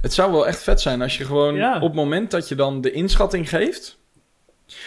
Het 0.00 0.12
zou 0.12 0.32
wel 0.32 0.46
echt 0.46 0.62
vet 0.62 0.80
zijn 0.80 1.02
als 1.02 1.18
je 1.18 1.24
gewoon 1.24 1.54
Ja. 1.54 1.74
op 1.76 1.82
het 1.82 1.94
moment 1.94 2.30
dat 2.30 2.48
je 2.48 2.54
dan 2.54 2.80
de 2.80 2.90
inschatting 2.92 3.48
geeft, 3.48 3.98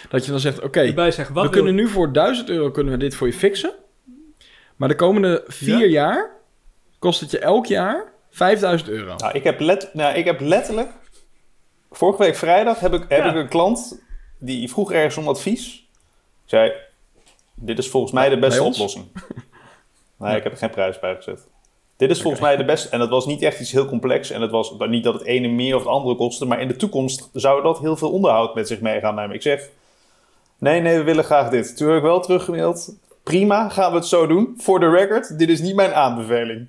dat 0.10 0.26
je 0.26 0.32
dan 0.32 0.40
zegt: 0.40 0.62
Oké, 0.62 0.80
Erbij 0.82 1.12
zeggen, 1.12 1.36
wat 1.36 1.44
we 1.46 1.50
wil- 1.50 1.60
kunnen 1.64 1.84
nu 1.84 1.88
voor 1.90 2.14
1000 2.14 2.50
euro 2.50 2.72
kunnen 2.72 2.94
we 2.94 3.00
dit 3.00 3.16
voor 3.16 3.28
je 3.28 3.34
fixen. 3.34 3.74
Maar 4.76 4.88
de 4.90 4.96
komende 4.96 5.44
vier 5.48 5.80
Ja. 5.80 5.86
jaar 5.86 6.32
kost 7.00 7.20
het 7.20 7.32
je 7.32 7.40
elk 7.40 7.66
jaar 7.66 8.12
5000 8.30 8.90
euro. 8.90 9.16
Nou, 9.16 9.34
ik 9.34 9.44
heb, 9.44 9.60
let, 9.60 9.90
nou, 9.94 10.16
ik 10.18 10.26
heb 10.26 10.40
letterlijk. 10.40 10.90
Vorige 11.92 12.24
week 12.24 12.36
vrijdag 12.36 12.80
heb 12.80 12.94
ik, 12.94 13.06
heb 13.08 13.24
Ja. 13.24 13.30
ik 13.30 13.36
een 13.36 13.48
klant 13.50 14.02
die 14.40 14.70
vroeg 14.70 14.92
ergens 14.92 15.18
om 15.18 15.28
advies. 15.28 15.89
Ik 16.50 16.56
zei: 16.56 16.72
Dit 17.56 17.78
is 17.78 17.90
volgens 17.90 18.12
mij 18.12 18.30
de 18.30 18.40
beste 18.40 18.64
oplossing. 18.64 19.06
Nee, 20.18 20.38
ik 20.38 20.44
heb 20.44 20.52
er 20.52 20.58
geen 20.58 20.70
prijs 20.70 21.00
bij 21.00 21.16
gezet. 21.16 21.48
Dit 21.98 22.10
is 22.10 22.22
volgens 22.22 22.42
mij 22.42 22.58
de 22.58 22.66
beste. 22.66 22.90
En 22.90 23.00
dat 23.00 23.10
was 23.10 23.26
niet 23.26 23.42
echt 23.42 23.60
iets 23.60 23.72
heel 23.72 23.86
complex. 23.86 24.30
En 24.30 24.42
het 24.42 24.52
was 24.52 24.74
niet 24.88 25.04
dat 25.04 25.14
het 25.14 25.24
ene 25.24 25.48
meer 25.48 25.76
of 25.76 25.82
het 25.82 25.92
andere 25.92 26.16
kostte. 26.16 26.46
Maar 26.46 26.62
in 26.62 26.68
de 26.68 26.76
toekomst 26.76 27.30
zou 27.34 27.64
dat 27.64 27.80
heel 27.80 27.98
veel 27.98 28.12
onderhoud 28.12 28.56
met 28.56 28.68
zich 28.68 28.82
mee 28.82 29.00
gaan 29.00 29.16
nemen. 29.16 29.36
Ik 29.36 29.42
zeg: 29.42 29.70
Nee, 30.58 30.82
nee, 30.82 30.98
we 30.98 31.04
willen 31.04 31.24
graag 31.24 31.50
dit. 31.50 31.78
Toen 31.78 31.88
heb 31.88 31.98
ik 31.98 32.04
wel 32.04 32.20
teruggemaild. 32.20 32.96
Prima, 33.24 33.70
gaan 33.70 33.92
we 33.92 33.98
het 33.98 34.08
zo 34.08 34.28
doen. 34.28 34.56
For 34.58 34.80
the 34.80 34.90
record, 34.90 35.40
dit 35.40 35.50
is 35.50 35.60
niet 35.62 35.76
mijn 35.76 35.94
aanbeveling. 35.94 36.68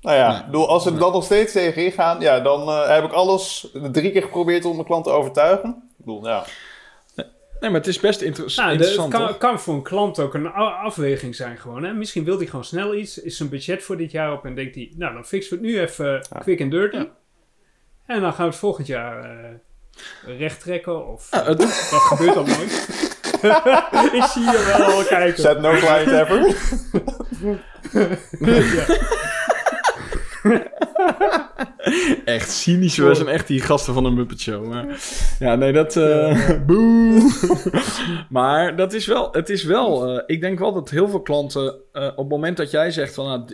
Nou 0.00 0.16
ja, 0.16 0.46
Nee. 0.50 0.62
als 0.62 0.82
ze 0.82 0.96
dan 0.96 1.12
nog 1.12 1.24
steeds 1.24 1.52
tegen 1.52 1.84
ingaan, 1.84 2.20
ja, 2.20 2.40
dan 2.40 2.68
eh, 2.68 2.88
heb 2.88 3.04
ik 3.04 3.12
alles 3.12 3.68
drie 3.92 4.12
keer 4.12 4.22
geprobeerd 4.22 4.64
om 4.64 4.74
mijn 4.74 4.86
klant 4.86 5.04
te 5.04 5.10
overtuigen. 5.10 5.68
Ik 5.70 6.04
bedoel, 6.04 6.26
ja. 6.26 6.44
Nee, 7.60 7.70
maar 7.70 7.80
het 7.80 7.88
is 7.88 8.00
best 8.00 8.20
inter- 8.20 8.44
Nou, 8.44 8.54
de- 8.56 8.62
het 8.62 8.72
interessant. 8.72 9.12
kan, 9.12 9.38
kan 9.38 9.60
voor 9.60 9.74
een 9.74 9.82
klant 9.82 10.18
ook 10.18 10.34
een 10.34 10.46
afweging 10.52 11.34
zijn 11.34 11.58
gewoon. 11.58 11.82
Hè? 11.84 11.92
Misschien 11.92 12.24
wil 12.24 12.36
hij 12.36 12.46
gewoon 12.46 12.64
snel 12.64 12.94
iets, 12.94 13.18
is 13.22 13.36
zijn 13.36 13.48
budget 13.48 13.82
voor 13.82 13.96
dit 13.96 14.10
jaar 14.10 14.32
op 14.32 14.44
en 14.44 14.54
denkt 14.54 14.74
hij, 14.74 14.92
nou 14.96 15.14
dan 15.14 15.24
fixen 15.24 15.58
we 15.60 15.66
het 15.66 15.74
nu 15.74 15.80
even 15.80 16.06
Ja. 16.06 16.38
quick 16.40 16.60
and 16.60 16.70
dirty. 16.70 16.96
Ja. 16.96 17.06
En 18.06 18.20
dan 18.20 18.32
gaan 18.32 18.44
we 18.44 18.50
het 18.50 18.60
volgend 18.60 18.86
jaar 18.86 19.24
eh 19.24 20.38
recht 20.38 20.60
trekken 20.60 21.06
of 21.06 21.28
Ja, 21.30 21.44
het- 21.44 21.58
dat 21.58 22.00
gebeurt 22.00 22.36
al 22.36 22.44
nooit. 22.44 22.88
Ik 24.12 24.22
zie 24.22 24.42
je 24.42 24.74
wel 24.76 24.86
al 24.96 25.04
kijken. 25.04 25.42
Zet 25.42 25.60
no 25.60 25.70
client 25.72 26.10
ever. 26.10 26.38
Ja. 28.76 28.96
Echt 32.24 32.50
cynisch. 32.50 32.96
We 32.96 33.14
zijn 33.14 33.28
echt 33.28 33.46
die 33.46 33.60
gasten 33.60 33.94
van 33.94 34.02
de 34.02 34.10
Muppet 34.10 34.40
Show. 34.40 34.66
Maar, 34.66 35.00
ja, 35.38 35.54
nee, 35.54 35.72
dat... 35.72 35.94
boe. 36.66 37.30
maar 38.30 38.76
dat 38.76 38.92
is 38.92 39.06
wel... 39.06 39.28
Het 39.32 39.48
is 39.48 39.64
wel... 39.64 40.08
eh, 40.08 40.22
ik 40.26 40.40
denk 40.40 40.58
wel 40.58 40.72
dat 40.72 40.90
heel 40.90 41.08
veel 41.08 41.22
klanten... 41.22 41.74
eh, 41.92 42.06
op 42.06 42.16
het 42.16 42.28
moment 42.28 42.56
dat 42.56 42.70
jij 42.70 42.90
zegt 42.90 43.14
van... 43.14 43.26
Nou, 43.26 43.44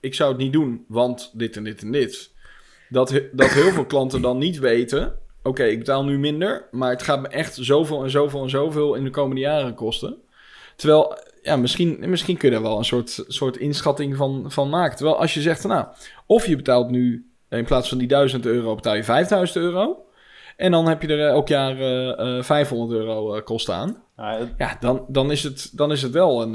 ik 0.00 0.14
zou 0.14 0.30
het 0.30 0.38
niet 0.38 0.52
doen, 0.52 0.84
want 0.88 1.30
dit 1.34 1.56
en 1.56 1.64
dit 1.64 1.82
en 1.82 1.92
dit. 1.92 2.30
Dat, 2.88 3.22
dat 3.32 3.50
heel 3.50 3.70
veel 3.70 3.86
klanten 3.86 4.22
dan 4.22 4.38
niet 4.38 4.58
weten... 4.58 5.14
Oké, 5.42 5.64
ik 5.64 5.78
betaal 5.78 6.04
nu 6.04 6.18
minder, 6.18 6.68
maar 6.70 6.90
het 6.90 7.02
gaat 7.02 7.20
me 7.20 7.28
echt 7.28 7.58
zoveel 7.60 8.02
en 8.04 8.10
zoveel 8.10 8.42
en 8.42 8.50
zoveel 8.50 8.94
in 8.94 9.04
de 9.04 9.10
komende 9.10 9.40
jaren 9.40 9.74
kosten. 9.74 10.16
Terwijl, 10.76 11.18
ja, 11.42 11.56
misschien, 11.56 11.96
misschien 12.00 12.36
kun 12.36 12.50
je 12.50 12.56
er 12.56 12.62
wel 12.62 12.78
een 12.78 12.84
soort, 12.84 13.24
soort 13.28 13.56
inschatting 13.56 14.16
van, 14.16 14.44
van 14.48 14.68
maken. 14.68 14.96
Terwijl 14.96 15.18
als 15.20 15.34
je 15.34 15.40
zegt, 15.40 15.64
nou, 15.66 15.86
of 16.26 16.46
je 16.46 16.56
betaalt 16.56 16.90
nu 16.90 17.30
in 17.48 17.64
plaats 17.64 17.88
van 17.88 17.98
die 17.98 18.08
1000 18.08 18.46
euro 18.46 18.74
betaal 18.74 18.94
je 18.94 19.04
5000 19.04 19.64
euro. 19.64 20.02
En 20.56 20.70
dan 20.70 20.88
heb 20.88 21.02
je 21.02 21.08
er 21.08 21.18
eh, 21.20 21.26
elk 21.28 21.48
jaar 21.48 21.78
eh, 21.78 22.36
eh, 22.38 22.44
500 22.44 23.00
euro 23.00 23.34
eh, 23.34 23.42
kosten 23.44 23.74
aan. 23.74 24.02
Het- 24.16 24.54
Ja, 24.58 24.76
dan, 24.80 25.04
dan, 25.08 25.30
is, 25.30 25.42
het, 25.42 25.70
dan 25.76 25.92
is 25.92 26.02
het 26.02 26.12
wel 26.12 26.42
een. 26.42 26.52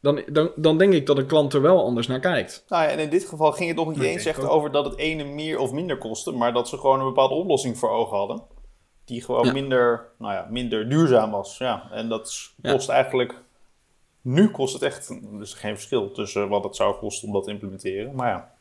dan, 0.00 0.22
dan, 0.32 0.50
dan 0.56 0.78
denk 0.78 0.92
ik 0.92 1.06
dat 1.06 1.18
een 1.18 1.26
klant 1.26 1.52
er 1.54 1.62
wel 1.62 1.84
anders 1.84 2.06
naar 2.06 2.20
kijkt. 2.20 2.64
nou 2.68 2.82
ja, 2.82 2.88
en 2.88 2.98
in 2.98 3.10
dit 3.10 3.24
geval 3.24 3.52
ging 3.52 3.68
het 3.68 3.78
nog 3.78 3.88
niet 3.88 3.98
Nee, 3.98 4.10
eens 4.10 4.26
echt 4.26 4.48
over 4.48 4.70
dat 4.72 4.84
het 4.84 4.96
ene 4.98 5.24
meer 5.24 5.58
of 5.58 5.72
minder 5.72 5.98
kostte, 5.98 6.32
maar 6.32 6.52
dat 6.52 6.68
ze 6.68 6.76
gewoon 6.78 6.98
een 7.00 7.06
bepaalde 7.06 7.34
oplossing 7.34 7.78
voor 7.78 7.90
ogen 7.90 8.16
hadden. 8.16 8.42
Die 9.04 9.22
gewoon 9.24 9.46
Ja. 9.46 9.52
minder, 9.52 10.06
nou 10.18 10.32
ja, 10.32 10.46
minder 10.50 10.88
duurzaam 10.88 11.30
was. 11.30 11.58
Ja, 11.58 11.88
en 11.92 12.08
dat 12.08 12.52
Ja. 12.62 12.72
kost 12.72 12.88
eigenlijk. 12.88 13.34
Nu 14.22 14.48
kost 14.48 14.72
het 14.72 14.82
echt. 14.82 15.08
Er 15.08 15.40
is 15.40 15.54
geen 15.54 15.74
verschil 15.74 16.12
tussen 16.12 16.48
wat 16.48 16.64
het 16.64 16.76
zou 16.76 16.96
kosten 16.96 17.28
om 17.28 17.34
dat 17.34 17.44
te 17.44 17.50
implementeren. 17.50 18.14
Maar 18.14 18.28
ja. 18.28 18.52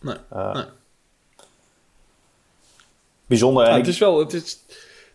Nee, 0.00 0.16
Eh, 0.30 0.54
nee. 0.54 0.64
Bijzonder. 3.26 3.66
Ja, 3.66 3.76
het, 3.76 3.86
is 3.86 3.98
wel, 3.98 4.18
het, 4.18 4.32
is, 4.32 4.64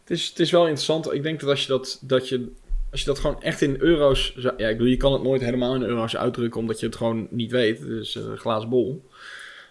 het, 0.01 0.09
is, 0.09 0.29
het 0.29 0.39
is 0.39 0.51
wel 0.51 0.61
interessant. 0.61 1.13
Ik 1.13 1.23
denk 1.23 1.39
dat 1.39 1.49
als 1.49 1.61
je 1.61 1.67
dat, 1.67 1.99
dat, 2.01 2.29
je, 2.29 2.51
als 2.91 2.99
je 2.99 3.05
dat 3.05 3.19
gewoon 3.19 3.41
echt 3.41 3.61
in 3.61 3.75
euro's... 3.79 4.33
Ja, 4.35 4.67
ik 4.67 4.77
bedoel, 4.77 4.91
je 4.91 4.97
kan 4.97 5.13
het 5.13 5.23
nooit 5.23 5.41
helemaal 5.41 5.75
in 5.75 5.83
euro's 5.83 6.15
uitdrukken... 6.15 6.59
omdat 6.59 6.79
je 6.79 6.85
het 6.85 6.95
gewoon 6.95 7.27
niet 7.29 7.51
weet. 7.51 7.79
Het 7.79 7.89
is 7.89 8.15
een 8.15 8.37
glazen 8.37 8.69
bol. 8.69 9.05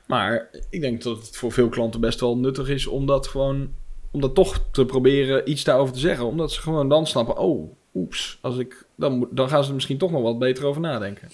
Maar 0.06 0.50
ik 0.70 0.80
denk 0.80 1.02
dat 1.02 1.16
het 1.16 1.36
voor 1.36 1.52
veel 1.52 1.68
klanten 1.68 2.00
best 2.00 2.20
wel 2.20 2.36
nuttig 2.36 2.68
is... 2.68 2.86
om 2.86 3.06
dat 3.06 3.26
gewoon... 3.26 3.74
om 4.10 4.20
dat 4.20 4.34
toch 4.34 4.60
te 4.72 4.84
proberen 4.84 5.50
iets 5.50 5.64
daarover 5.64 5.94
te 5.94 6.00
zeggen. 6.00 6.24
Omdat 6.24 6.52
ze 6.52 6.60
gewoon 6.60 6.88
dan 6.88 7.06
snappen... 7.06 7.36
oh, 7.36 7.72
oeps, 7.94 8.38
als 8.42 8.56
ik, 8.58 8.86
dan, 8.94 9.28
dan 9.30 9.48
gaan 9.48 9.62
ze 9.62 9.68
er 9.68 9.74
misschien 9.74 9.98
toch 9.98 10.10
nog 10.10 10.22
wat 10.22 10.38
beter 10.38 10.66
over 10.66 10.80
nadenken. 10.80 11.30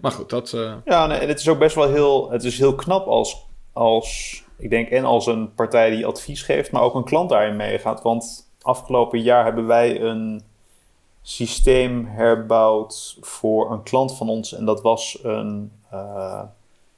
Maar 0.00 0.10
goed, 0.12 0.30
dat... 0.30 0.52
eh, 0.52 0.74
Ja, 0.84 1.06
nee, 1.06 1.18
het 1.18 1.38
is 1.40 1.48
ook 1.48 1.58
best 1.58 1.74
wel 1.74 1.88
heel, 1.88 2.30
het 2.30 2.44
is 2.44 2.58
heel 2.58 2.74
knap 2.74 3.06
als, 3.06 3.46
als, 3.72 4.42
ik 4.58 4.70
denk, 4.70 4.88
en 4.88 5.04
als 5.04 5.26
een 5.26 5.54
partij 5.54 5.90
die 5.90 6.06
advies 6.06 6.42
geeft, 6.42 6.70
maar 6.72 6.82
ook 6.82 6.94
een 6.94 7.04
klant 7.04 7.30
daarin 7.30 7.56
meegaat. 7.56 8.02
Want 8.02 8.50
afgelopen 8.62 9.22
jaar 9.22 9.44
hebben 9.44 9.66
wij 9.66 10.00
een 10.00 10.42
systeem 11.22 12.06
herbouwd 12.06 13.18
voor 13.20 13.72
een 13.72 13.82
klant 13.82 14.16
van 14.16 14.28
ons. 14.28 14.54
En 14.54 14.64
dat 14.64 14.82
was 14.82 15.18
een 15.22 15.72
eh, 15.90 16.42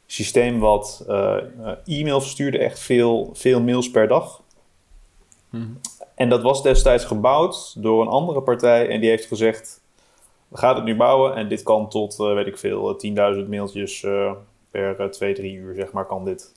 systeem 0.07 0.59
wat 0.59 1.05
eh, 1.09 1.37
e-mail 1.85 2.20
verstuurde, 2.20 2.59
echt 2.59 2.79
veel, 2.79 3.31
veel 3.33 3.61
mails 3.61 3.90
per 3.90 4.09
dag. 4.09 4.41
En 6.14 6.28
dat 6.28 6.42
was 6.42 6.62
destijds 6.62 7.04
gebouwd 7.04 7.82
door 7.82 8.02
een 8.02 8.08
andere 8.08 8.42
partij 8.42 8.88
en 8.88 9.00
die 9.00 9.10
heeft 9.10 9.26
gezegd, 9.26 9.80
we 10.48 10.58
gaan 10.58 10.74
het 10.74 10.84
nu 10.84 10.96
bouwen 10.96 11.34
en 11.34 11.48
dit 11.48 11.62
kan 11.62 11.88
tot, 11.88 12.20
eh, 12.20 12.34
weet 12.34 12.46
ik 12.46 12.58
veel, 12.58 12.88
eh, 12.90 12.96
10.000 12.96 13.48
mailtjes 13.48 14.02
eh, 14.02 14.32
per 14.70 15.00
eh, 15.00 15.06
twee, 15.06 15.34
drie 15.34 15.54
uur, 15.54 15.74
zeg 15.74 15.92
maar, 15.92 16.06
kan 16.06 16.24
dit. 16.24 16.52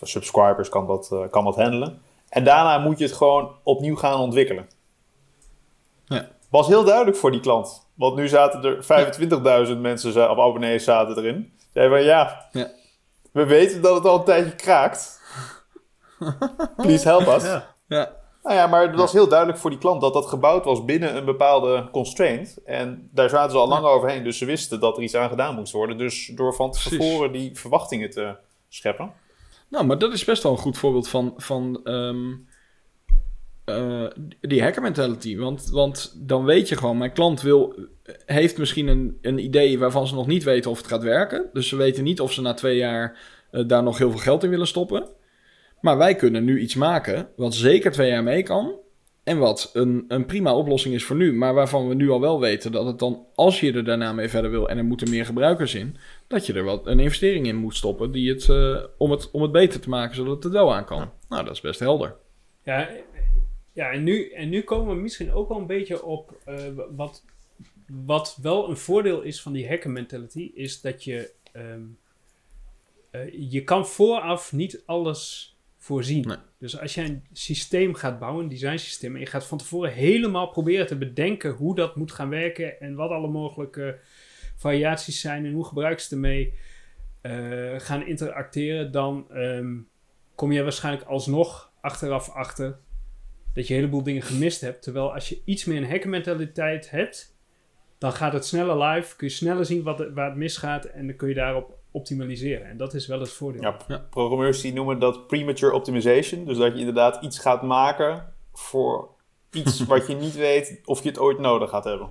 Of 0.00 0.08
subscribers 0.08 0.68
kan 0.68 0.86
dat, 0.86 1.08
eh, 1.12 1.20
kan 1.30 1.44
dat 1.44 1.56
handelen. 1.56 2.00
En 2.28 2.44
daarna 2.44 2.78
moet 2.78 2.98
je 2.98 3.04
het 3.04 3.14
gewoon 3.14 3.50
opnieuw 3.62 3.96
gaan 3.96 4.20
ontwikkelen. 4.20 4.68
Ja. 6.04 6.28
Was 6.50 6.66
heel 6.66 6.84
duidelijk 6.84 7.16
voor 7.16 7.30
die 7.30 7.40
klant. 7.40 7.86
Want 7.94 8.16
nu 8.16 8.28
zaten 8.28 8.64
er 8.64 8.84
25.000 8.84 9.80
mensen, 9.80 10.30
of 10.30 10.38
abonnees 10.38 10.84
zaten 10.84 11.16
erin. 11.18 11.52
Zeiden 11.72 11.96
van, 11.96 12.06
ja, 12.06 12.48
Ja. 12.52 12.70
we 13.32 13.44
weten 13.46 13.82
dat 13.82 13.94
het 13.94 14.04
al 14.04 14.18
een 14.18 14.24
tijdje 14.24 14.54
kraakt. 14.54 15.20
Please 16.76 17.08
help 17.08 17.26
us. 17.26 17.42
Ja. 17.88 18.15
Nou 18.46 18.58
ja, 18.58 18.66
maar 18.66 18.82
het 18.82 18.96
was 18.96 19.12
heel 19.12 19.28
duidelijk 19.28 19.58
voor 19.58 19.70
die 19.70 19.78
klant 19.78 20.00
dat 20.00 20.12
dat 20.12 20.26
gebouwd 20.26 20.64
was 20.64 20.84
binnen 20.84 21.16
een 21.16 21.24
bepaalde 21.24 21.88
constraint. 21.92 22.56
En 22.64 23.08
daar 23.12 23.28
zaten 23.28 23.50
ze 23.50 23.56
al 23.56 23.68
lang 23.68 23.84
overheen, 23.84 24.24
dus 24.24 24.38
ze 24.38 24.44
wisten 24.44 24.80
dat 24.80 24.96
er 24.96 25.02
iets 25.02 25.14
aan 25.14 25.28
gedaan 25.28 25.54
moest 25.54 25.72
worden. 25.72 25.98
Dus 25.98 26.32
door 26.34 26.54
van 26.54 26.70
Precies. 26.70 26.90
tevoren 26.90 27.32
die 27.32 27.56
verwachtingen 27.56 28.10
te 28.10 28.36
scheppen. 28.68 29.12
Nou, 29.68 29.84
maar 29.84 29.98
dat 29.98 30.12
is 30.12 30.24
best 30.24 30.42
wel 30.42 30.52
een 30.52 30.58
goed 30.58 30.78
voorbeeld 30.78 31.08
van, 31.08 31.34
van 31.36 31.80
ehm, 31.84 32.32
eh, 33.64 34.06
die 34.40 34.62
hacker 34.62 34.82
mentality. 34.82 35.36
Want, 35.36 35.68
want 35.70 36.14
dan 36.16 36.44
weet 36.44 36.68
je 36.68 36.76
gewoon, 36.76 36.98
mijn 36.98 37.12
klant 37.12 37.40
wil, 37.40 37.74
heeft 38.26 38.58
misschien 38.58 38.86
een, 38.86 39.18
een 39.22 39.38
idee 39.38 39.78
waarvan 39.78 40.06
ze 40.06 40.14
nog 40.14 40.26
niet 40.26 40.44
weten 40.44 40.70
of 40.70 40.76
het 40.76 40.86
gaat 40.86 41.02
werken. 41.02 41.50
Dus 41.52 41.68
ze 41.68 41.76
weten 41.76 42.04
niet 42.04 42.20
of 42.20 42.32
ze 42.32 42.40
na 42.40 42.54
twee 42.54 42.76
jaar 42.76 43.18
eh, 43.50 43.62
daar 43.66 43.82
nog 43.82 43.98
heel 43.98 44.10
veel 44.10 44.20
geld 44.20 44.44
in 44.44 44.50
willen 44.50 44.66
stoppen. 44.66 45.08
Maar 45.86 45.96
wij 45.96 46.14
kunnen 46.14 46.44
nu 46.44 46.60
iets 46.60 46.74
maken 46.74 47.28
wat 47.36 47.54
zeker 47.54 47.92
twee 47.92 48.10
jaar 48.10 48.22
mee 48.22 48.42
kan. 48.42 48.74
en 49.24 49.38
wat 49.38 49.70
een, 49.72 50.04
een 50.08 50.26
prima 50.26 50.54
oplossing 50.54 50.94
is 50.94 51.04
voor 51.04 51.16
nu, 51.16 51.34
maar 51.34 51.54
waarvan 51.54 51.88
we 51.88 51.94
nu 51.94 52.10
al 52.10 52.20
wel 52.20 52.40
weten 52.40 52.72
dat 52.72 52.86
het 52.86 52.98
dan, 52.98 53.26
als 53.34 53.60
je 53.60 53.72
er 53.72 53.84
daarna 53.84 54.12
mee 54.12 54.28
verder 54.28 54.50
wil 54.50 54.68
en 54.68 54.78
er 54.78 54.84
moeten 54.84 55.10
meer 55.10 55.26
gebruikers 55.26 55.74
in, 55.74 55.96
dat 56.26 56.46
je 56.46 56.52
er 56.52 56.64
wat 56.64 56.86
een 56.86 57.00
investering 57.00 57.46
in 57.46 57.56
moet 57.56 57.76
stoppen 57.76 58.12
die 58.12 58.30
het, 58.30 58.48
eh, 58.48 58.84
om, 58.98 59.10
het, 59.10 59.30
om 59.30 59.42
het 59.42 59.52
beter 59.52 59.80
te 59.80 59.88
maken, 59.88 60.16
zodat 60.16 60.34
het 60.34 60.44
er 60.44 60.50
wel 60.50 60.74
aan 60.74 60.84
kan. 60.84 61.10
Nou, 61.28 61.44
dat 61.44 61.54
is 61.54 61.60
best 61.60 61.80
helder. 61.80 62.16
Ja, 62.62 62.88
ja 63.72 63.90
en, 63.90 64.02
nu, 64.02 64.30
en 64.30 64.48
nu 64.48 64.62
komen 64.62 64.94
we 64.94 65.02
misschien 65.02 65.32
ook 65.32 65.48
wel 65.48 65.58
een 65.58 65.66
beetje 65.66 66.04
op 66.04 66.36
eh, 66.44 66.56
wat, 66.96 67.24
wat 68.04 68.38
wel 68.42 68.68
een 68.68 68.76
voordeel 68.76 69.22
is 69.22 69.42
van 69.42 69.52
die 69.52 69.68
hacker 69.68 69.90
mentality, 69.90 70.50
is 70.54 70.80
dat 70.80 71.04
je, 71.04 71.30
ehm, 71.52 71.82
eh, 73.10 73.50
je 73.50 73.64
kan 73.64 73.86
vooraf 73.86 74.52
niet 74.52 74.82
alles 74.86 75.55
voorzien. 75.86 76.26
Nee. 76.26 76.36
Dus 76.58 76.80
als 76.80 76.94
jij 76.94 77.04
een 77.04 77.24
systeem 77.32 77.94
gaat 77.94 78.18
bouwen, 78.18 78.42
een 78.42 78.50
design 78.50 78.76
systeem, 78.76 79.14
en 79.14 79.20
je 79.20 79.26
gaat 79.26 79.46
van 79.46 79.58
tevoren 79.58 79.92
helemaal 79.92 80.48
proberen 80.48 80.86
te 80.86 80.96
bedenken 80.96 81.50
hoe 81.50 81.74
dat 81.74 81.96
moet 81.96 82.12
gaan 82.12 82.28
werken 82.28 82.80
en 82.80 82.94
wat 82.94 83.10
alle 83.10 83.28
mogelijke 83.28 83.98
variaties 84.56 85.20
zijn 85.20 85.46
en 85.46 85.52
hoe 85.52 85.64
gebruikers 85.64 86.10
ermee 86.10 86.52
eh, 87.20 87.74
gaan 87.76 88.06
interacteren, 88.06 88.92
dan 88.92 89.30
ehm, 89.30 89.76
kom 90.34 90.52
je 90.52 90.62
waarschijnlijk 90.62 91.08
alsnog 91.08 91.72
achteraf 91.80 92.28
achter 92.28 92.78
dat 93.54 93.66
je 93.66 93.74
een 93.74 93.80
heleboel 93.80 94.02
dingen 94.02 94.22
gemist 94.22 94.60
hebt. 94.60 94.82
Terwijl 94.82 95.14
als 95.14 95.28
je 95.28 95.40
iets 95.44 95.64
meer 95.64 95.76
een 95.76 95.90
hackermentaliteit 95.90 96.90
hebt, 96.90 97.36
dan 97.98 98.12
gaat 98.12 98.32
het 98.32 98.46
sneller 98.46 98.84
live, 98.84 99.16
kun 99.16 99.26
je 99.26 99.32
sneller 99.32 99.64
zien 99.64 99.82
wat, 99.82 100.06
waar 100.14 100.28
het 100.28 100.38
misgaat 100.38 100.84
en 100.84 101.06
dan 101.06 101.16
kun 101.16 101.28
je 101.28 101.34
daarop 101.34 101.78
optimaliseren. 101.96 102.66
En 102.66 102.76
dat 102.76 102.94
is 102.94 103.06
wel 103.06 103.20
het 103.20 103.30
voordeel. 103.32 103.62
Ja, 103.62 103.76
Ja. 103.88 104.06
programmeurs 104.10 104.60
die 104.60 104.72
noemen 104.72 104.98
dat 104.98 105.26
premature 105.26 105.72
optimization. 105.72 106.44
Dus 106.44 106.56
dat 106.58 106.72
je 106.72 106.78
inderdaad 106.78 107.22
iets 107.22 107.38
gaat 107.38 107.62
maken 107.62 108.32
voor 108.52 109.08
iets 109.50 109.84
wat 109.86 110.06
je 110.06 110.14
niet 110.14 110.34
weet 110.34 110.80
of 110.84 111.02
je 111.02 111.08
het 111.08 111.18
ooit 111.18 111.38
nodig 111.38 111.70
gaat 111.70 111.84
hebben. 111.84 112.08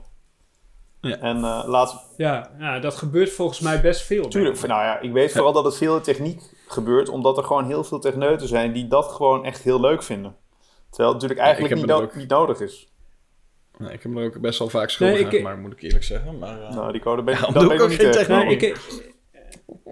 Ja. 1.02 1.18
En 1.18 1.38
eh 1.44 1.64
laatst, 1.68 1.96
Ja, 2.18 2.52
ja, 2.60 2.80
dat 2.80 2.96
gebeurt 2.96 3.30
volgens 3.32 3.60
mij 3.60 3.82
best 3.82 4.02
veel. 4.02 4.28
tuurlijk, 4.28 4.68
nou 4.68 4.82
ja, 4.84 5.00
ik 5.00 5.12
weet 5.12 5.32
vooral 5.32 5.52
dat 5.54 5.66
het 5.66 5.78
veel 5.78 5.96
in 5.96 6.02
techniek 6.02 6.42
gebeurt, 6.68 7.10
omdat 7.10 7.38
er 7.38 7.44
gewoon 7.44 7.66
heel 7.66 7.84
veel 7.84 8.00
techneuten 8.00 8.48
zijn 8.48 8.74
die 8.74 8.88
dat 8.88 9.06
gewoon 9.12 9.46
echt 9.46 9.62
heel 9.62 9.80
leuk 9.80 10.04
vinden. 10.04 10.36
Terwijl 10.90 11.14
het 11.14 11.22
natuurlijk 11.22 11.40
eigenlijk 11.48 11.74
niet, 11.76 11.84
heb 11.84 11.94
no- 11.96 12.02
het 12.02 12.12
ook. 12.12 12.20
niet 12.20 12.30
nodig 12.30 12.60
is. 12.60 12.94
Nou, 13.78 13.92
ik 13.92 14.04
heb 14.04 14.12
me 14.12 14.22
er 14.22 14.28
ook 14.28 14.40
best 14.42 14.60
wel 14.60 14.70
vaak 14.70 14.90
schuldig 14.90 15.16
Nee, 15.16 15.26
aan 15.26 15.32
gemaakt, 15.32 15.60
moet 15.60 15.72
ik 15.72 15.82
eerlijk 15.82 16.04
zeggen. 16.04 16.40
Maar, 16.40 16.62
eh, 16.62 16.76
Nou, 16.76 16.92
die 16.92 17.02
code 17.02 17.24
ben, 17.24 17.34
Ja, 17.36 17.42
dat 17.42 17.54
doe 17.54 17.68
ben 17.68 17.76
ik 17.78 17.82
ook 17.84 17.90
niet 17.90 18.00
geen 18.00 18.12
techniek. 18.12 18.46
Nee, 18.46 18.56
ik, 18.58 19.14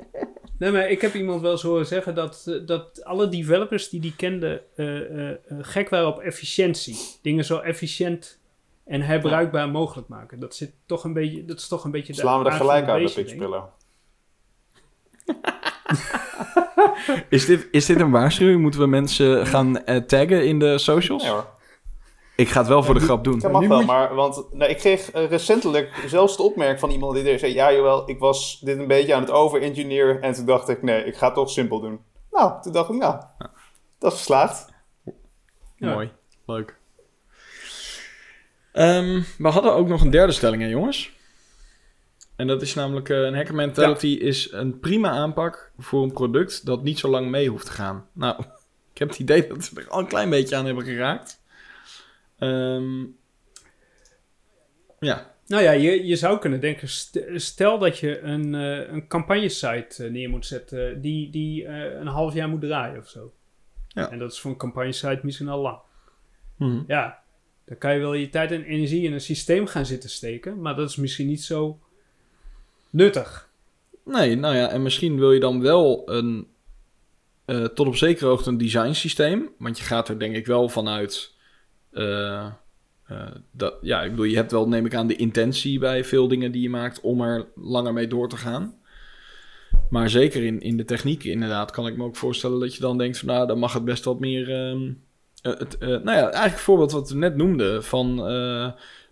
nee, 0.60 0.72
maar 0.72 0.90
ik 0.90 1.02
heb 1.02 1.14
iemand 1.14 1.42
wel 1.42 1.52
eens 1.52 1.62
horen 1.62 1.86
zeggen 1.86 2.16
dat, 2.16 2.44
eh, 2.48 2.56
dat 2.66 3.04
alle 3.04 3.30
developers 3.30 3.90
die 3.90 4.00
die 4.00 4.16
kenden 4.16 4.62
eh, 4.76 5.30
eh, 5.30 5.38
gek 5.62 5.90
waren 5.90 6.08
op 6.08 6.20
efficiëntie. 6.20 6.98
Dingen 7.22 7.46
zo 7.46 7.60
efficiënt 7.60 8.40
en 8.86 9.02
herbruikbaar 9.02 9.70
mogelijk 9.70 10.08
maken. 10.08 10.40
Dat, 10.40 10.56
zit 10.56 10.74
toch 10.86 11.04
een 11.04 11.14
beetje, 11.14 11.46
dat 11.46 11.58
is 11.58 11.68
toch 11.68 11.84
een 11.84 11.92
beetje... 11.92 12.14
de 12.14 12.20
Slaan 12.20 12.44
we 12.44 12.50
er 12.50 12.56
gelijk 12.56 12.88
uit 12.88 13.16
denk 13.16 13.18
ik. 13.18 13.26
pitchpillen. 13.26 13.70
is, 17.30 17.46
dit, 17.46 17.68
is 17.72 17.86
dit 17.86 18.00
een 18.00 18.12
waarschuwing? 18.12 18.62
Moeten 18.62 18.80
we 18.80 18.88
mensen 18.88 19.48
gaan 19.48 19.84
taggen 20.08 20.46
in 20.46 20.60
de 20.60 20.78
socials? 20.78 21.24
Nee 21.24 21.32
hoor. 21.32 21.53
Ik 22.36 22.50
ga 22.50 22.60
het 22.60 22.68
wel 22.68 22.84
voor 22.84 22.94
de 22.94 23.00
grap 23.00 23.24
doen. 23.24 23.40
Dat 23.40 23.52
mag 23.52 23.62
nu 23.62 23.68
wel, 23.68 23.82
maar 23.82 24.16
want 24.16 24.46
nou, 24.52 24.72
ik 24.72 24.78
kreeg 24.78 25.12
eh, 25.12 25.30
recentelijk 25.30 26.04
zelfs 26.08 26.38
de 26.38 26.44
opmerking 26.44 26.80
van 26.80 26.90
iemand 26.90 27.16
die 27.16 27.38
zei: 27.38 27.54
Ja, 27.54 27.74
jawel, 27.74 28.10
ik 28.10 28.20
was 28.20 28.60
dit 28.60 28.78
een 28.78 28.88
beetje 28.88 29.14
aan 29.14 29.22
het 29.22 29.32
over-engineeren. 29.32 30.22
En 30.22 30.34
toen 30.34 30.46
dacht 30.46 30.70
ik: 30.70 30.82
Nee, 30.82 31.06
ik 31.06 31.16
ga 31.16 31.26
het 31.26 31.36
toch 31.36 31.50
simpel 31.50 31.80
doen. 31.80 32.00
Nou, 32.32 32.62
toen 32.62 32.74
dacht 32.74 32.90
ik: 32.90 32.96
Nou, 32.96 33.22
dat 34.00 34.12
is 34.12 34.18
geslaagd. 34.18 34.72
Ja. 35.76 35.94
Mooi, 35.94 36.12
leuk. 36.46 36.78
Ehm, 38.72 39.22
we 39.38 39.48
hadden 39.48 39.74
ook 39.74 39.88
nog 39.88 40.02
een 40.02 40.10
derde 40.12 40.34
stelling, 40.34 40.62
hè, 40.62 40.68
jongens. 40.68 41.12
En 42.36 42.48
dat 42.48 42.62
is 42.62 42.74
namelijk 42.74 43.10
eh, 43.10 43.18
een 43.18 43.36
hacker 43.36 43.56
mentality 43.56 44.08
is 44.08 44.52
een 44.52 44.80
prima 44.80 45.10
aanpak 45.10 45.72
voor 45.78 46.04
een 46.04 46.14
product 46.14 46.66
dat 46.66 46.84
niet 46.84 47.00
zo 47.00 47.08
lang 47.08 47.30
mee 47.30 47.50
hoeft 47.50 47.66
te 47.66 47.72
gaan. 47.72 48.08
Nou, 48.14 48.40
ik 48.94 48.98
heb 48.98 49.10
het 49.10 49.20
idee 49.20 49.48
dat 49.48 49.70
we 49.70 49.82
er 49.82 49.90
al 49.90 50.00
een 50.00 50.08
klein 50.08 50.30
beetje 50.30 50.56
aan 50.56 50.66
hebben 50.66 50.84
geraakt. 50.84 51.42
Ehm, 52.44 53.06
ja, 55.00 55.32
Nou 55.48 55.64
ja, 55.64 55.72
je, 55.72 56.06
je 56.06 56.16
zou 56.16 56.40
kunnen 56.40 56.60
denken, 56.60 56.88
st- 56.90 57.24
stel 57.36 57.80
dat 57.80 57.98
je 58.00 58.20
een, 58.20 58.56
eh 58.56 58.92
een 58.94 59.08
campagnesite 59.08 60.04
eh, 60.04 60.12
neer 60.12 60.30
moet 60.30 60.46
zetten 60.46 61.02
die, 61.02 61.30
die 61.30 61.66
eh, 61.66 62.00
een 62.00 62.08
half 62.08 62.34
jaar 62.34 62.50
moet 62.50 62.62
draaien 62.62 63.00
of 63.00 63.10
zo. 63.10 63.34
Ja. 63.88 64.12
En 64.12 64.20
dat 64.20 64.32
is 64.32 64.40
voor 64.40 64.52
een 64.52 64.58
campagnesite 64.58 65.20
misschien 65.24 65.48
al 65.48 65.62
lang. 65.62 65.80
Mhm. 66.58 66.84
Ja, 66.88 67.20
dan 67.66 67.78
kan 67.78 67.94
je 67.94 68.00
wel 68.00 68.14
je 68.14 68.30
tijd 68.30 68.52
en 68.52 68.64
energie 68.64 69.04
in 69.04 69.14
een 69.14 69.22
systeem 69.22 69.66
gaan 69.68 69.86
zitten 69.86 70.10
steken, 70.10 70.62
maar 70.62 70.76
dat 70.76 70.90
is 70.90 70.96
misschien 70.96 71.28
niet 71.28 71.44
zo 71.44 71.80
nuttig. 72.90 73.50
Nee, 74.06 74.36
nou 74.36 74.56
ja, 74.56 74.70
en 74.70 74.82
misschien 74.82 75.18
wil 75.20 75.32
je 75.32 75.40
dan 75.40 75.62
wel 75.62 76.10
een, 76.10 76.48
tot 77.74 77.88
op 77.88 77.96
zekere 77.96 78.26
hoogte 78.26 78.50
een 78.50 78.58
design 78.58 78.92
systeem. 78.92 79.50
Want 79.58 79.78
je 79.78 79.84
gaat 79.84 80.10
er 80.10 80.20
denk 80.20 80.36
ik 80.36 80.46
wel 80.46 80.70
vanuit, 80.70 81.33
eh, 81.94 82.46
eh, 83.58 83.68
ja, 83.82 84.02
ik 84.02 84.10
bedoel, 84.10 84.26
je 84.26 84.36
hebt 84.36 84.52
wel, 84.52 84.68
neem 84.68 84.86
ik 84.86 84.96
aan, 84.96 85.08
de 85.08 85.16
intentie 85.16 85.80
bij 85.80 86.04
veel 86.04 86.28
dingen 86.28 86.52
die 86.52 86.62
je 86.62 86.70
maakt 86.70 87.02
om 87.02 87.22
er 87.22 87.48
langer 87.56 87.94
mee 87.94 88.08
door 88.08 88.30
te 88.30 88.38
gaan. 88.38 88.76
Maar 89.90 90.10
zeker 90.10 90.44
in, 90.44 90.62
in 90.62 90.78
de 90.78 90.86
techniek 90.86 91.24
inderdaad 91.24 91.72
kan 91.72 91.88
ik 91.88 91.98
me 91.98 92.04
ook 92.04 92.16
voorstellen 92.16 92.60
dat 92.60 92.76
je 92.76 92.82
dan 92.82 92.98
denkt 92.98 93.18
van, 93.18 93.28
nou, 93.28 93.48
dan 93.48 93.60
mag 93.60 93.74
het 93.74 93.86
best 93.86 94.04
wat 94.04 94.20
meer... 94.20 94.50
ehm, 94.50 94.92
eh, 95.42 95.60
het, 95.60 95.80
nou 95.80 96.04
ja, 96.04 96.22
eigenlijk 96.22 96.54
het 96.54 96.60
voorbeeld 96.60 96.92
wat 96.92 97.10
we 97.10 97.18
net 97.18 97.36
noemden 97.36 97.84
van, 97.84 98.18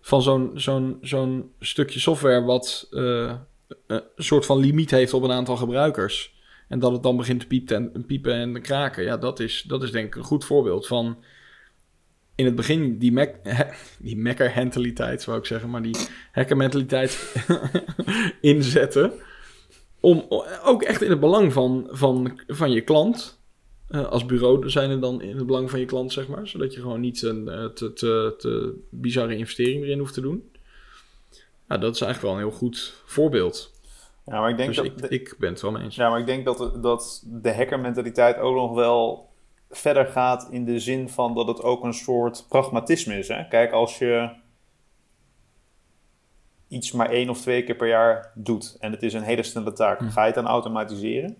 van 0.00 0.22
zo'n 0.22 0.50
zo'n 0.54 0.98
zo'n 1.00 1.50
stukje 1.60 2.00
software 2.00 2.42
wat... 2.42 2.88
een 2.90 4.02
soort 4.16 4.46
van 4.46 4.58
limiet 4.58 4.90
heeft 4.90 5.14
op 5.14 5.22
een 5.22 5.32
aantal 5.32 5.56
gebruikers. 5.56 6.34
En 6.68 6.78
dat 6.78 6.92
het 6.92 7.02
dan 7.02 7.16
begint 7.16 7.40
te 7.40 7.46
piepen 7.46 7.92
en, 7.94 8.06
piepen 8.06 8.34
en 8.34 8.62
kraken. 8.62 9.04
Ja, 9.04 9.16
dat 9.16 9.40
is, 9.40 9.64
dat 9.66 9.82
is 9.82 9.90
denk 9.90 10.06
ik 10.06 10.14
een 10.14 10.22
goed 10.22 10.44
voorbeeld 10.44 10.86
van... 10.86 11.16
In 12.42 12.48
het 12.48 12.56
begin 12.56 12.98
die, 12.98 13.12
Mac, 13.12 13.34
die 13.98 14.16
Macker-mentaliteit, 14.18 15.22
zou 15.22 15.38
ik 15.38 15.44
zeggen... 15.44 15.70
maar 15.70 15.82
die 15.82 15.96
hacker-mentaliteit 16.32 17.34
inzetten... 18.40 19.12
om 20.00 20.26
ook 20.64 20.82
echt 20.82 21.02
in 21.02 21.10
het 21.10 21.20
belang 21.20 21.52
van, 21.52 21.88
van, 21.90 22.40
van 22.46 22.70
je 22.70 22.80
klant... 22.80 23.38
eh, 23.88 24.06
als 24.06 24.26
bureau 24.26 24.70
zijn 24.70 24.90
er 24.90 25.00
dan 25.00 25.22
in 25.22 25.36
het 25.36 25.46
belang 25.46 25.70
van 25.70 25.80
je 25.80 25.84
klant, 25.84 26.12
zeg 26.12 26.28
maar. 26.28 26.46
Zodat 26.48 26.74
je 26.74 26.80
gewoon 26.80 27.00
niet 27.00 27.22
een 27.22 27.48
eh, 27.48 27.64
te, 27.64 27.92
te, 27.92 28.34
te 28.38 28.74
bizarre 28.90 29.36
investering 29.36 29.82
erin 29.82 29.98
hoeft 29.98 30.14
te 30.14 30.20
doen. 30.20 30.50
Ja, 31.68 31.78
dat 31.78 31.94
is 31.94 32.00
eigenlijk 32.00 32.20
wel 32.22 32.32
een 32.32 32.48
heel 32.48 32.58
goed 32.58 33.02
voorbeeld. 33.04 33.72
Ja, 34.26 34.40
maar 34.40 34.50
ik 34.50 34.56
denk 34.56 34.68
Dus 34.74 34.76
dat. 34.76 34.86
ik, 34.86 35.10
ik 35.10 35.34
ben 35.38 35.50
het 35.50 35.60
wel 35.60 35.70
mee 35.70 35.82
eens. 35.82 35.94
Ja, 35.94 36.10
maar 36.10 36.20
ik 36.20 36.26
denk 36.26 36.44
dat, 36.44 36.82
dat 36.82 37.22
de 37.26 37.54
hacker-mentaliteit 37.54 38.38
ook 38.38 38.54
nog 38.54 38.74
wel 38.74 39.30
verder 39.72 40.06
gaat 40.06 40.48
in 40.50 40.64
de 40.64 40.78
zin 40.78 41.08
van 41.08 41.34
dat 41.34 41.46
het 41.46 41.62
ook 41.62 41.84
een 41.84 41.94
soort 41.94 42.44
pragmatisme 42.48 43.18
is. 43.18 43.28
Hè? 43.28 43.48
Kijk, 43.48 43.72
als 43.72 43.98
je 43.98 44.30
iets 46.68 46.92
maar 46.92 47.10
één 47.10 47.28
of 47.30 47.40
twee 47.40 47.64
keer 47.64 47.74
per 47.76 47.88
jaar 47.88 48.32
doet 48.34 48.76
en 48.80 48.92
het 48.92 49.02
is 49.02 49.12
een 49.12 49.22
hele 49.22 49.42
snelle 49.42 49.72
taak, 49.72 49.98
Hm. 49.98 50.08
ga 50.08 50.20
je 50.20 50.26
het 50.26 50.34
dan 50.34 50.46
automatiseren? 50.46 51.36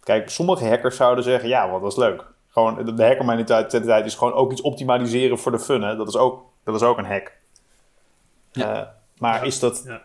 Kijk, 0.00 0.30
sommige 0.30 0.66
hackers 0.68 0.96
zouden 0.96 1.24
zeggen, 1.24 1.48
ja, 1.48 1.70
wat 1.70 1.80
dat 1.82 1.90
is 1.92 1.98
leuk. 1.98 2.24
Gewoon, 2.48 2.96
de- 2.96 3.04
hacker-mentaliteit 3.04 4.06
is 4.06 4.14
gewoon 4.14 4.32
ook 4.32 4.52
iets 4.52 4.60
optimaliseren 4.60 5.38
voor 5.38 5.52
de 5.52 5.58
fun. 5.58 5.82
Hè? 5.82 5.96
Dat, 5.96 6.08
is 6.08 6.16
ook, 6.16 6.44
dat 6.64 6.74
is 6.74 6.82
ook 6.82 6.98
een 6.98 7.04
hack. 7.04 7.32
Ja. 8.52 8.80
Eh, 8.80 8.88
maar 9.18 9.34
Ja. 9.34 9.42
is 9.42 9.58
dat 9.58 9.82
Ja. 9.86 10.02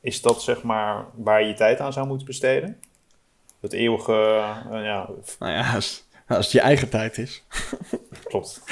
is 0.00 0.22
dat 0.22 0.42
zeg 0.42 0.62
maar 0.62 1.04
waar 1.14 1.40
je 1.40 1.46
je 1.48 1.54
tijd 1.54 1.80
aan 1.80 1.92
zou 1.92 2.06
moeten 2.06 2.26
besteden? 2.26 2.80
Het 3.64 3.72
eeuwige, 3.72 4.12
eh, 4.12 4.84
ja, 4.84 5.08
Nou 5.38 5.52
ja, 5.52 5.74
als, 5.74 6.04
als 6.26 6.44
het 6.44 6.52
je 6.52 6.60
eigen 6.60 6.88
tijd 6.88 7.18
is. 7.18 7.44
klopt. 8.24 8.62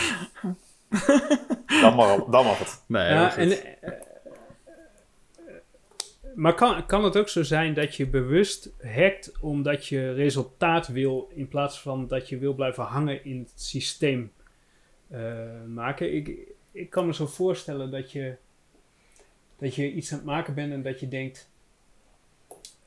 dan, 1.81 1.95
mag, 1.95 2.25
dan 2.25 2.45
mag 2.45 2.59
het. 2.59 2.83
Nee, 2.87 3.09
Ja, 3.09 3.37
en, 3.37 3.51
eh, 3.81 3.93
maar 6.35 6.55
kan, 6.55 6.87
kan 6.87 7.05
het 7.05 7.17
ook 7.17 7.29
zo 7.29 7.43
zijn 7.43 7.75
dat 7.75 7.95
je 7.95 8.07
bewust 8.07 8.71
hackt 8.83 9.33
omdat 9.41 9.87
je 9.87 10.13
resultaat 10.13 10.89
wil 10.89 11.31
in 11.35 11.49
plaats 11.49 11.81
van 11.81 12.09
dat 12.09 12.29
je 12.29 12.39
wil 12.39 12.55
blijven 12.55 12.85
hangen 12.85 13.25
in 13.25 13.39
het 13.39 13.63
systeem 13.63 14.33
eh, 15.09 15.65
maken? 15.67 16.15
Ik, 16.15 16.39
ik 16.73 16.91
kan 16.91 17.07
me 17.07 17.15
zo 17.15 17.27
voorstellen 17.27 17.91
dat 17.91 18.13
je, 18.13 18.37
dat 19.59 19.75
je 19.75 19.93
iets 19.93 20.13
aan 20.13 20.19
het 20.19 20.27
maken 20.27 20.55
bent 20.55 20.73
en 20.73 20.83
dat 20.83 21.01
je 21.01 21.09
denkt: 21.09 21.51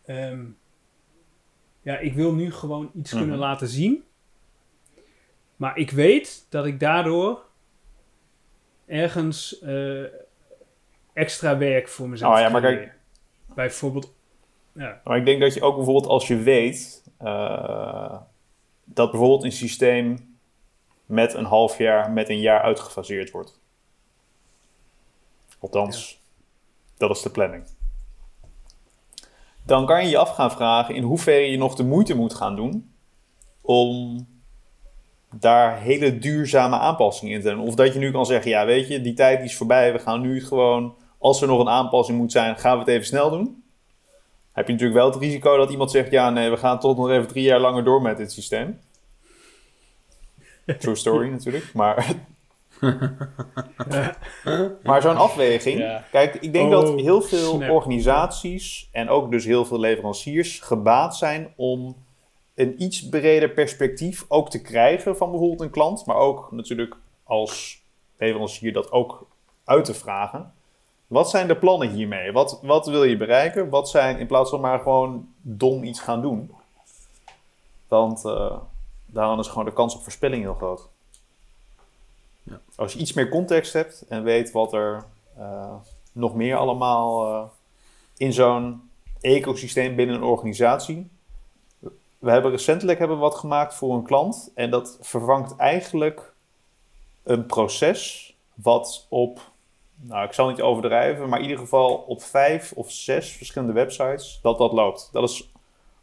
ehm, 0.06 0.46
ja, 1.86 1.98
ik 1.98 2.14
wil 2.14 2.34
nu 2.34 2.52
gewoon 2.52 2.92
iets 2.94 3.12
Mhm. 3.12 3.22
kunnen 3.22 3.40
laten 3.40 3.68
zien, 3.68 4.04
maar 5.56 5.78
ik 5.78 5.92
weet 5.92 6.46
dat 6.50 6.66
ik 6.66 6.80
daardoor 6.80 7.46
ergens 8.86 9.60
eh, 9.60 10.04
extra 11.14 11.58
werk 11.58 11.88
voor 11.88 12.10
mezelf 12.10 12.34
Oh 12.34 12.40
ja, 12.40 12.50
maar 12.50 12.62
kijk-. 12.62 12.94
Bijvoorbeeld, 13.56 14.14
ja, 14.72 15.02
Maar 15.04 15.18
ik 15.18 15.26
denk 15.26 15.42
dat 15.42 15.54
je 15.54 15.62
ook 15.62 15.76
bijvoorbeeld 15.76 16.08
als 16.08 16.28
je 16.28 16.38
weet 16.38 17.04
eh, 17.18 18.22
dat 18.84 19.12
bijvoorbeeld 19.12 19.44
een 19.44 19.52
systeem 19.52 20.38
met 21.06 21.34
een 21.34 21.46
half 21.46 21.78
jaar, 21.78 22.12
met 22.12 22.30
een 22.30 22.40
jaar 22.40 22.62
uitgefaseerd 22.62 23.32
wordt. 23.32 23.60
Althans, 25.60 26.22
dat 26.98 27.10
is 27.10 27.22
de 27.22 27.30
planning. 27.30 27.64
Dan 29.66 29.86
kan 29.86 30.04
je 30.04 30.10
je 30.10 30.18
af 30.18 30.30
gaan 30.30 30.52
vragen 30.52 30.96
in 30.96 31.04
hoeverre 31.04 31.52
je 31.52 31.58
nog 31.58 31.76
de 31.76 31.84
moeite 31.84 32.16
moet 32.16 32.34
gaan 32.34 32.56
doen 32.56 32.92
om 33.62 34.18
daar 35.40 35.80
hele 35.80 36.18
duurzame 36.18 36.78
aanpassingen 36.78 37.36
in 37.36 37.42
te 37.42 37.50
doen. 37.50 37.60
Of 37.60 37.76
dat 37.76 37.94
je 37.94 38.00
nu 38.00 38.12
kan 38.12 38.26
zeggen, 38.26 38.52
ja 38.52 38.66
weet 38.66 38.88
je, 38.88 39.02
die 39.02 39.14
tijd 39.14 39.44
is 39.44 39.58
voorbij, 39.58 39.94
we 39.94 40.00
gaan 40.00 40.22
nu 40.22 40.46
gewoon, 40.46 40.96
als 41.18 41.42
er 41.42 41.48
nog 41.48 41.60
een 41.60 41.70
aanpassing 41.70 42.18
moet 42.18 42.32
zijn, 42.32 42.58
gaan 42.58 42.74
we 42.74 42.80
het 42.80 42.88
even 42.88 43.06
snel 43.06 43.30
doen. 43.30 43.64
Heb 44.52 44.68
je 44.68 44.74
natuurlijk 44.74 45.00
wel 45.00 45.12
het 45.12 45.22
risico 45.22 45.58
dat 45.58 45.72
iemand 45.72 45.92
zegt, 45.92 46.12
ja 46.12 46.30
nee, 46.30 46.50
we 46.50 46.58
gaan 46.58 46.80
tot 46.80 46.98
nog 46.98 47.10
even 47.10 47.28
drie 47.28 47.44
jaar 47.44 47.60
langer 47.60 47.84
door 47.84 48.02
met 48.02 48.18
dit 48.18 48.32
systeem. 48.32 48.80
True 50.80 50.96
story 50.96 51.30
natuurlijk, 51.38 51.74
maar... 51.74 52.16
maar 54.84 55.02
zo'n 55.02 55.18
afweging, 55.18 55.80
Ja. 55.80 56.04
kijk, 56.12 56.36
ik 56.36 56.54
denk 56.54 56.66
Oh, 56.66 56.72
dat 56.82 57.00
heel 57.00 57.22
veel 57.22 57.56
snap. 57.56 57.70
organisaties 57.70 58.90
en 58.92 59.10
ook 59.10 59.32
dus 59.32 59.46
heel 59.46 59.66
veel 59.66 59.80
leveranciers 59.80 60.60
gebaat 60.60 61.18
zijn 61.18 61.54
om 61.56 61.96
een 62.56 62.84
iets 62.84 63.10
breder 63.10 63.50
perspectief 63.50 64.26
ook 64.28 64.50
te 64.50 64.62
krijgen 64.62 65.18
van 65.18 65.30
bijvoorbeeld 65.30 65.62
een 65.62 65.70
klant, 65.70 66.06
maar 66.06 66.16
ook 66.16 66.52
natuurlijk 66.52 66.96
als 67.24 67.82
leverancier 68.18 68.74
dat 68.74 68.92
ook 68.92 69.28
uit 69.66 69.86
te 69.86 69.94
vragen. 69.94 70.54
Wat 71.08 71.30
zijn 71.30 71.48
de 71.48 71.56
plannen 71.58 71.90
hiermee? 71.90 72.32
Wat, 72.32 72.60
wat 72.62 72.88
wil 72.88 73.04
je 73.04 73.18
bereiken? 73.18 73.70
Wat 73.70 73.90
zijn, 73.90 74.20
in 74.20 74.28
plaats 74.28 74.50
van 74.50 74.62
maar 74.62 74.80
gewoon 74.80 75.28
dom 75.42 75.84
iets 75.84 76.00
gaan 76.00 76.22
doen. 76.22 76.52
Want 77.88 78.26
eh 78.26 78.58
daaraan 79.06 79.40
is 79.40 79.48
gewoon 79.48 79.66
de 79.66 79.74
kans 79.74 79.96
op 79.96 80.04
verspilling 80.04 80.44
heel 80.44 80.54
groot. 80.54 80.90
Ja. 82.46 82.60
Als 82.76 82.94
je 82.94 83.00
iets 83.00 83.14
meer 83.14 83.30
context 83.30 83.74
hebt 83.74 84.06
en 84.08 84.24
weet 84.24 84.52
wat 84.52 84.74
er 84.74 85.06
eh, 85.38 85.76
nog 86.12 86.36
meer 86.36 86.56
allemaal 86.56 87.34
eh, 87.34 87.50
in 88.18 88.34
zo'n 88.34 88.90
ecosysteem 89.22 89.96
binnen 89.96 90.16
een 90.16 90.24
organisatie. 90.24 91.10
We 92.20 92.32
hebben 92.32 92.52
recentelijk 92.52 93.00
hebben 93.00 93.18
wat 93.18 93.36
gemaakt 93.36 93.74
voor 93.74 93.96
een 93.96 94.04
klant 94.04 94.52
en 94.56 94.70
dat 94.70 94.98
vervangt 95.02 95.56
eigenlijk 95.56 96.34
een 97.24 97.46
proces 97.46 98.34
wat 98.54 99.06
op, 99.10 99.52
nou 99.96 100.26
ik 100.26 100.34
zal 100.34 100.50
niet 100.50 100.62
overdrijven, 100.62 101.30
maar 101.30 101.40
in 101.40 101.46
ieder 101.46 101.60
geval 101.60 101.96
op 101.96 102.22
vijf 102.22 102.72
of 102.72 102.92
zes 102.92 103.32
verschillende 103.32 103.74
websites 103.74 104.40
dat 104.42 104.58
dat 104.58 104.74
loopt. 104.74 105.10
Dat 105.12 105.30
is, 105.30 105.52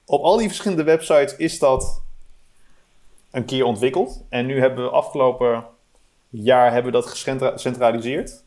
op 0.04 0.22
al 0.22 0.36
die 0.36 0.48
verschillende 0.48 0.84
websites 0.84 1.36
is 1.36 1.58
dat 1.58 2.02
een 3.30 3.44
keer 3.44 3.64
ontwikkeld 3.64 4.24
en 4.28 4.46
nu 4.46 4.60
hebben 4.60 4.84
we 4.84 4.90
afgelopen 4.90 5.64
jaar 6.32 6.72
hebben 6.72 6.92
we 6.92 6.98
dat 6.98 7.06
gecentraliseerd. 7.06 8.44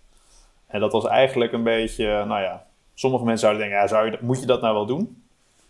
En 0.68 0.80
dat 0.80 0.92
was 0.92 1.06
eigenlijk 1.06 1.52
een 1.52 1.64
beetje, 1.64 2.06
nou 2.06 2.42
ja, 2.42 2.66
sommige 2.94 3.24
mensen 3.24 3.48
zouden 3.48 3.62
denken, 3.62 3.82
ja, 3.82 3.88
zou 3.88 4.12
je, 4.12 4.18
moet 4.22 4.40
je 4.40 4.46
dat 4.46 4.62
nou 4.62 4.74
wel 4.74 4.86
doen? 4.86 5.24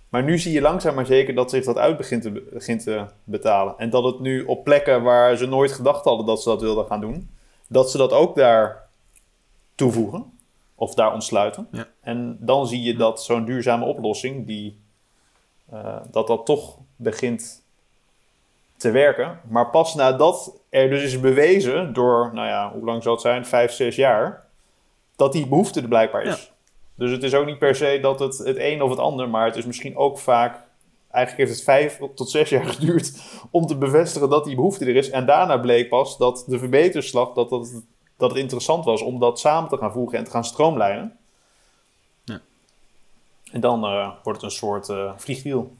Maar 0.09 0.23
nu 0.23 0.39
zie 0.39 0.51
je 0.51 0.61
langzaam 0.61 0.95
maar 0.95 1.05
zeker 1.05 1.35
dat 1.35 1.49
zich 1.49 1.65
dat 1.65 1.77
uit 1.77 1.97
begint 1.97 2.21
te, 2.21 2.31
begint 2.31 2.83
te 2.83 3.05
betalen. 3.23 3.73
En 3.77 3.89
dat 3.89 4.03
het 4.03 4.19
nu 4.19 4.43
op 4.43 4.63
plekken 4.63 5.03
waar 5.03 5.35
ze 5.35 5.45
nooit 5.45 5.71
gedacht 5.71 6.05
hadden 6.05 6.25
dat 6.25 6.41
ze 6.41 6.49
dat 6.49 6.61
wilden 6.61 6.85
gaan 6.85 7.01
doen, 7.01 7.29
dat 7.67 7.91
ze 7.91 7.97
dat 7.97 8.11
ook 8.11 8.35
daar 8.35 8.87
toevoegen 9.75 10.33
of 10.75 10.93
daar 10.93 11.13
ontsluiten. 11.13 11.67
Ja. 11.71 11.87
En 12.01 12.37
dan 12.39 12.67
zie 12.67 12.81
je 12.81 12.95
dat 12.95 13.23
zo'n 13.23 13.45
duurzame 13.45 13.85
oplossing, 13.85 14.45
die, 14.47 14.79
eh, 15.69 15.97
dat 16.11 16.27
dat 16.27 16.45
toch 16.45 16.77
begint 16.95 17.63
te 18.77 18.91
werken. 18.91 19.39
Maar 19.49 19.69
pas 19.69 19.95
nadat 19.95 20.59
er 20.69 20.89
dus 20.89 21.03
is 21.03 21.19
bewezen 21.19 21.93
door, 21.93 22.29
nou 22.33 22.47
ja, 22.47 22.71
hoe 22.71 22.85
lang 22.85 23.03
zal 23.03 23.11
het 23.11 23.21
zijn? 23.21 23.45
Vijf, 23.45 23.71
zes 23.71 23.95
jaar, 23.95 24.45
dat 25.15 25.31
die 25.31 25.47
behoefte 25.47 25.81
er 25.81 25.87
blijkbaar 25.87 26.23
is. 26.23 26.53
Dus 26.95 27.11
het 27.11 27.23
is 27.23 27.33
ook 27.33 27.45
niet 27.45 27.59
per 27.59 27.75
se 27.75 27.99
dat 28.01 28.19
het 28.19 28.37
het 28.37 28.57
een 28.57 28.81
of 28.81 28.89
het 28.89 28.99
ander, 28.99 29.29
maar 29.29 29.45
het 29.45 29.55
is 29.55 29.65
misschien 29.65 29.97
ook 29.97 30.19
vaak. 30.19 30.63
Eigenlijk 31.11 31.47
heeft 31.47 31.59
het 31.59 31.69
vijf 31.69 31.99
tot 32.15 32.29
zes 32.29 32.49
jaar 32.49 32.65
geduurd 32.73 33.21
om 33.51 33.65
te 33.65 33.77
bevestigen 33.77 34.29
dat 34.29 34.45
die 34.45 34.55
behoefte 34.55 34.85
er 34.85 34.95
is. 34.95 35.09
En 35.09 35.25
daarna 35.25 35.57
bleek 35.57 35.89
pas 35.89 36.17
dat 36.17 36.43
de 36.47 36.59
verbeterslag, 36.59 37.33
dat, 37.33 37.49
dat, 37.49 37.83
dat 38.17 38.29
het 38.29 38.39
interessant 38.39 38.85
was 38.85 39.01
om 39.01 39.19
dat 39.19 39.39
samen 39.39 39.69
te 39.69 39.77
gaan 39.77 39.91
voegen 39.91 40.17
en 40.17 40.23
te 40.23 40.31
gaan 40.31 40.45
stroomlijnen. 40.45 41.17
Ja. 42.23 42.41
En 43.51 43.59
dan 43.61 43.83
eh, 43.83 44.11
wordt 44.23 44.41
het 44.41 44.51
een 44.51 44.57
soort 44.57 44.89
eh, 44.89 45.11
vliegwiel. 45.15 45.73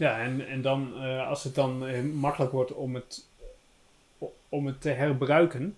Ja, 0.00 0.18
en, 0.18 0.46
en 0.46 0.62
dan 0.62 1.02
eh, 1.02 1.28
als 1.28 1.44
het 1.44 1.54
dan 1.54 1.86
eh, 1.86 2.02
makkelijk 2.02 2.52
wordt 2.52 2.72
om 2.72 2.94
het, 2.94 3.26
om 4.48 4.66
het 4.66 4.80
te 4.80 4.88
herbruiken, 4.88 5.76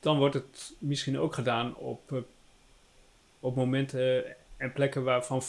dan 0.00 0.18
wordt 0.18 0.34
het 0.34 0.72
misschien 0.78 1.18
ook 1.18 1.34
gedaan 1.34 1.76
op, 1.76 2.12
eh, 2.12 2.18
op 3.40 3.56
momenten 3.56 4.24
en 4.56 4.72
plekken 4.72 5.04
waarvan, 5.04 5.42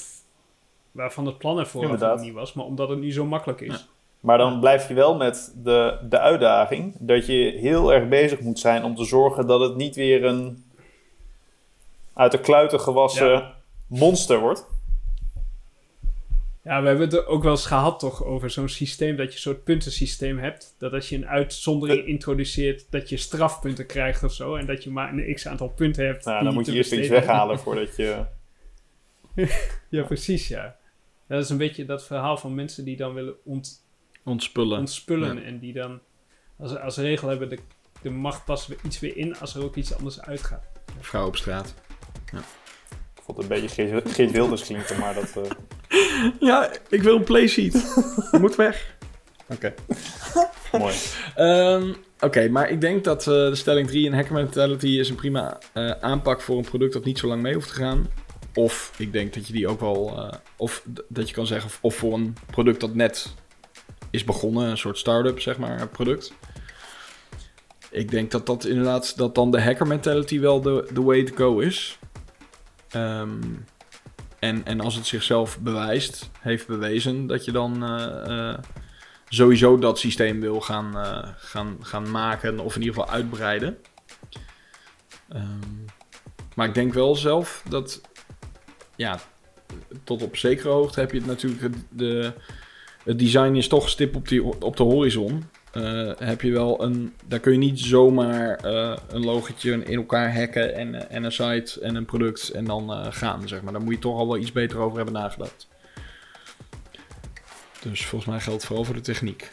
waarvan 0.92 1.26
het 1.26 1.38
plan 1.38 1.60
er 1.60 1.70
Inderdaad. 1.74 2.16
nog 2.16 2.26
niet 2.26 2.34
was, 2.34 2.54
maar 2.54 2.66
omdat 2.66 2.90
het 2.90 3.00
nu 3.00 3.12
zo 3.12 3.26
makkelijk 3.26 3.62
is. 3.62 3.74
Ja. 3.74 3.86
Maar 4.20 4.38
dan 4.38 4.60
blijf 4.60 4.88
je 4.88 4.94
wel 4.94 5.16
met 5.16 5.54
de, 5.64 6.00
de 6.10 6.20
uitdaging 6.20 6.94
dat 7.00 7.26
je 7.26 7.58
heel 7.60 7.94
erg 7.94 8.08
bezig 8.08 8.40
moet 8.40 8.60
zijn 8.60 8.84
om 8.84 8.96
te 8.96 9.06
zorgen 9.06 9.48
dat 9.48 9.60
het 9.60 9.76
niet 9.76 9.96
weer 9.96 10.24
een 10.24 10.66
uit 12.14 12.32
de 12.32 12.40
kluiten 12.40 12.80
gewassen 12.80 13.30
Ja. 13.30 13.56
monster 13.88 14.40
wordt. 14.40 14.74
Ja, 16.66 16.82
we 16.82 16.88
hebben 16.88 17.06
het 17.06 17.16
er 17.16 17.26
ook 17.26 17.44
wel 17.44 17.52
eens 17.52 17.66
gehad 17.66 18.00
toch 18.00 18.24
over 18.24 18.50
zo'n 18.50 18.70
systeem 18.70 19.16
dat 19.16 19.28
je 19.28 19.34
een 19.34 19.40
soort 19.40 19.64
puntensysteem 19.64 20.38
hebt. 20.38 20.76
Dat 20.78 20.94
als 20.94 21.10
je 21.10 21.16
een 21.16 21.28
uitzondering 21.28 22.06
introduceert, 22.06 22.86
dat 22.90 23.10
je 23.10 23.18
strafpunten 23.18 23.86
krijgt 23.86 24.24
of 24.24 24.34
zo. 24.34 24.56
En 24.56 24.66
dat 24.66 24.84
je 24.84 24.90
maar 24.90 25.14
een 25.14 25.34
x 25.34 25.48
aantal 25.48 25.70
punten 25.70 26.06
hebt. 26.06 26.26
Nou, 26.26 26.38
die 26.38 26.46
dan 26.46 26.54
moet 26.54 26.66
je 26.66 26.74
eerst 26.74 26.92
iets 26.92 27.08
weghalen 27.08 27.60
voordat 27.66 27.96
je. 27.96 28.26
Ja, 29.90 30.04
precies, 30.04 30.48
ja. 30.48 30.76
Dat 31.28 31.44
is 31.44 31.50
een 31.50 31.58
beetje 31.58 31.86
dat 31.86 32.06
verhaal 32.06 32.38
van 32.38 32.56
mensen 32.56 32.86
die 32.86 32.98
dan 32.98 33.14
willen 33.14 33.36
ont, 33.44 33.86
Ontspullen. 34.24 34.80
ontspullen. 34.80 35.44
En 35.44 35.60
die 35.60 35.74
dan 35.74 36.00
als, 36.58 36.78
als 36.78 36.98
regel 36.98 37.28
hebben, 37.28 37.50
de, 37.50 37.60
de 38.02 38.10
macht 38.10 38.46
passen 38.46 38.72
we 38.72 38.78
iets 38.84 39.00
weer 39.00 39.18
in 39.18 39.38
als 39.38 39.56
er 39.56 39.64
ook 39.64 39.76
iets 39.76 39.96
anders 39.96 40.22
uitgaat. 40.22 40.66
Vrouw 41.00 41.28
op 41.28 41.36
straat. 41.36 41.74
Ik 42.26 42.32
vond 43.26 43.38
het 43.38 43.52
een 43.52 43.62
beetje 43.62 43.88
Geert, 43.88 44.12
Geert 44.12 44.32
Wilders 44.32 44.64
klinken, 44.64 45.00
maar 45.00 45.14
dat. 45.14 45.36
eh, 45.36 45.52
Ja, 46.50 46.72
ik 46.90 47.04
wil 47.04 47.16
een 47.16 47.24
playseat. 47.24 47.96
Moet 48.32 48.56
weg. 48.56 48.96
Oké. 49.50 49.74
mooi. 50.80 50.96
Ehm, 51.36 51.94
Oké, 52.20 52.50
maar 52.50 52.70
ik 52.70 52.82
denk 52.82 53.04
dat 53.04 53.20
eh, 53.20 53.34
de 53.34 53.56
stelling 53.56 53.88
3 53.88 54.06
in 54.06 54.14
Hacker 54.14 54.34
Mentality 54.34 54.88
is 54.88 55.10
een 55.10 55.16
prima 55.16 55.58
eh, 55.74 55.92
aanpak 55.92 56.42
voor 56.42 56.58
een 56.58 56.64
product 56.64 56.94
dat 56.94 57.06
niet 57.06 57.20
zo 57.20 57.28
lang 57.28 57.42
mee 57.42 57.54
hoeft 57.54 57.68
te 57.68 57.74
gaan. 57.74 58.08
Of 58.54 58.94
ik 58.98 59.12
denk 59.14 59.34
dat 59.34 59.48
je 59.48 59.54
die 59.54 59.68
ook 59.68 59.80
wel, 59.80 60.18
eh, 60.18 60.38
of 60.56 60.84
dat 61.08 61.28
je 61.30 61.36
kan 61.36 61.48
zeggen, 61.48 61.70
of, 61.70 61.78
of 61.82 61.96
voor 61.96 62.14
een 62.14 62.36
product 62.52 62.80
dat 62.80 62.94
net 62.96 63.34
is 64.10 64.24
begonnen, 64.24 64.70
een 64.70 64.78
soort 64.78 64.98
start-up 64.98 65.40
zeg 65.42 65.58
maar, 65.58 65.88
product. 65.88 66.34
Ik 67.90 68.12
denk 68.12 68.32
dat 68.32 68.46
dat 68.46 68.66
inderdaad, 68.66 69.18
dat 69.18 69.36
dan 69.36 69.52
de 69.52 69.62
hacker 69.62 69.88
mentality 69.88 70.40
wel 70.40 70.62
de, 70.62 70.90
de 70.94 71.02
way 71.02 71.24
to 71.24 71.36
go 71.36 71.60
is. 71.60 72.00
Ehm, 72.96 73.40
en, 74.40 74.66
en 74.66 74.82
als 74.82 74.96
het 74.96 75.06
zichzelf 75.06 75.60
bewijst, 75.60 76.30
heeft 76.40 76.68
bewezen 76.68 77.28
dat 77.28 77.46
je 77.46 77.52
dan 77.52 77.84
eh, 77.84 78.50
eh, 78.50 78.58
sowieso 79.30 79.78
dat 79.80 80.00
systeem 80.00 80.40
wil 80.40 80.62
gaan, 80.62 80.98
eh, 80.98 81.30
gaan, 81.36 81.78
gaan 81.82 82.12
maken 82.12 82.60
of 82.60 82.76
in 82.76 82.82
ieder 82.82 82.96
geval 82.96 83.14
uitbreiden. 83.14 83.78
Ehm, 85.30 85.86
maar 86.56 86.68
ik 86.68 86.74
denk 86.74 86.94
wel 86.94 87.16
zelf 87.16 87.64
dat, 87.70 88.02
ja, 88.96 89.20
tot 90.04 90.24
op 90.24 90.38
zekere 90.38 90.70
hoogte 90.70 91.00
heb 91.00 91.12
je 91.12 91.18
het 91.18 91.28
natuurlijk, 91.28 91.76
de, 91.90 92.34
het 93.04 93.20
design 93.20 93.56
is 93.56 93.68
toch 93.68 93.90
stip 93.90 94.16
op, 94.16 94.64
op 94.64 94.78
de 94.78 94.84
horizon. 94.84 95.44
Eh, 95.76 96.12
heb 96.18 96.42
je 96.42 96.52
wel 96.52 96.84
een, 96.84 97.14
daar 97.26 97.40
kun 97.40 97.52
je 97.52 97.58
niet 97.58 97.80
zomaar 97.80 98.56
eh, 98.56 98.98
een 99.08 99.26
logotje 99.26 99.72
in 99.72 99.98
elkaar 99.98 100.36
hacken 100.36 100.76
en, 100.76 100.96
eh, 100.96 101.16
en 101.16 101.24
een 101.24 101.32
site 101.32 101.82
en 101.82 101.96
een 101.96 102.06
product 102.06 102.50
en 102.50 102.66
dan 102.66 102.92
eh, 102.92 103.06
gaan, 103.10 103.48
zeg 103.48 103.62
maar. 103.62 103.74
Daar 103.74 103.82
moet 103.82 103.94
je 103.94 104.00
toch 104.00 104.18
al 104.18 104.28
wel 104.28 104.38
iets 104.38 104.52
beter 104.52 104.78
over 104.80 104.96
hebben 104.96 105.14
nagedacht. 105.14 105.68
Dus 107.82 108.06
volgens 108.06 108.32
mij 108.32 108.40
geldt 108.40 108.66
vooral 108.66 108.84
voor 108.86 108.96
de 108.96 109.02
techniek. 109.02 109.50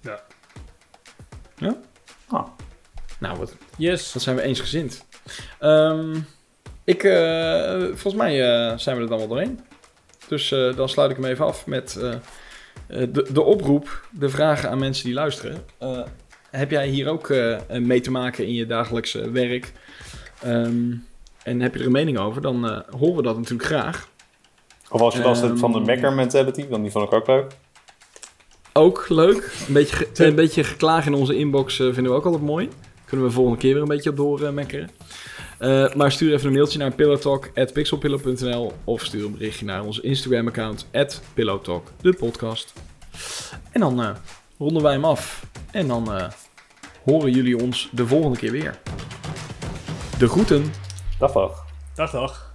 Ja. 0.00 0.22
Ja? 1.56 1.76
Ah. 2.26 2.46
Nou, 3.18 3.38
wat, 3.38 3.56
Yes. 3.76 4.12
wat 4.12 4.22
zijn 4.22 4.36
we 4.36 4.42
eensgezind. 4.42 5.04
Ehm 5.58 6.16
ik, 6.84 7.04
eh, 7.04 7.80
volgens 7.80 8.14
mij 8.14 8.42
eh, 8.42 8.78
zijn 8.78 8.96
we 8.96 9.02
er 9.02 9.08
dan 9.08 9.18
wel 9.18 9.28
doorheen. 9.28 9.60
Dus 10.28 10.52
eh, 10.52 10.76
dan 10.76 10.88
sluit 10.88 11.10
ik 11.10 11.16
hem 11.16 11.24
even 11.24 11.44
af 11.44 11.66
met 11.66 11.98
de, 12.86 13.26
de 13.32 13.42
oproep, 13.42 14.06
de 14.10 14.28
vragen 14.28 14.70
aan 14.70 14.78
mensen 14.78 15.04
die 15.04 15.14
luisteren. 15.14 15.56
Eh, 15.78 16.00
heb 16.50 16.70
jij 16.70 16.88
hier 16.88 17.08
ook 17.08 17.30
eh, 17.30 17.56
mee 17.78 18.00
te 18.00 18.10
maken 18.10 18.46
in 18.46 18.54
je 18.54 18.66
dagelijkse 18.66 19.30
werk? 19.30 19.72
Ehm, 20.42 20.92
en 21.42 21.60
heb 21.60 21.74
je 21.74 21.80
er 21.80 21.86
een 21.86 21.92
mening 21.92 22.18
over? 22.18 22.42
Dan 22.42 22.68
eh, 22.68 22.78
horen 22.98 23.16
we 23.16 23.22
dat 23.22 23.36
natuurlijk 23.36 23.68
graag. 23.68 24.08
Of 24.90 25.00
als 25.00 25.14
je 25.14 25.22
dan 25.22 25.34
Ehm. 25.36 25.56
van 25.56 25.72
de 25.72 25.80
Macker 25.80 26.12
mentality, 26.12 26.68
dan 26.68 26.82
die 26.82 26.90
vond 26.90 27.06
ik 27.06 27.12
ook 27.12 27.26
leuk. 27.26 27.52
Ook 28.72 29.08
leuk. 29.08 29.50
Een 29.66 29.74
beetje, 29.74 30.08
een 30.14 30.34
beetje 30.34 30.64
geklaag 30.64 31.06
in 31.06 31.14
onze 31.14 31.36
inbox 31.36 31.78
eh, 31.80 31.86
vinden 31.92 32.12
we 32.12 32.18
ook 32.18 32.24
altijd 32.24 32.42
mooi. 32.42 32.68
Kunnen 33.04 33.26
we 33.26 33.32
volgende 33.32 33.58
keer 33.58 33.72
weer 33.72 33.82
een 33.82 33.88
beetje 33.88 34.10
op 34.10 34.16
doormekkeren. 34.16 34.90
Eh 35.58 35.94
maar 35.94 36.12
stuur 36.12 36.32
even 36.32 36.46
een 36.46 36.52
mailtje 36.52 36.78
naar 36.78 36.92
pillowtalk.pixelpillow.nl 36.92 38.72
of 38.84 39.04
stuur 39.04 39.24
een 39.24 39.32
berichtje 39.32 39.64
naar 39.64 39.84
ons 39.84 40.00
Instagram-account 40.00 40.88
pillowtalk, 41.34 41.90
de 42.00 42.14
podcast. 42.14 42.72
En 43.70 43.80
dan 43.80 44.02
eh, 44.02 44.10
ronden 44.58 44.82
wij 44.82 44.92
hem 44.92 45.04
af. 45.04 45.46
En 45.70 45.88
dan 45.88 46.14
eh, 46.14 46.28
horen 47.04 47.32
jullie 47.32 47.62
ons 47.62 47.88
de 47.92 48.06
volgende 48.06 48.38
keer 48.38 48.50
weer. 48.50 48.78
De 50.18 50.28
groeten. 50.28 50.72
Dag, 51.18 51.32
dag. 51.32 51.64
Dag, 51.94 52.10
dag. 52.10 52.53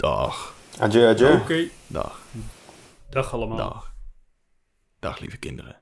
Dag. 0.00 0.54
Adieu, 0.78 1.08
adieu. 1.08 1.34
Oké. 1.34 1.68
Dag. 1.86 2.20
Dag 3.10 3.32
allemaal. 3.32 3.56
Dag. 3.56 3.92
Dag, 4.98 5.18
lieve 5.20 5.36
kinderen. 5.36 5.79